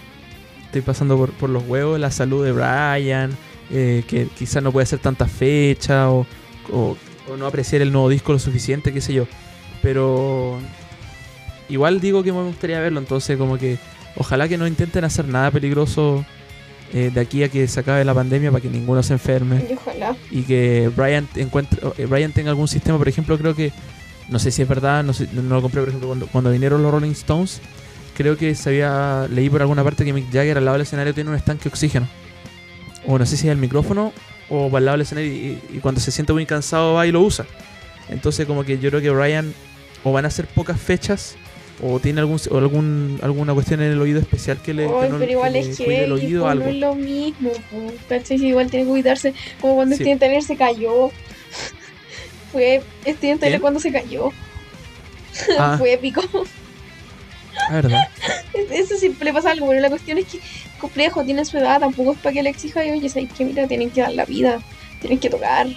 Estoy 0.64 0.82
pasando 0.82 1.16
por, 1.16 1.50
los 1.50 1.64
huevos 1.66 1.98
la 1.98 2.12
salud 2.12 2.44
de 2.44 2.52
Brian, 2.52 3.36
eh, 3.72 4.04
que 4.06 4.28
quizás 4.38 4.62
no 4.62 4.70
puede 4.70 4.84
hacer 4.84 5.00
tanta 5.00 5.26
fecha 5.26 6.08
o, 6.10 6.24
o, 6.72 6.96
no 7.36 7.46
apreciar 7.46 7.82
el 7.82 7.90
nuevo 7.90 8.08
disco 8.08 8.32
lo 8.32 8.38
suficiente, 8.38 8.92
qué 8.92 9.00
sé 9.00 9.12
yo. 9.12 9.26
Pero 9.82 10.60
igual 11.68 12.00
digo 12.00 12.22
que 12.22 12.32
me 12.32 12.44
gustaría 12.44 12.78
verlo, 12.78 13.00
entonces 13.00 13.36
como 13.36 13.58
que 13.58 13.78
ojalá 14.16 14.48
que 14.48 14.58
no 14.58 14.66
intenten 14.66 15.04
hacer 15.04 15.26
nada 15.26 15.50
peligroso 15.50 16.24
eh, 16.92 17.10
de 17.12 17.20
aquí 17.20 17.42
a 17.42 17.48
que 17.48 17.66
se 17.68 17.80
acabe 17.80 18.04
la 18.04 18.14
pandemia 18.14 18.50
para 18.50 18.62
que 18.62 18.68
ninguno 18.68 19.02
se 19.02 19.12
enferme 19.12 19.64
Y 19.70 19.74
ojalá. 19.74 20.16
y 20.30 20.42
que 20.42 20.90
Brian 20.94 21.28
encuentre 21.36 21.80
eh, 21.98 22.06
Brian 22.06 22.32
tenga 22.32 22.50
algún 22.50 22.66
sistema 22.66 22.98
por 22.98 23.08
ejemplo 23.08 23.38
creo 23.38 23.54
que 23.54 23.72
no 24.30 24.38
sé 24.38 24.50
si 24.50 24.62
es 24.62 24.68
verdad 24.68 25.02
no, 25.04 25.12
sé, 25.12 25.28
no, 25.32 25.42
lo 25.42 25.60
compré 25.62 25.80
por 25.80 25.88
ejemplo 25.88 26.08
cuando, 26.08 26.26
cuando 26.28 26.50
vinieron 26.50 26.82
los 26.82 26.90
Rolling 26.92 27.10
Stones 27.12 27.60
creo 28.16 28.36
que 28.36 28.54
se 28.54 28.68
había 28.70 29.26
leí 29.30 29.50
por 29.50 29.60
alguna 29.60 29.82
parte 29.84 30.04
que 30.04 30.12
Mick 30.12 30.26
Jagger 30.32 30.58
al 30.58 30.64
lado 30.64 30.74
del 30.76 30.82
escenario 30.82 31.12
tiene 31.14 31.30
un 31.30 31.36
estanque 31.36 31.64
de 31.64 31.68
oxígeno 31.70 32.08
o 33.06 33.18
no 33.18 33.26
sé 33.26 33.36
si 33.36 33.46
es 33.48 33.52
el 33.52 33.58
micrófono 33.58 34.12
o 34.48 34.74
al 34.76 34.84
lado 34.84 34.96
del 34.96 35.02
escenario 35.02 35.32
y, 35.32 35.58
y 35.72 35.78
cuando 35.80 36.00
se 36.00 36.10
siente 36.10 36.32
muy 36.32 36.46
cansado 36.46 36.94
va 36.94 37.06
y 37.06 37.12
lo 37.12 37.20
usa 37.22 37.44
entonces 38.08 38.46
como 38.46 38.64
que 38.64 38.78
yo 38.78 38.90
creo 38.90 39.00
que 39.00 39.10
Brian 39.10 39.52
o 40.04 40.12
van 40.12 40.24
a 40.26 40.30
ser 40.30 40.46
pocas 40.46 40.80
fechas 40.80 41.36
o 41.82 41.98
tiene 41.98 42.20
algún, 42.20 42.38
o 42.50 42.58
algún 42.58 43.18
alguna 43.22 43.54
cuestión 43.54 43.80
en 43.80 43.92
el 43.92 44.00
oído 44.02 44.20
especial 44.20 44.60
que 44.60 44.74
le, 44.74 44.86
que 44.86 45.08
no- 45.08 45.18
pero 45.18 45.30
igual 45.32 45.52
que 45.54 45.60
es 45.60 45.78
que 45.78 46.04
el 46.04 46.12
oído 46.12 46.46
algo 46.46 46.64
no 46.64 46.70
es 46.70 46.76
lo 46.76 46.94
mismo. 46.94 47.50
Si 48.24 48.34
igual 48.34 48.70
tiene 48.70 48.84
que 48.84 48.90
cuidarse, 48.90 49.32
como 49.62 49.76
cuando 49.76 49.96
Sí. 49.96 50.04
Tyler 50.04 50.42
se 50.42 50.56
cayó. 50.56 51.10
Fue 52.52 52.82
Steven 53.06 53.38
Tyler 53.38 53.52
¿Quién? 53.54 53.60
cuando 53.60 53.80
se 53.80 53.92
cayó. 53.92 54.30
ah, 55.58 55.76
Fue 55.78 55.92
épico. 55.92 56.22
ah, 57.68 57.72
verdad 57.72 58.00
Eso 58.70 58.96
siempre 58.96 59.26
le 59.26 59.32
pasa 59.32 59.50
algo, 59.52 59.68
pero 59.68 59.80
la 59.80 59.88
cuestión 59.88 60.18
es 60.18 60.26
que 60.26 60.40
complejo, 60.80 61.24
tiene 61.24 61.44
su 61.44 61.58
edad, 61.58 61.80
tampoco 61.80 62.12
es 62.12 62.18
para 62.18 62.32
que 62.32 62.42
le 62.42 62.50
exija 62.50 62.84
y 62.84 62.90
oye, 62.90 63.08
sabes 63.08 63.32
que 63.32 63.44
mira, 63.44 63.66
tienen 63.68 63.90
que 63.90 64.00
dar 64.00 64.12
la 64.12 64.24
vida, 64.24 64.60
tienen 65.00 65.18
que 65.18 65.30
tocar. 65.30 65.68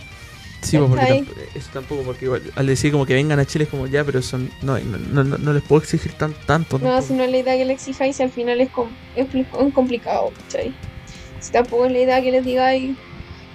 Sí, 0.61 0.77
pues, 0.77 0.89
porque 0.89 1.25
eso 1.55 1.69
tampoco, 1.73 2.03
porque 2.03 2.25
igual, 2.25 2.41
al 2.55 2.65
decir 2.67 2.91
como 2.91 3.05
que 3.05 3.13
vengan 3.13 3.37
a 3.37 3.45
Chile 3.45 3.65
es 3.65 3.69
como 3.69 3.85
ya, 3.85 4.03
pero 4.05 4.21
son, 4.21 4.49
no, 4.61 4.79
no, 4.79 5.23
no, 5.23 5.37
no 5.37 5.53
les 5.53 5.61
puedo 5.61 5.81
exigir 5.81 6.13
tan, 6.13 6.33
tanto. 6.45 6.79
No, 6.79 7.01
si 7.01 7.13
no 7.13 7.23
es 7.23 7.31
la 7.31 7.37
idea 7.37 7.57
que 7.57 7.65
le 7.65 7.73
exijáis, 7.73 8.19
al 8.21 8.31
final 8.31 8.61
es, 8.61 8.69
com- 8.69 8.89
es, 9.15 9.27
es 9.35 9.73
complicado, 9.73 10.31
¿cachai? 10.43 10.73
Si 11.41 11.51
tampoco 11.51 11.85
es 11.85 11.91
la 11.91 11.99
idea 11.99 12.21
que 12.21 12.31
les 12.31 12.45
digáis, 12.45 12.95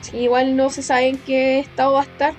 si 0.02 0.18
igual 0.18 0.54
no 0.54 0.68
se 0.68 0.82
sabe 0.82 1.08
en 1.08 1.18
qué 1.18 1.60
estado 1.60 1.94
va 1.94 2.00
a 2.00 2.04
estar. 2.04 2.34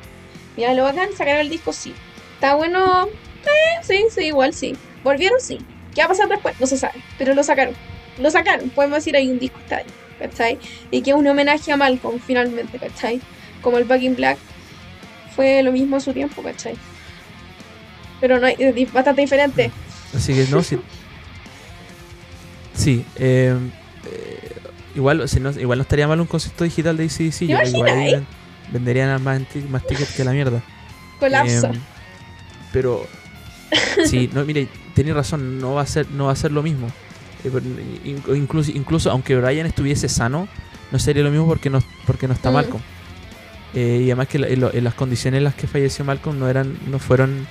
Mira, 0.57 0.73
lo 0.73 0.83
bacán, 0.83 1.09
sacaron 1.17 1.41
el 1.41 1.49
disco, 1.49 1.71
sí. 1.73 1.93
Está 2.35 2.55
bueno, 2.55 3.07
eh, 3.07 3.79
sí, 3.83 4.05
sí, 4.13 4.25
igual 4.25 4.53
sí. 4.53 4.75
Volvieron, 5.03 5.39
sí. 5.39 5.59
¿Qué 5.95 6.01
va 6.01 6.05
a 6.05 6.09
pasar 6.09 6.27
después? 6.29 6.55
No 6.59 6.67
se 6.67 6.77
sabe, 6.77 7.01
pero 7.17 7.33
lo 7.33 7.43
sacaron. 7.43 7.73
Lo 8.17 8.29
sacaron, 8.31 8.69
podemos 8.69 8.97
decir, 8.97 9.15
hay 9.15 9.29
un 9.29 9.39
disco 9.39 9.57
está 9.59 9.77
ahí, 9.77 9.85
¿cachai? 10.19 10.59
Y 10.91 11.01
que 11.01 11.11
es 11.11 11.15
un 11.15 11.25
homenaje 11.27 11.71
a 11.71 11.77
Malcolm, 11.77 12.19
finalmente, 12.19 12.77
¿cachai? 12.77 13.21
Como 13.61 13.77
el 13.77 13.85
Back 13.85 14.01
in 14.01 14.15
Black 14.15 14.37
fue 15.35 15.63
lo 15.63 15.71
mismo 15.71 15.95
en 15.97 16.01
su 16.01 16.13
tiempo, 16.13 16.41
¿cachai? 16.43 16.75
Pero 18.19 18.39
no 18.39 18.47
hay- 18.47 18.55
es 18.59 18.91
bastante 18.93 19.21
diferente. 19.21 19.71
Así 20.13 20.33
que 20.33 20.45
no, 20.51 20.61
sí. 20.61 20.77
Sí, 22.73 23.05
eh, 23.17 23.55
eh, 24.05 24.51
igual, 24.95 25.27
si 25.29 25.39
no, 25.39 25.51
igual 25.51 25.77
no 25.79 25.83
estaría 25.83 26.07
mal 26.07 26.19
un 26.19 26.27
concierto 26.27 26.63
digital 26.63 26.95
de 26.97 27.05
ACDC. 27.05 27.47
Yo 27.47 27.57
igual 27.61 28.25
venderían 28.71 29.21
más, 29.23 29.41
más 29.69 29.85
tickets 29.87 30.13
que 30.15 30.23
la 30.23 30.31
mierda. 30.31 30.61
Colapsa. 31.19 31.69
Em, 31.69 31.79
pero 32.71 33.05
sí, 34.05 34.29
no, 34.33 34.43
mire, 34.45 34.67
tenés 34.95 35.13
razón, 35.15 35.59
no 35.59 35.73
va 35.75 35.81
a 35.81 35.85
ser, 35.85 36.09
no 36.11 36.25
va 36.25 36.31
a 36.33 36.35
ser 36.35 36.51
lo 36.51 36.61
mismo. 36.63 36.87
Eh, 37.43 37.87
incluso, 38.35 38.71
incluso 38.71 39.11
aunque 39.11 39.35
Brian 39.35 39.65
estuviese 39.65 40.09
sano, 40.09 40.47
no 40.91 40.99
sería 40.99 41.23
lo 41.23 41.31
mismo 41.31 41.47
porque 41.47 41.69
no, 41.69 41.81
porque 42.05 42.27
no 42.27 42.33
está 42.33 42.49
Mm. 42.51 42.53
Malcolm. 42.53 42.81
Eh, 43.75 43.99
y 44.01 44.05
además 44.05 44.27
que 44.27 44.39
la- 44.39 44.47
en, 44.47 44.59
lo- 44.61 44.73
en 44.73 44.83
las 44.83 44.93
condiciones 44.95 45.37
en 45.39 45.43
las 45.43 45.53
que 45.55 45.67
falleció 45.67 46.03
Malcolm 46.03 46.39
no 46.39 46.49
eran, 46.49 46.77
no 46.89 46.97
fueron 46.99 47.47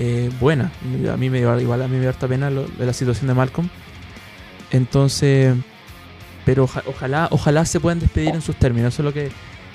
eh, 0.00 0.28
buenas. 0.40 0.72
A 1.12 1.16
mí 1.16 1.30
me 1.30 1.38
dio 1.38 1.60
igual 1.60 1.80
a 1.82 1.86
mí 1.86 1.94
me 1.94 2.00
dio 2.00 2.08
harta 2.08 2.26
pena 2.26 2.50
lo- 2.50 2.66
la 2.78 2.92
situación 2.92 3.28
de 3.28 3.34
Malcolm. 3.34 3.68
Entonces, 4.72 5.54
pero 6.44 6.64
oja- 6.64 6.82
ojalá, 6.86 7.28
ojalá 7.30 7.64
se 7.64 7.80
puedan 7.80 8.00
despedir 8.00 8.30
en 8.34 8.42
sus 8.42 8.56
términos. 8.56 8.92
Eso 8.94 9.02
es 9.02 9.04
lo 9.04 9.12
que, 9.12 9.30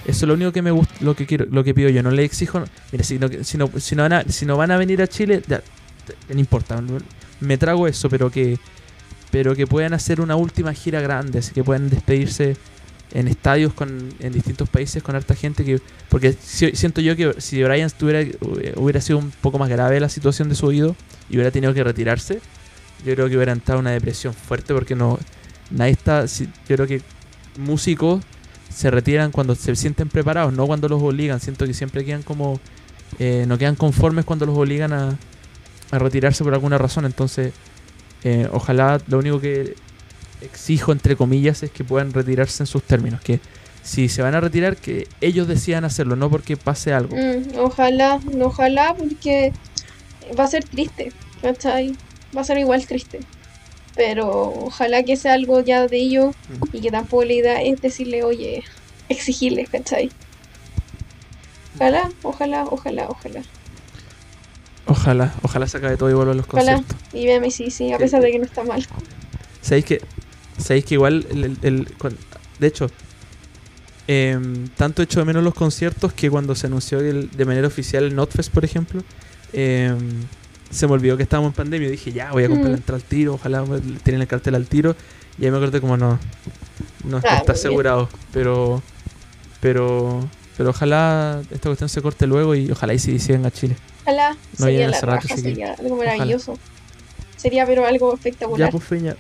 eso 0.09 0.25
es 0.25 0.27
lo 0.27 0.33
único 0.33 0.51
que 0.51 0.61
me 0.61 0.71
gusta, 0.71 0.93
lo 1.01 1.15
que 1.15 1.25
quiero, 1.25 1.45
lo 1.49 1.63
que 1.63 1.73
pido 1.73 1.89
yo. 1.89 2.03
No 2.03 2.11
le 2.11 2.23
exijo, 2.23 2.63
mira, 2.91 3.03
si 3.03 3.19
no, 3.19 3.27
si 3.43 3.57
no, 3.57 3.69
si 3.77 3.95
no 3.95 4.03
van 4.03 4.13
a, 4.13 4.23
si 4.23 4.45
no 4.45 4.57
van 4.57 4.71
a 4.71 4.77
venir 4.77 5.01
a 5.01 5.07
Chile, 5.07 5.41
no 6.29 6.39
importa, 6.39 6.81
me 7.39 7.57
trago 7.57 7.87
eso, 7.87 8.09
pero 8.09 8.29
que, 8.29 8.57
pero 9.31 9.55
que 9.55 9.67
puedan 9.67 9.93
hacer 9.93 10.21
una 10.21 10.35
última 10.35 10.73
gira 10.73 11.01
grande, 11.01 11.39
así 11.39 11.53
que 11.53 11.63
puedan 11.63 11.89
despedirse 11.89 12.57
en 13.11 13.27
estadios 13.27 13.73
con, 13.73 14.13
en 14.19 14.31
distintos 14.33 14.69
países 14.69 15.01
con 15.01 15.15
harta 15.15 15.33
gente 15.33 15.65
que, 15.65 15.79
porque 16.09 16.33
si- 16.33 16.75
siento 16.75 17.01
yo 17.01 17.15
que 17.15 17.35
si 17.39 17.63
Brian 17.63 17.89
tuviera, 17.89 18.29
hubiera 18.75 19.01
sido 19.01 19.17
un 19.17 19.31
poco 19.41 19.57
más 19.57 19.69
grave 19.69 19.99
la 19.99 20.09
situación 20.09 20.47
de 20.49 20.55
su 20.55 20.67
oído 20.67 20.95
y 21.29 21.35
hubiera 21.35 21.49
tenido 21.49 21.73
que 21.73 21.83
retirarse, 21.83 22.39
yo 23.05 23.13
creo 23.15 23.27
que 23.29 23.35
hubiera 23.35 23.51
entrado 23.51 23.79
en 23.79 23.85
una 23.85 23.91
depresión 23.91 24.33
fuerte 24.33 24.73
porque 24.73 24.93
no, 24.95 25.17
nadie 25.71 25.93
está, 25.93 26.25
yo 26.25 26.45
creo 26.67 26.85
que 26.85 27.01
músicos 27.57 28.23
se 28.69 28.89
retiran 28.91 29.31
cuando 29.31 29.55
se 29.55 29.75
sienten 29.75 30.09
preparados, 30.09 30.53
no 30.53 30.65
cuando 30.67 30.87
los 30.89 31.01
obligan. 31.01 31.39
Siento 31.39 31.65
que 31.65 31.73
siempre 31.73 32.05
quedan 32.05 32.23
como. 32.23 32.59
eh, 33.17 33.45
no 33.47 33.57
quedan 33.57 33.75
conformes 33.75 34.25
cuando 34.25 34.45
los 34.45 34.57
obligan 34.57 34.93
a, 34.93 35.17
a 35.91 35.99
retirarse 35.99 36.43
por 36.43 36.53
alguna 36.53 36.77
razón. 36.77 37.05
Entonces, 37.05 37.53
eh, 38.23 38.47
ojalá 38.51 39.01
lo 39.07 39.17
único 39.19 39.39
que 39.41 39.75
exijo, 40.41 40.91
entre 40.91 41.15
comillas, 41.15 41.63
es 41.63 41.71
que 41.71 41.83
puedan 41.83 42.13
retirarse 42.13 42.63
en 42.63 42.67
sus 42.67 42.83
términos. 42.83 43.19
Que 43.21 43.39
si 43.83 44.07
se 44.09 44.21
van 44.21 44.35
a 44.35 44.41
retirar, 44.41 44.77
que 44.77 45.07
ellos 45.21 45.47
decidan 45.47 45.83
hacerlo, 45.85 46.15
no 46.15 46.29
porque 46.29 46.55
pase 46.57 46.93
algo. 46.93 47.15
Mm, 47.15 47.57
ojalá, 47.57 48.19
ojalá, 48.41 48.93
porque 48.95 49.51
va 50.37 50.43
a 50.43 50.47
ser 50.47 50.63
triste, 50.63 51.11
¿cachai? 51.41 51.95
Va 52.35 52.41
a 52.41 52.43
ser 52.43 52.57
igual 52.59 52.85
triste. 52.85 53.19
Pero 53.95 54.29
ojalá 54.65 55.03
que 55.03 55.17
sea 55.17 55.33
algo 55.33 55.61
ya 55.61 55.87
de 55.87 55.97
ellos 55.97 56.35
y 56.71 56.81
que 56.81 56.91
tampoco 56.91 57.23
la 57.25 57.33
idea 57.33 57.61
es 57.61 57.81
decirle, 57.81 58.23
oye, 58.23 58.63
exigirles, 59.09 59.67
¿cachai? 59.69 60.11
Ojalá, 61.75 62.09
ojalá, 62.23 62.65
ojalá, 62.69 63.07
ojalá. 63.09 63.43
Ojalá, 64.87 65.33
ojalá 65.43 65.67
se 65.67 65.77
acabe 65.77 65.97
todo 65.97 66.09
y 66.09 66.13
vuelvan 66.13 66.37
los 66.37 66.47
Ojalá. 66.47 66.73
conciertos. 66.77 66.97
Y 67.13 67.25
véame, 67.25 67.51
sí, 67.51 67.69
sí, 67.69 67.91
a 67.91 67.97
pesar 67.97 68.21
de 68.21 68.31
que 68.31 68.39
no 68.39 68.45
está 68.45 68.63
mal. 68.63 68.85
¿Sabéis 69.61 69.85
que, 69.85 70.01
¿sabéis 70.57 70.85
que 70.85 70.95
igual, 70.95 71.25
el, 71.31 71.57
el- 71.61 71.87
de 72.59 72.67
hecho, 72.67 72.89
em, 74.07 74.67
tanto 74.69 75.01
echo 75.03 75.19
de 75.19 75.25
menos 75.25 75.43
los 75.43 75.53
conciertos 75.53 76.13
que 76.13 76.29
cuando 76.29 76.55
se 76.55 76.67
anunció 76.67 76.99
el- 76.99 77.29
de 77.31 77.45
manera 77.45 77.67
oficial 77.67 78.03
el 78.03 78.15
Notfest, 78.15 78.51
por 78.51 78.65
ejemplo, 78.65 79.03
em, 79.53 79.97
se 80.69 80.87
me 80.87 80.93
olvidó 80.93 81.17
que 81.17 81.23
estábamos 81.23 81.49
en 81.51 81.55
pandemia. 81.55 81.87
y 81.87 81.91
Dije, 81.91 82.11
ya, 82.11 82.31
voy 82.31 82.43
a 82.43 82.47
comprar 82.47 82.67
Mm. 82.69 82.71
la 82.71 82.77
entrada 82.77 82.97
al 83.01 83.07
tiro, 83.07 83.33
ojalá 83.35 83.63
tienen 84.03 84.21
el 84.21 84.27
cartel 84.27 84.55
al 84.55 84.67
tiro. 84.67 84.95
Y 85.37 85.45
ahí 85.45 85.51
me 85.51 85.57
acordé 85.57 85.79
como 85.81 85.95
no, 85.97 86.19
no 87.05 87.17
está, 87.17 87.29
Ah, 87.33 87.37
está 87.37 87.53
bien. 87.53 87.59
asegurado. 87.59 88.09
Pero, 88.33 88.81
pero, 89.61 90.27
pero 90.57 90.69
ojalá 90.71 91.41
esta 91.51 91.69
cuestión 91.69 91.89
se 91.89 92.01
corte 92.01 92.27
luego 92.27 92.55
y 92.55 92.71
ojalá 92.71 92.93
y 92.93 92.99
sí 92.99 93.17
venga 93.29 93.47
a 93.47 93.51
Chile. 93.51 93.75
Ojalá 94.03 94.35
No 94.57 94.65
sería 94.65 94.87
la 94.89 94.93
rato, 94.99 95.05
raja, 95.07 95.27
que 95.35 95.41
sería 95.41 95.73
algo 95.73 95.95
maravilloso. 95.97 96.57
Sería 97.37 97.65
pero 97.65 97.85
algo 97.85 98.13
espectacular. 98.15 98.67
Ya, 98.67 98.71
pues 98.71 98.83
Feña. 98.83 99.15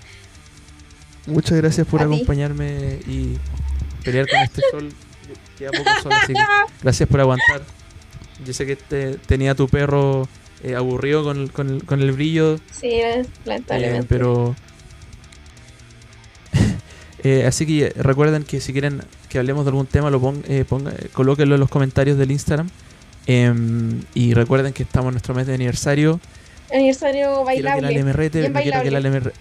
Muchas 1.25 1.57
gracias 1.57 1.85
por 1.87 2.01
A 2.01 2.05
acompañarme 2.05 2.99
y 3.07 3.37
pelear 4.03 4.27
con 4.27 4.39
este 4.39 4.61
sol. 4.71 4.91
Queda 5.57 5.71
poco 5.71 5.89
sol, 6.03 6.11
así 6.13 6.33
que 6.33 6.39
gracias 6.81 7.07
por 7.07 7.19
aguantar. 7.21 7.61
Yo 8.45 8.53
sé 8.53 8.65
que 8.65 8.75
te- 8.75 9.15
tenía 9.15 9.53
tu 9.55 9.67
perro 9.67 10.27
eh, 10.63 10.75
aburrido 10.75 11.23
con, 11.23 11.37
el- 11.41 11.51
con, 11.51 11.69
el, 11.69 11.83
con 11.85 12.01
el 12.01 12.11
brillo, 12.11 12.57
Sí, 12.71 12.87
eh, 12.91 13.25
lamentablemente. 13.45 14.07
pero... 14.07 14.55
Eh, 17.21 17.45
así 17.45 17.65
que 17.67 17.89
recuerden 17.97 18.43
que 18.43 18.61
si 18.61 18.71
quieren 18.71 19.01
que 19.27 19.39
hablemos 19.39 19.65
de 19.65 19.69
algún 19.71 19.85
tema, 19.87 20.09
lo 20.09 20.21
pon, 20.21 20.41
eh, 20.47 20.63
ponga- 20.67 20.93
eh, 20.97 21.09
colóquenlo 21.11 21.55
en 21.55 21.59
los 21.59 21.69
comentarios 21.69 22.17
del 22.17 22.31
Instagram. 22.31 22.69
Em, 23.27 24.01
y 24.13 24.33
recuerden 24.33 24.71
que 24.71 24.83
estamos 24.83 25.09
en 25.09 25.15
nuestro 25.15 25.33
mes 25.35 25.45
de 25.45 25.53
aniversario. 25.53 26.21
Aniversario 26.73 27.25
Quiero 27.27 27.39
que 27.39 27.45
bailable. 27.45 27.81
la 27.81 27.89
bien 27.89 28.05
quiero 28.61 28.83
que 28.83 28.91
la 28.91 28.99
bailable. 29.01 29.09
LM 29.09 29.19
re- 29.25 29.33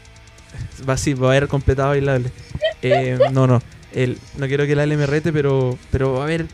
va 0.88 0.96
va 1.14 1.26
a 1.28 1.30
haber 1.30 1.46
completado 1.48 1.90
bailable. 1.90 2.30
Eh, 2.82 3.18
no, 3.32 3.46
no. 3.46 3.60
El, 3.92 4.18
no 4.36 4.46
quiero 4.46 4.64
que 4.66 4.74
la 4.76 4.84
LM 4.86 5.06
rete, 5.06 5.32
pero, 5.32 5.76
pero 5.92 6.12
va 6.14 6.20
a 6.20 6.24
haber. 6.24 6.46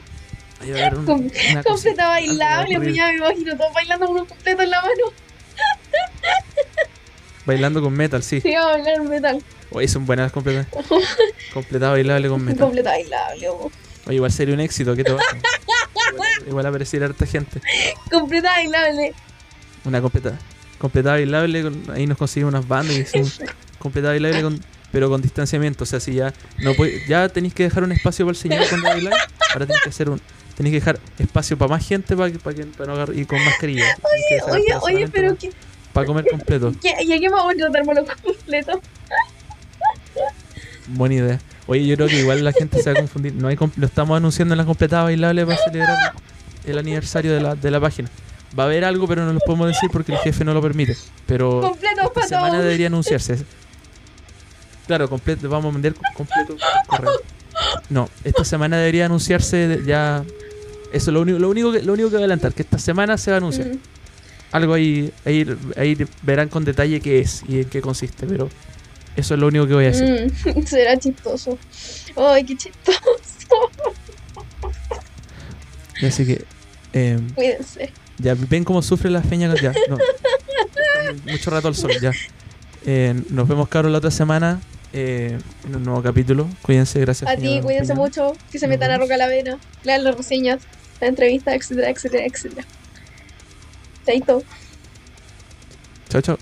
Un- 0.72 1.04
Com- 1.06 1.30
Completa 1.64 2.08
bailable, 2.08 2.76
pues 2.80 2.94
ya 2.94 3.06
me 3.08 3.16
imagino 3.16 3.56
todos 3.56 3.72
bailando 3.74 4.06
con 4.06 4.16
un 4.20 4.26
completo 4.26 4.62
en 4.62 4.70
la 4.70 4.80
mano. 4.82 4.94
Bailando 7.46 7.82
con 7.82 7.92
metal, 7.92 8.22
sí. 8.22 8.40
Sí, 8.40 8.54
a 8.54 8.64
bailar 8.64 9.02
metal. 9.02 9.42
Oye, 9.70 9.86
son 9.88 10.06
buenas 10.06 10.32
completas. 10.32 10.66
completado 11.52 11.92
bailable 11.96 12.28
con 12.28 12.42
metal. 12.42 12.60
Completa 12.60 12.90
bailable, 12.90 13.48
ojo. 13.48 13.70
Oye, 14.06 14.16
igual 14.16 14.32
sería 14.32 14.54
un 14.54 14.60
éxito, 14.60 14.94
¿qué 14.96 15.04
te 15.04 15.12
pasa? 15.12 15.26
igual, 16.12 16.30
igual 16.48 16.66
aparecería 16.66 17.06
harta 17.06 17.26
gente. 17.26 17.60
Completa 18.10 18.50
bailable. 18.52 19.12
Una 19.84 20.00
completa. 20.00 20.38
Completada 20.78 21.16
bailable, 21.16 21.62
con- 21.62 21.90
ahí 21.94 22.06
nos 22.06 22.16
conseguimos 22.16 22.54
unas 22.54 22.66
bandas 22.66 22.96
y 22.96 23.00
hicimos 23.00 23.40
completada 23.78 24.14
bailable 24.14 24.40
con, 24.42 24.64
pero 24.90 25.10
con 25.10 25.20
distanciamiento. 25.20 25.84
O 25.84 25.86
sea, 25.86 26.00
si 26.00 26.14
ya 26.14 26.32
no 26.58 26.72
puede- 26.74 27.06
ya 27.06 27.28
tenéis 27.28 27.52
que 27.52 27.64
dejar 27.64 27.82
un 27.84 27.92
espacio 27.92 28.24
para 28.24 28.32
el 28.36 28.40
señor 28.40 28.66
cuando 28.70 28.88
bailáis, 28.88 29.16
ahora 29.52 29.66
tenéis 29.66 29.82
que 29.82 29.90
hacer 29.90 30.08
un 30.08 30.20
tenéis 30.56 30.72
que 30.72 30.80
dejar 30.80 31.00
espacio 31.18 31.58
para 31.58 31.70
más 31.70 31.86
gente 31.86 32.16
para 32.16 32.30
que, 32.30 32.38
para 32.38 32.56
que 32.56 32.64
para 32.64 32.86
no 32.86 32.92
agarrar 32.94 33.16
y 33.16 33.24
con 33.24 33.42
mascarilla. 33.44 33.84
Oye, 34.02 34.52
oye, 34.52 34.74
solamente 34.80 35.08
pero 35.12 35.36
¿qué, 35.36 35.50
para 35.92 36.06
comer 36.06 36.26
completo. 36.30 36.72
¿y 36.82 37.12
a 37.12 37.18
qué 37.18 37.28
vamos 37.28 37.54
a 37.54 37.56
tratarlo 37.56 38.04
completo? 38.22 38.80
Buena 40.88 41.14
idea. 41.14 41.40
Oye, 41.66 41.86
yo 41.86 41.96
creo 41.96 42.08
que 42.08 42.20
igual 42.20 42.44
la 42.44 42.52
gente 42.52 42.82
se 42.82 42.92
va 42.92 42.98
a 42.98 43.00
confundir. 43.00 43.34
No 43.34 43.48
hay 43.48 43.56
lo 43.76 43.86
estamos 43.86 44.16
anunciando 44.16 44.54
en 44.54 44.58
la 44.58 44.64
completada 44.66 45.04
bailable 45.04 45.46
para 45.46 45.58
celebrar 45.58 45.96
el 46.66 46.78
aniversario 46.78 47.32
de 47.32 47.40
la, 47.40 47.54
de 47.54 47.70
la 47.70 47.80
página. 47.80 48.10
Va 48.58 48.64
a 48.64 48.66
haber 48.66 48.84
algo, 48.84 49.08
pero 49.08 49.24
no 49.24 49.32
lo 49.32 49.40
podemos 49.40 49.68
decir 49.68 49.88
porque 49.90 50.12
el 50.12 50.18
jefe 50.18 50.44
no 50.44 50.52
lo 50.52 50.60
permite. 50.60 50.96
Pero 51.26 51.60
Completo 51.60 52.02
esta 52.02 52.28
semana 52.28 52.50
todos. 52.50 52.64
debería 52.64 52.88
anunciarse. 52.88 53.38
Claro, 54.86 55.08
completo, 55.08 55.48
vamos 55.48 55.70
a 55.70 55.72
vender 55.72 55.94
completo 56.14 56.56
correo. 56.86 57.12
No, 57.90 58.08
esta 58.24 58.44
semana 58.44 58.78
debería 58.78 59.06
anunciarse 59.06 59.80
ya. 59.86 60.24
Eso 60.92 61.10
es 61.10 61.14
lo 61.14 61.22
único, 61.22 61.38
lo 61.38 61.50
único 61.50 61.72
que, 61.72 61.82
lo 61.82 61.92
único 61.92 62.08
que 62.08 62.16
voy 62.16 62.22
a 62.22 62.26
adelantar, 62.26 62.54
que 62.54 62.62
esta 62.62 62.78
semana 62.78 63.18
se 63.18 63.30
va 63.30 63.36
a 63.36 63.38
anunciar. 63.38 63.72
Algo 64.52 64.74
ahí, 64.74 65.12
ahí, 65.24 65.44
ahí 65.76 66.06
verán 66.22 66.48
con 66.48 66.64
detalle 66.64 67.00
qué 67.00 67.20
es 67.20 67.42
y 67.48 67.60
en 67.60 67.64
qué 67.68 67.80
consiste, 67.80 68.26
pero 68.26 68.48
eso 69.16 69.34
es 69.34 69.40
lo 69.40 69.48
único 69.48 69.66
que 69.66 69.74
voy 69.74 69.84
a 69.86 69.88
decir. 69.88 70.32
Mm, 70.54 70.62
será 70.66 70.96
chistoso. 70.96 71.58
Ay, 72.16 72.44
qué 72.44 72.56
chistoso. 72.56 73.00
Así 76.02 76.26
que, 76.26 76.44
eh, 76.92 77.18
Cuídense. 77.34 77.92
ya 78.18 78.34
ven 78.34 78.64
cómo 78.64 78.82
sufre 78.82 79.10
la 79.10 79.22
feña. 79.22 79.52
Ya, 79.60 79.72
no. 79.88 79.98
Mucho 81.30 81.50
rato 81.50 81.68
al 81.68 81.74
sol, 81.74 81.92
ya. 82.00 82.12
Eh, 82.86 83.20
nos 83.30 83.48
vemos, 83.48 83.68
cabros, 83.68 83.90
la 83.90 83.98
otra 83.98 84.10
semana 84.10 84.60
eh, 84.94 85.38
en 85.66 85.76
un 85.76 85.82
nuevo 85.82 86.02
capítulo. 86.02 86.48
Cuídense, 86.62 87.00
gracias. 87.00 87.28
A 87.28 87.36
ti, 87.36 87.60
cuídense 87.60 87.94
mucho. 87.94 88.32
Que 88.50 88.58
se 88.58 88.68
metan 88.68 88.90
a. 88.92 88.98
Roca 88.98 89.16
la 89.16 89.26
Vena. 89.26 89.58
Lean 89.82 90.04
las 90.04 90.16
reseñas, 90.16 90.62
las 91.00 91.08
entrevistas, 91.10 91.54
etcétera, 91.54 91.90
etcétera, 91.90 92.24
etcétera. 92.24 92.66
Chaito. 94.06 94.42
Chao, 96.08 96.20
chao. 96.22 96.38